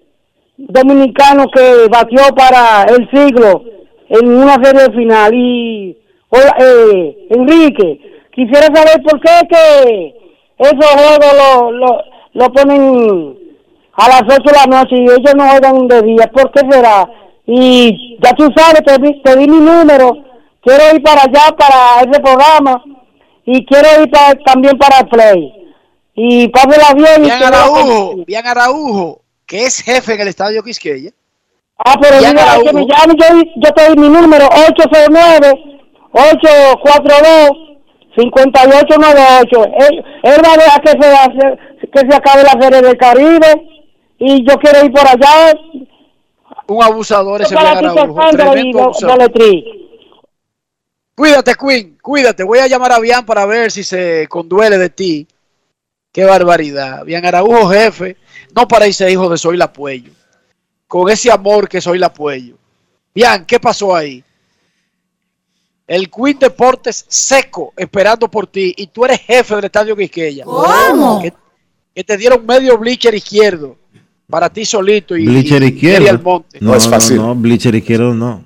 [0.56, 3.62] dominicano que batió para el siglo
[4.08, 5.34] en una serie final.
[5.34, 5.98] Y,
[6.28, 8.00] hola, eh, Enrique,
[8.32, 10.14] quisiera saber por qué que
[10.58, 12.02] esos juegos lo, lo,
[12.34, 13.38] lo ponen
[13.96, 16.30] a las 8 de la noche y ellos no juegan de día.
[16.32, 17.08] ¿Por qué será?
[17.46, 20.24] Y ya tú sabes, te, te di mi número.
[20.64, 22.82] Quiero ir para allá, para ese programa.
[23.44, 25.52] Y quiero ir pa- también para el Play.
[26.14, 27.20] Y pásela bien.
[27.22, 31.10] y Bian que- Araujo, Bian Araujo, que es jefe en el Estadio Quisqueya.
[31.76, 33.26] Ah, pero Bian dile a que me llame, yo,
[33.56, 34.48] yo te doy mi número,
[38.14, 39.64] 809-842-5898.
[39.88, 41.58] Él, él va a dejar que se, hace-
[41.92, 43.66] que se acabe la serie del Caribe
[44.18, 45.52] y yo quiero ir por allá.
[46.66, 49.30] Un abusador ese Para Araujo, y tremendo Do- abusador.
[51.14, 52.42] Cuídate, Queen, cuídate.
[52.42, 55.26] Voy a llamar a Bian para ver si se conduele de ti.
[56.12, 57.04] Qué barbaridad.
[57.04, 58.16] Bian Araujo, jefe.
[58.54, 60.12] No para ese hijo de Soy la Puello.
[60.86, 62.56] Con ese amor que Soy la Puello.
[63.14, 64.22] Bian, ¿qué pasó ahí?
[65.86, 68.74] El Queen Deportes seco, esperando por ti.
[68.76, 70.44] Y tú eres jefe del Estadio Quisqueya.
[70.44, 71.20] ¿Cómo?
[71.22, 71.32] Que,
[71.94, 73.76] que te dieron medio bleacher izquierdo.
[74.28, 75.16] Para ti solito.
[75.16, 75.96] Y, Bleacher y- y izquierdo.
[75.98, 76.58] Eri Almonte.
[76.60, 78.44] No, no, no, Bleacher izquierdo no.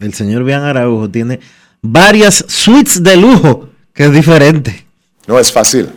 [0.00, 1.38] El señor Bian Araujo tiene
[1.82, 4.86] varias suites de lujo, que es diferente.
[5.26, 5.92] No es fácil.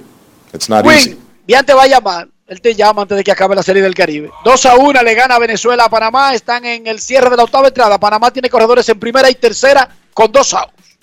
[0.54, 1.18] It's not easy.
[1.48, 2.28] Bian te va a llamar.
[2.48, 4.30] Él te llama antes de que acabe la serie del Caribe.
[4.44, 6.34] 2 a 1 le gana Venezuela a Panamá.
[6.34, 7.98] Están en el cierre de la octava entrada.
[7.98, 10.98] Panamá tiene corredores en primera y tercera con dos outs.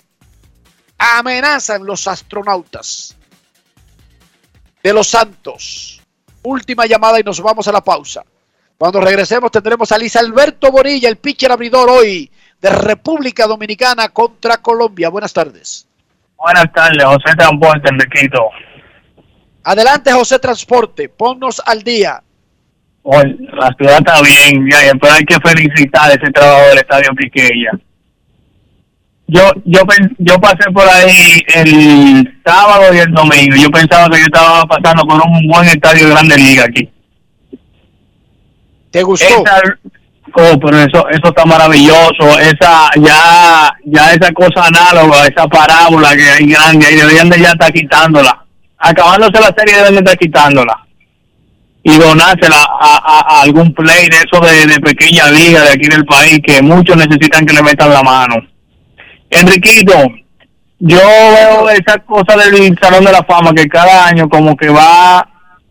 [0.99, 3.15] Amenazan los astronautas
[4.83, 6.01] de los Santos.
[6.43, 8.23] Última llamada y nos vamos a la pausa.
[8.77, 12.31] Cuando regresemos tendremos a Luis Alberto Bonilla, el pitcher abridor hoy
[12.61, 15.09] de República Dominicana contra Colombia.
[15.09, 15.87] Buenas tardes.
[16.37, 18.49] Buenas tardes, José Transporte, Enriquito.
[19.63, 21.09] Adelante, José Transporte.
[21.09, 22.21] Ponnos al día.
[23.03, 27.71] Hoy, la ciudad está bien, ya, pero hay que felicitar ese trabajo del Estadio Piqueya.
[29.27, 29.81] Yo, yo,
[30.17, 33.55] yo pasé por ahí el sábado y el domingo.
[33.55, 36.89] Yo pensaba que yo estaba pasando por un buen estadio de Grande Liga aquí.
[38.89, 39.43] ¿Te gustó?
[40.33, 42.39] Oh, pero eso, eso está maravilloso.
[42.39, 47.51] Esa, ya, ya esa cosa análoga, esa parábola que hay grande, ahí deberían de ya
[47.51, 48.45] estar quitándola.
[48.77, 50.85] Acabándose la serie deben de estar quitándola.
[51.83, 56.05] Y donársela a, a, algún play de eso de, de pequeña liga de aquí del
[56.05, 58.35] país que muchos necesitan que le metan la mano.
[59.29, 59.93] Enriquito,
[60.79, 65.27] yo veo esa cosa del Salón de la Fama que cada año como que va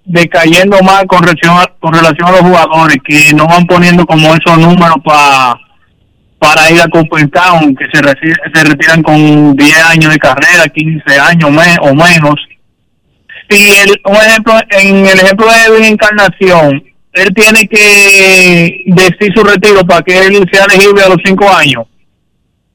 [0.09, 4.35] decayendo más con relación a, con relación a los jugadores que no van poniendo como
[4.35, 5.59] esos números pa,
[6.39, 11.18] para ir a Town que se, reci- se retiran con 10 años de carrera, 15
[11.18, 12.35] años me- o menos.
[13.51, 19.85] Y el, un ejemplo, en el ejemplo de Encarnación, él tiene que decir su retiro
[19.86, 21.85] para que él sea elegible a los 5 años.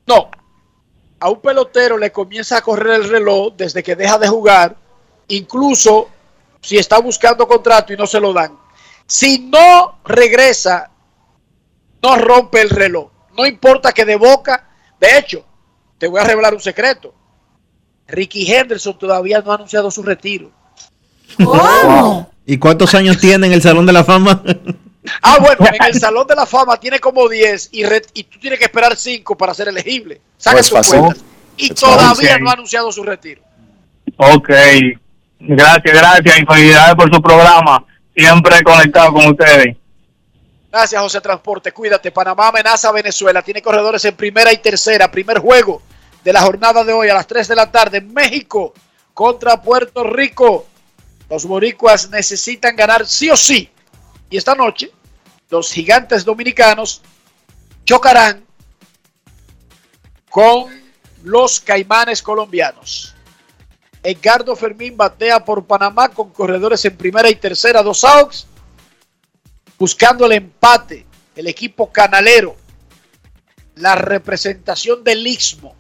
[0.07, 0.30] No.
[1.19, 4.76] A un pelotero le comienza a correr el reloj desde que deja de jugar,
[5.30, 6.10] incluso
[6.64, 8.57] si está buscando contrato y no se lo dan.
[9.06, 10.90] Si no regresa,
[12.02, 13.11] no rompe el reloj.
[13.38, 14.69] No importa que de boca,
[14.99, 15.45] de hecho,
[15.98, 17.14] te voy a revelar un secreto.
[18.07, 20.52] Ricky Henderson todavía no ha anunciado su retiro.
[22.45, 24.44] ¿Y cuántos años tiene en el Salón de la Fama?
[25.22, 28.40] Ah, bueno, en el Salón de la Fama tiene como 10 y, re- y tú
[28.40, 30.22] tienes que esperar 5 para ser elegible.
[30.38, 30.99] Saca No es sus fácil.
[30.99, 31.23] cuentas.
[31.57, 33.41] Y todavía no ha anunciado su retiro.
[34.18, 34.49] Ok.
[35.45, 37.86] Gracias, gracias y por su programa.
[38.15, 39.76] Siempre conectado con ustedes.
[40.72, 41.72] Gracias, José Transporte.
[41.72, 42.11] Cuídate.
[42.11, 43.41] Panamá amenaza a Venezuela.
[43.41, 45.11] Tiene corredores en primera y tercera.
[45.11, 45.82] Primer juego
[46.24, 48.02] de la jornada de hoy a las 3 de la tarde.
[48.02, 48.74] México
[49.14, 50.65] contra Puerto Rico.
[51.30, 53.70] Los boricuas necesitan ganar sí o sí.
[54.30, 54.91] Y esta noche,
[55.49, 57.02] los gigantes dominicanos
[57.84, 58.45] chocarán
[60.30, 60.65] con
[61.24, 63.12] los caimanes colombianos.
[64.03, 68.47] Edgardo Fermín batea por Panamá con corredores en primera y tercera, dos outs
[69.80, 71.05] buscando el empate,
[71.35, 72.55] el equipo canalero,
[73.75, 75.75] la representación del Istmo.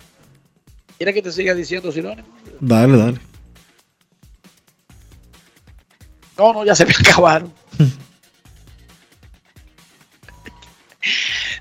[0.97, 2.27] ¿Quiere que te siga diciendo sinónimo?
[2.59, 3.19] Dale, dale.
[6.37, 7.53] No, no, ya se me acabaron.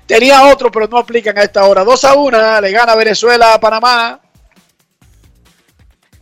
[0.05, 1.83] Tenía otro, pero no aplican a esta hora.
[1.83, 4.22] 2 a 1, le gana Venezuela a Panamá.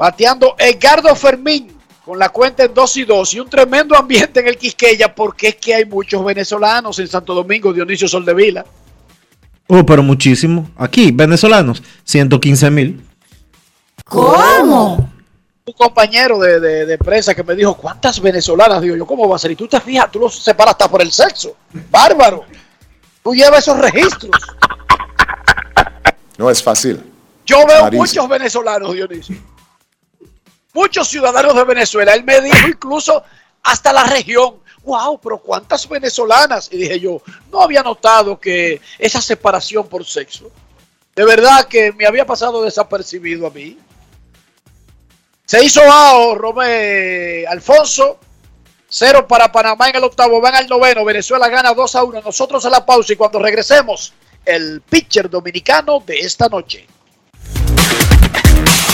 [0.01, 4.47] Bateando Edgardo Fermín con la cuenta en 2 y 2 y un tremendo ambiente en
[4.47, 8.65] el Quisqueya porque es que hay muchos venezolanos en Santo Domingo, Dionisio Soldevila.
[9.67, 10.71] Oh, pero muchísimo.
[10.75, 13.05] Aquí, venezolanos, 115 mil.
[14.05, 15.07] ¿Cómo?
[15.65, 18.81] Un compañero de, de, de prensa que me dijo, ¿cuántas venezolanas?
[18.81, 19.51] Digo yo, ¿cómo va a ser?
[19.51, 21.55] Y tú te fijas, tú los separas hasta por el sexo.
[21.91, 22.43] Bárbaro.
[23.21, 24.31] Tú llevas esos registros.
[26.39, 27.03] No es fácil.
[27.45, 29.50] Yo veo muchos venezolanos, Dionisio.
[30.73, 32.13] Muchos ciudadanos de Venezuela.
[32.13, 33.23] Él me dijo incluso
[33.63, 34.61] hasta la región.
[34.83, 36.69] Wow, pero cuántas venezolanas.
[36.71, 37.21] Y dije yo,
[37.51, 40.51] no había notado que esa separación por sexo.
[41.15, 43.77] De verdad que me había pasado desapercibido a mí.
[45.45, 48.17] Se hizo AO, Romé Alfonso.
[48.87, 50.41] Cero para Panamá en el octavo.
[50.41, 51.05] Van al noveno.
[51.05, 52.21] Venezuela gana 2 a 1.
[52.21, 54.13] Nosotros a la pausa y cuando regresemos,
[54.45, 56.87] el pitcher dominicano de esta noche.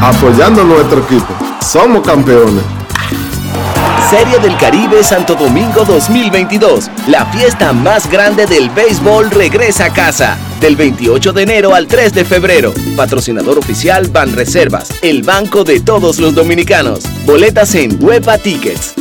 [0.00, 1.34] Apoyando a nuestro equipo.
[1.60, 2.62] Somos campeones.
[4.08, 6.88] Serie del Caribe Santo Domingo 2022.
[7.08, 10.38] La fiesta más grande del béisbol regresa a casa.
[10.60, 12.72] Del 28 de enero al 3 de febrero.
[12.96, 17.00] Patrocinador oficial Ban Reservas, el banco de todos los dominicanos.
[17.26, 18.94] Boletas en Huepa Tickets.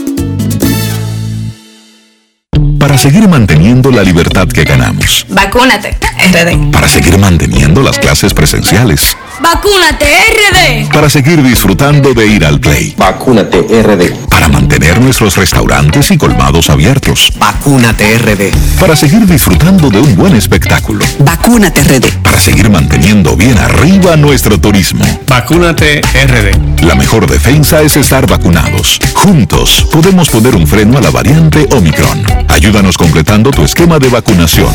[2.79, 5.27] Para seguir manteniendo la libertad que ganamos.
[5.29, 5.95] Vacúnate,
[6.31, 6.71] RD.
[6.71, 9.15] Para seguir manteniendo las clases presenciales.
[9.39, 10.91] Vacúnate, RD.
[10.91, 12.95] Para seguir disfrutando de ir al play.
[12.97, 14.27] Vacúnate RD.
[14.29, 17.31] Para mantener nuestros restaurantes y colmados abiertos.
[17.37, 18.79] Vacúnate RD.
[18.79, 21.05] Para seguir disfrutando de un buen espectáculo.
[21.19, 22.23] Vacúnate, RD.
[22.23, 25.05] Para seguir manteniendo bien arriba nuestro turismo.
[25.27, 26.83] Vacúnate RD.
[26.83, 28.99] La mejor defensa es estar vacunados.
[29.13, 32.23] Juntos podemos poner un freno a la variante Omicron.
[32.47, 34.73] Ayúdanos completando tu esquema de vacunación.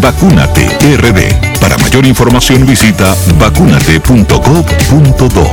[0.00, 0.68] Vacúnate
[0.98, 1.58] RD.
[1.60, 3.14] Para mayor información visita
[4.04, 5.50] vacunate.gov.do.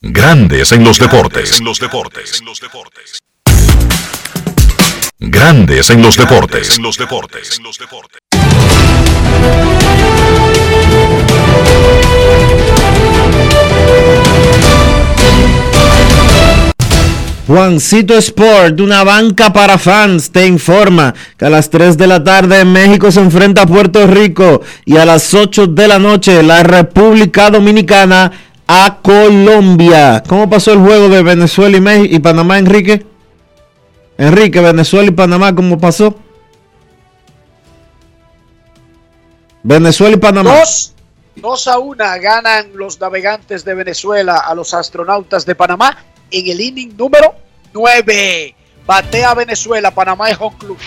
[0.00, 1.60] Grandes en los deportes.
[5.20, 6.80] Grandes en los deportes.
[17.50, 22.64] Juancito Sport, una banca para fans, te informa que a las 3 de la tarde
[22.64, 27.50] México se enfrenta a Puerto Rico y a las 8 de la noche la República
[27.50, 28.30] Dominicana
[28.68, 30.22] a Colombia.
[30.28, 33.04] ¿Cómo pasó el juego de Venezuela y, México y Panamá, Enrique?
[34.16, 36.16] Enrique, Venezuela y Panamá, ¿cómo pasó?
[39.64, 40.56] Venezuela y Panamá.
[40.56, 40.94] Dos,
[41.34, 45.96] dos a una ganan los navegantes de Venezuela a los astronautas de Panamá
[46.30, 47.34] en el inning número
[47.72, 48.54] 9.
[48.86, 50.78] Batea Venezuela, Panamá es home club.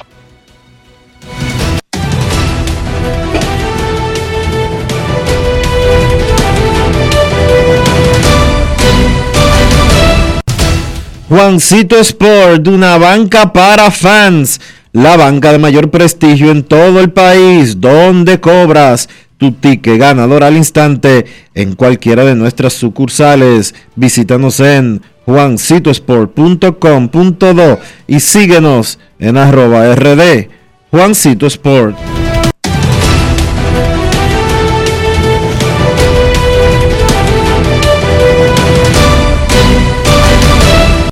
[11.29, 14.61] Juancito Sport, una banca para fans,
[14.91, 20.55] la banca de mayor prestigio en todo el país, donde cobras tu ticket ganador al
[20.55, 21.25] instante
[21.55, 23.73] en cualquiera de nuestras sucursales.
[23.95, 30.49] Visítanos en juancitosport.com.do y síguenos en arroba rd
[30.91, 31.97] Juancito Sport.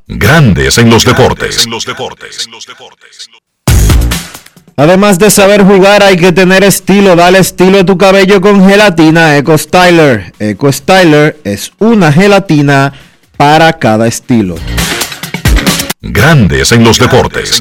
[0.08, 1.68] Grandes en los deportes.
[4.76, 7.16] Además de saber jugar, hay que tener estilo.
[7.16, 10.34] Dale estilo a tu cabello con gelatina Eco Styler.
[10.40, 12.94] Eco Styler es una gelatina
[13.42, 14.54] para cada estilo.
[16.00, 17.60] Grandes en los deportes.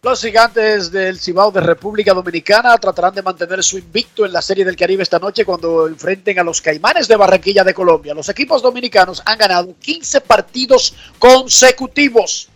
[0.00, 4.64] Los gigantes del Cibao de República Dominicana tratarán de mantener su invicto en la Serie
[4.64, 8.14] del Caribe esta noche cuando enfrenten a los Caimanes de Barranquilla de Colombia.
[8.14, 12.48] Los equipos dominicanos han ganado 15 partidos consecutivos.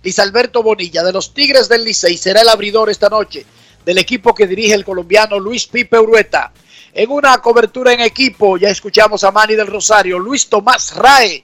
[0.00, 3.44] Luis Alberto Bonilla de los Tigres del Licey será el abridor esta noche
[3.84, 6.52] del equipo que dirige el colombiano Luis Pipe Urueta.
[6.92, 11.40] En una cobertura en equipo, ya escuchamos a Manny del Rosario, Luis Tomás Rae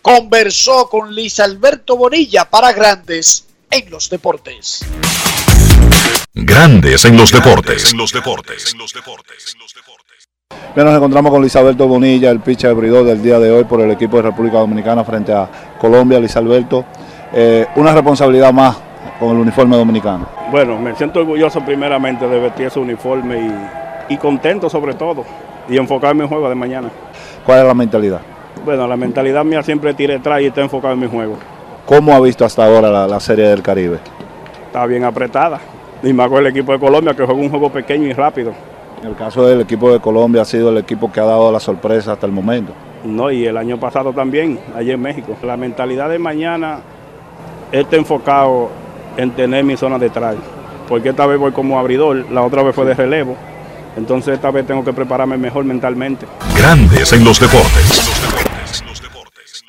[0.00, 4.86] conversó con Luis Alberto Bonilla para Grandes en los deportes.
[6.32, 7.92] Grandes en los deportes.
[10.76, 13.80] Bien, nos encontramos con Luis Alberto Bonilla, el pitcher abridor del día de hoy por
[13.80, 16.20] el equipo de República Dominicana frente a Colombia.
[16.20, 16.84] Luis Alberto,
[17.32, 18.76] eh, una responsabilidad más
[19.18, 20.28] con el uniforme dominicano.
[20.52, 25.24] Bueno, me siento orgulloso primeramente de vestir ese uniforme y, y contento sobre todo
[25.68, 26.90] y enfocarme en el juego de mañana.
[27.44, 28.20] ¿Cuál es la mentalidad?
[28.64, 31.36] Bueno, la mentalidad mía siempre tire atrás y está enfocado en mi juego.
[31.86, 33.98] ¿Cómo ha visto hasta ahora la, la Serie del Caribe?
[34.66, 35.60] Está bien apretada.
[36.02, 38.52] Y más con el equipo de Colombia que juega un juego pequeño y rápido.
[39.02, 41.60] En el caso del equipo de Colombia ha sido el equipo que ha dado la
[41.60, 42.72] sorpresa hasta el momento.
[43.04, 45.36] No, y el año pasado también, allá en México.
[45.42, 46.80] La mentalidad de mañana
[47.70, 48.70] está enfocado
[49.16, 50.36] en tener mi zona de detrás.
[50.88, 53.36] Porque esta vez voy como abridor, la otra vez fue de relevo.
[53.96, 56.26] Entonces esta vez tengo que prepararme mejor mentalmente.
[56.56, 58.15] Grandes en los deportes.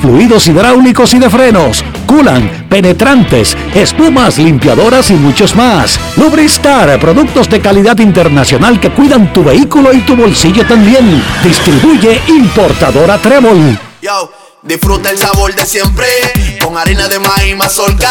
[0.00, 5.98] fluidos hidráulicos y de frenos, culan, penetrantes, espumas, limpiadoras y muchos más.
[6.16, 11.22] Lubristar, productos de calidad internacional que cuidan tu vehículo y tu bolsillo también.
[11.42, 13.78] Distribuye importadora Trébol.
[14.02, 14.32] Yo,
[14.62, 16.06] disfruta el sabor de siempre
[16.62, 18.10] con harina de maíz mazorca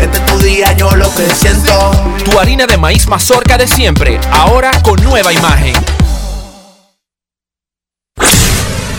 [0.00, 1.90] Este es tu día, yo lo que siento.
[2.24, 5.74] Tu harina de maíz mazorca de siempre, ahora con nueva imagen.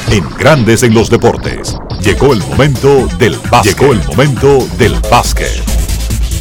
[0.10, 1.76] En Grandes en los deportes.
[2.02, 3.78] Llegó el momento del básquet.
[3.78, 5.85] Llegó el momento del básquet.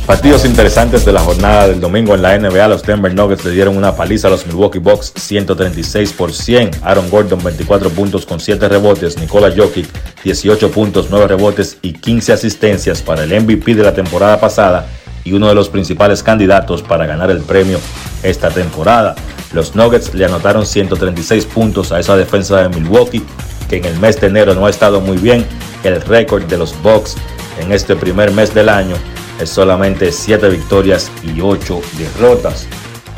[0.07, 2.69] Partidos interesantes de la jornada del domingo en la NBA.
[2.69, 6.73] Los Denver Nuggets le dieron una paliza a los Milwaukee Bucks 136 por 100.
[6.83, 9.17] Aaron Gordon 24 puntos con 7 rebotes.
[9.17, 9.89] Nikola Jokic
[10.23, 14.87] 18 puntos, 9 rebotes y 15 asistencias para el MVP de la temporada pasada
[15.25, 17.81] y uno de los principales candidatos para ganar el premio
[18.23, 19.15] esta temporada.
[19.55, 23.25] Los Nuggets le anotaron 136 puntos a esa defensa de Milwaukee
[23.71, 25.47] que en el mes de enero no ha estado muy bien.
[25.83, 27.17] El récord de los Bucks
[27.59, 28.97] en este primer mes del año
[29.41, 32.67] es solamente 7 victorias y 8 derrotas.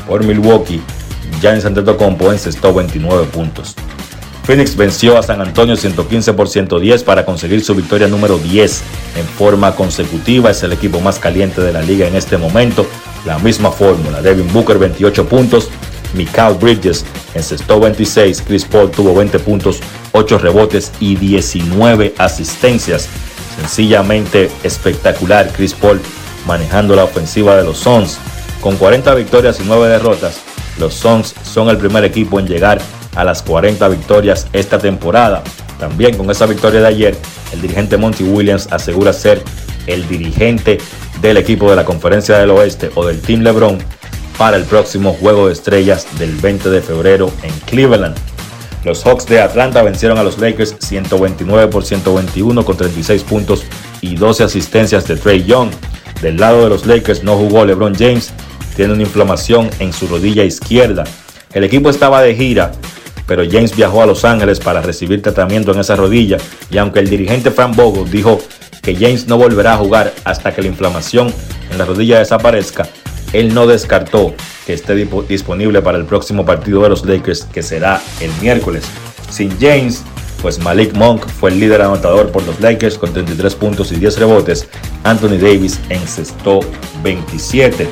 [0.07, 0.81] Por Milwaukee,
[1.41, 3.75] Giannis Antetokounmpo encestó 29 puntos.
[4.47, 8.81] Phoenix venció a San Antonio 115 por 110 para conseguir su victoria número 10
[9.17, 10.51] en forma consecutiva.
[10.51, 12.87] Es el equipo más caliente de la liga en este momento.
[13.25, 14.21] La misma fórmula.
[14.21, 15.69] Devin Booker 28 puntos.
[16.13, 17.03] Mikael Bridges
[17.35, 18.41] encestó 26.
[18.41, 19.81] Chris Paul tuvo 20 puntos,
[20.13, 23.09] 8 rebotes y 19 asistencias.
[23.57, 25.99] Sencillamente espectacular Chris Paul
[26.45, 28.19] manejando la ofensiva de los Suns.
[28.61, 30.41] Con 40 victorias y 9 derrotas,
[30.79, 32.79] los Suns son el primer equipo en llegar
[33.15, 35.43] a las 40 victorias esta temporada.
[35.79, 37.17] También con esa victoria de ayer,
[37.51, 39.43] el dirigente Monty Williams asegura ser
[39.87, 40.77] el dirigente
[41.21, 43.79] del equipo de la Conferencia del Oeste o del Team LeBron
[44.37, 48.15] para el próximo Juego de Estrellas del 20 de febrero en Cleveland.
[48.87, 53.65] Los Hawks de Atlanta vencieron a los Lakers 129 por 121 con 36 puntos
[53.99, 55.71] y 12 asistencias de Trey Young.
[56.21, 58.31] Del lado de los Lakers no jugó LeBron James,
[58.77, 61.03] tiene una inflamación en su rodilla izquierda.
[61.53, 62.71] El equipo estaba de gira,
[63.25, 66.37] pero James viajó a Los Ángeles para recibir tratamiento en esa rodilla
[66.71, 68.39] y aunque el dirigente Frank Vogel dijo
[68.81, 71.33] que James no volverá a jugar hasta que la inflamación
[71.69, 72.87] en la rodilla desaparezca,
[73.33, 74.33] él no descartó
[74.65, 74.95] que esté
[75.27, 78.85] disponible para el próximo partido de los Lakers que será el miércoles.
[79.29, 80.03] Sin James,
[80.41, 84.19] pues Malik Monk fue el líder anotador por los Lakers con 33 puntos y 10
[84.19, 84.67] rebotes.
[85.03, 86.59] Anthony Davis encestó
[87.03, 87.87] 27.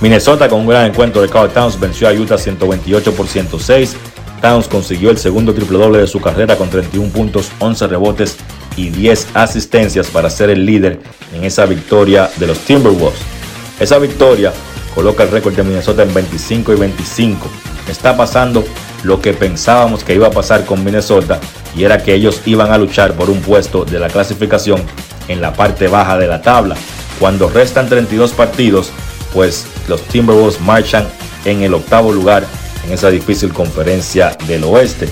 [0.00, 3.96] Minnesota con un gran encuentro de Carl Towns venció a Utah 128 por 106.
[4.40, 8.36] Towns consiguió el segundo triple doble de su carrera con 31 puntos, 11 rebotes
[8.76, 11.00] y 10 asistencias para ser el líder
[11.32, 13.33] en esa victoria de los Timberwolves.
[13.80, 14.52] Esa victoria
[14.94, 17.48] coloca el récord de Minnesota en 25 y 25.
[17.88, 18.64] Está pasando
[19.02, 21.40] lo que pensábamos que iba a pasar con Minnesota
[21.76, 24.80] y era que ellos iban a luchar por un puesto de la clasificación
[25.28, 26.76] en la parte baja de la tabla.
[27.18, 28.90] Cuando restan 32 partidos,
[29.32, 31.06] pues los Timberwolves marchan
[31.44, 32.46] en el octavo lugar
[32.86, 35.08] en esa difícil conferencia del oeste.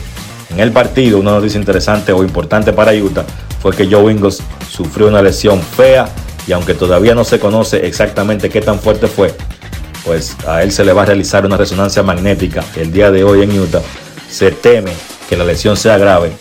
[0.51, 3.24] En el partido, una noticia interesante o importante para Utah
[3.60, 6.09] fue que Joe Ingles sufrió una lesión fea
[6.47, 9.35] y aunque todavía no se conoce exactamente qué tan fuerte fue,
[10.05, 13.43] pues a él se le va a realizar una resonancia magnética el día de hoy
[13.43, 13.82] en Utah.
[14.28, 14.93] Se teme
[15.28, 16.32] que la lesión sea grave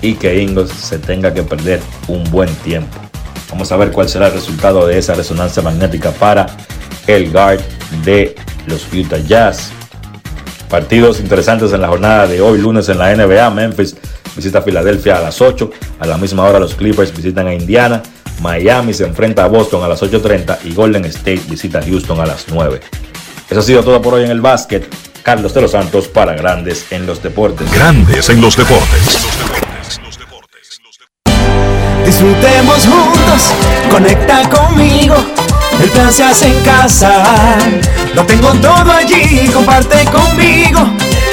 [0.00, 2.96] y que Ingles se tenga que perder un buen tiempo.
[3.50, 6.46] Vamos a ver cuál será el resultado de esa resonancia magnética para
[7.06, 7.60] el guard
[8.04, 8.36] de
[8.66, 9.70] los Utah Jazz.
[10.68, 13.50] Partidos interesantes en la jornada de hoy, lunes en la NBA.
[13.50, 13.96] Memphis
[14.36, 15.70] visita a Filadelfia a las 8.
[15.98, 18.02] A la misma hora los Clippers visitan a Indiana.
[18.40, 22.26] Miami se enfrenta a Boston a las 8.30 y Golden State visita a Houston a
[22.26, 22.80] las 9.
[23.50, 24.86] Eso ha sido todo por hoy en el básquet.
[25.22, 27.70] Carlos de los Santos para Grandes en los Deportes.
[27.72, 29.26] Grandes en los Deportes.
[32.04, 33.52] Disfrutemos juntos,
[33.90, 35.16] conecta conmigo.
[35.82, 37.58] El plan se hace en casa.
[38.14, 40.80] Lo tengo todo allí, comparte conmigo.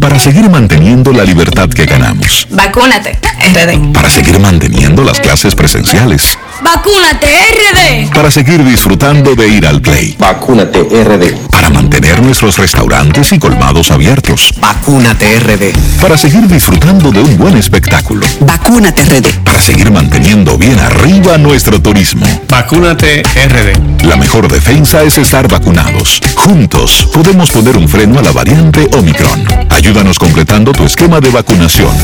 [0.00, 2.46] Para seguir manteniendo la libertad que ganamos.
[2.50, 3.18] Vacúnate,
[3.52, 3.92] RD.
[3.92, 6.38] Para seguir manteniendo las clases presenciales.
[6.62, 8.14] Vacúnate, RD.
[8.14, 10.16] Para seguir disfrutando de ir al play.
[10.18, 11.48] Vacúnate, RD.
[11.50, 14.54] Para mantener nuestros restaurantes y colmados abiertos.
[14.58, 16.00] Vacúnate, RD.
[16.00, 18.26] Para seguir disfrutando de un buen espectáculo.
[18.40, 19.44] Vacúnate, RD.
[19.44, 22.26] Para seguir manteniendo bien arriba nuestro turismo.
[22.48, 24.04] Vacúnate, RD.
[24.06, 26.20] La mejor defensa es estar vacunados.
[26.36, 29.44] Juntos podemos poner un freno a la variante Omicron.
[29.68, 31.94] Ayúdanos completando tu esquema de vacunación.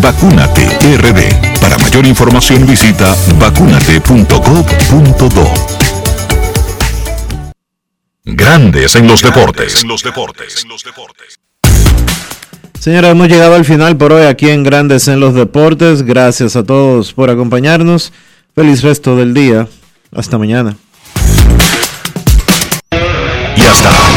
[0.00, 0.66] Vacúnate
[0.98, 1.51] RD.
[1.62, 5.52] Para mayor información visita vacunate.gov.do.
[8.24, 9.84] Grandes en los deportes.
[12.80, 16.02] Señora, hemos llegado al final por hoy aquí en Grandes en los Deportes.
[16.02, 18.12] Gracias a todos por acompañarnos.
[18.56, 19.68] Feliz resto del día.
[20.10, 20.76] Hasta mañana.
[23.56, 24.01] Y hasta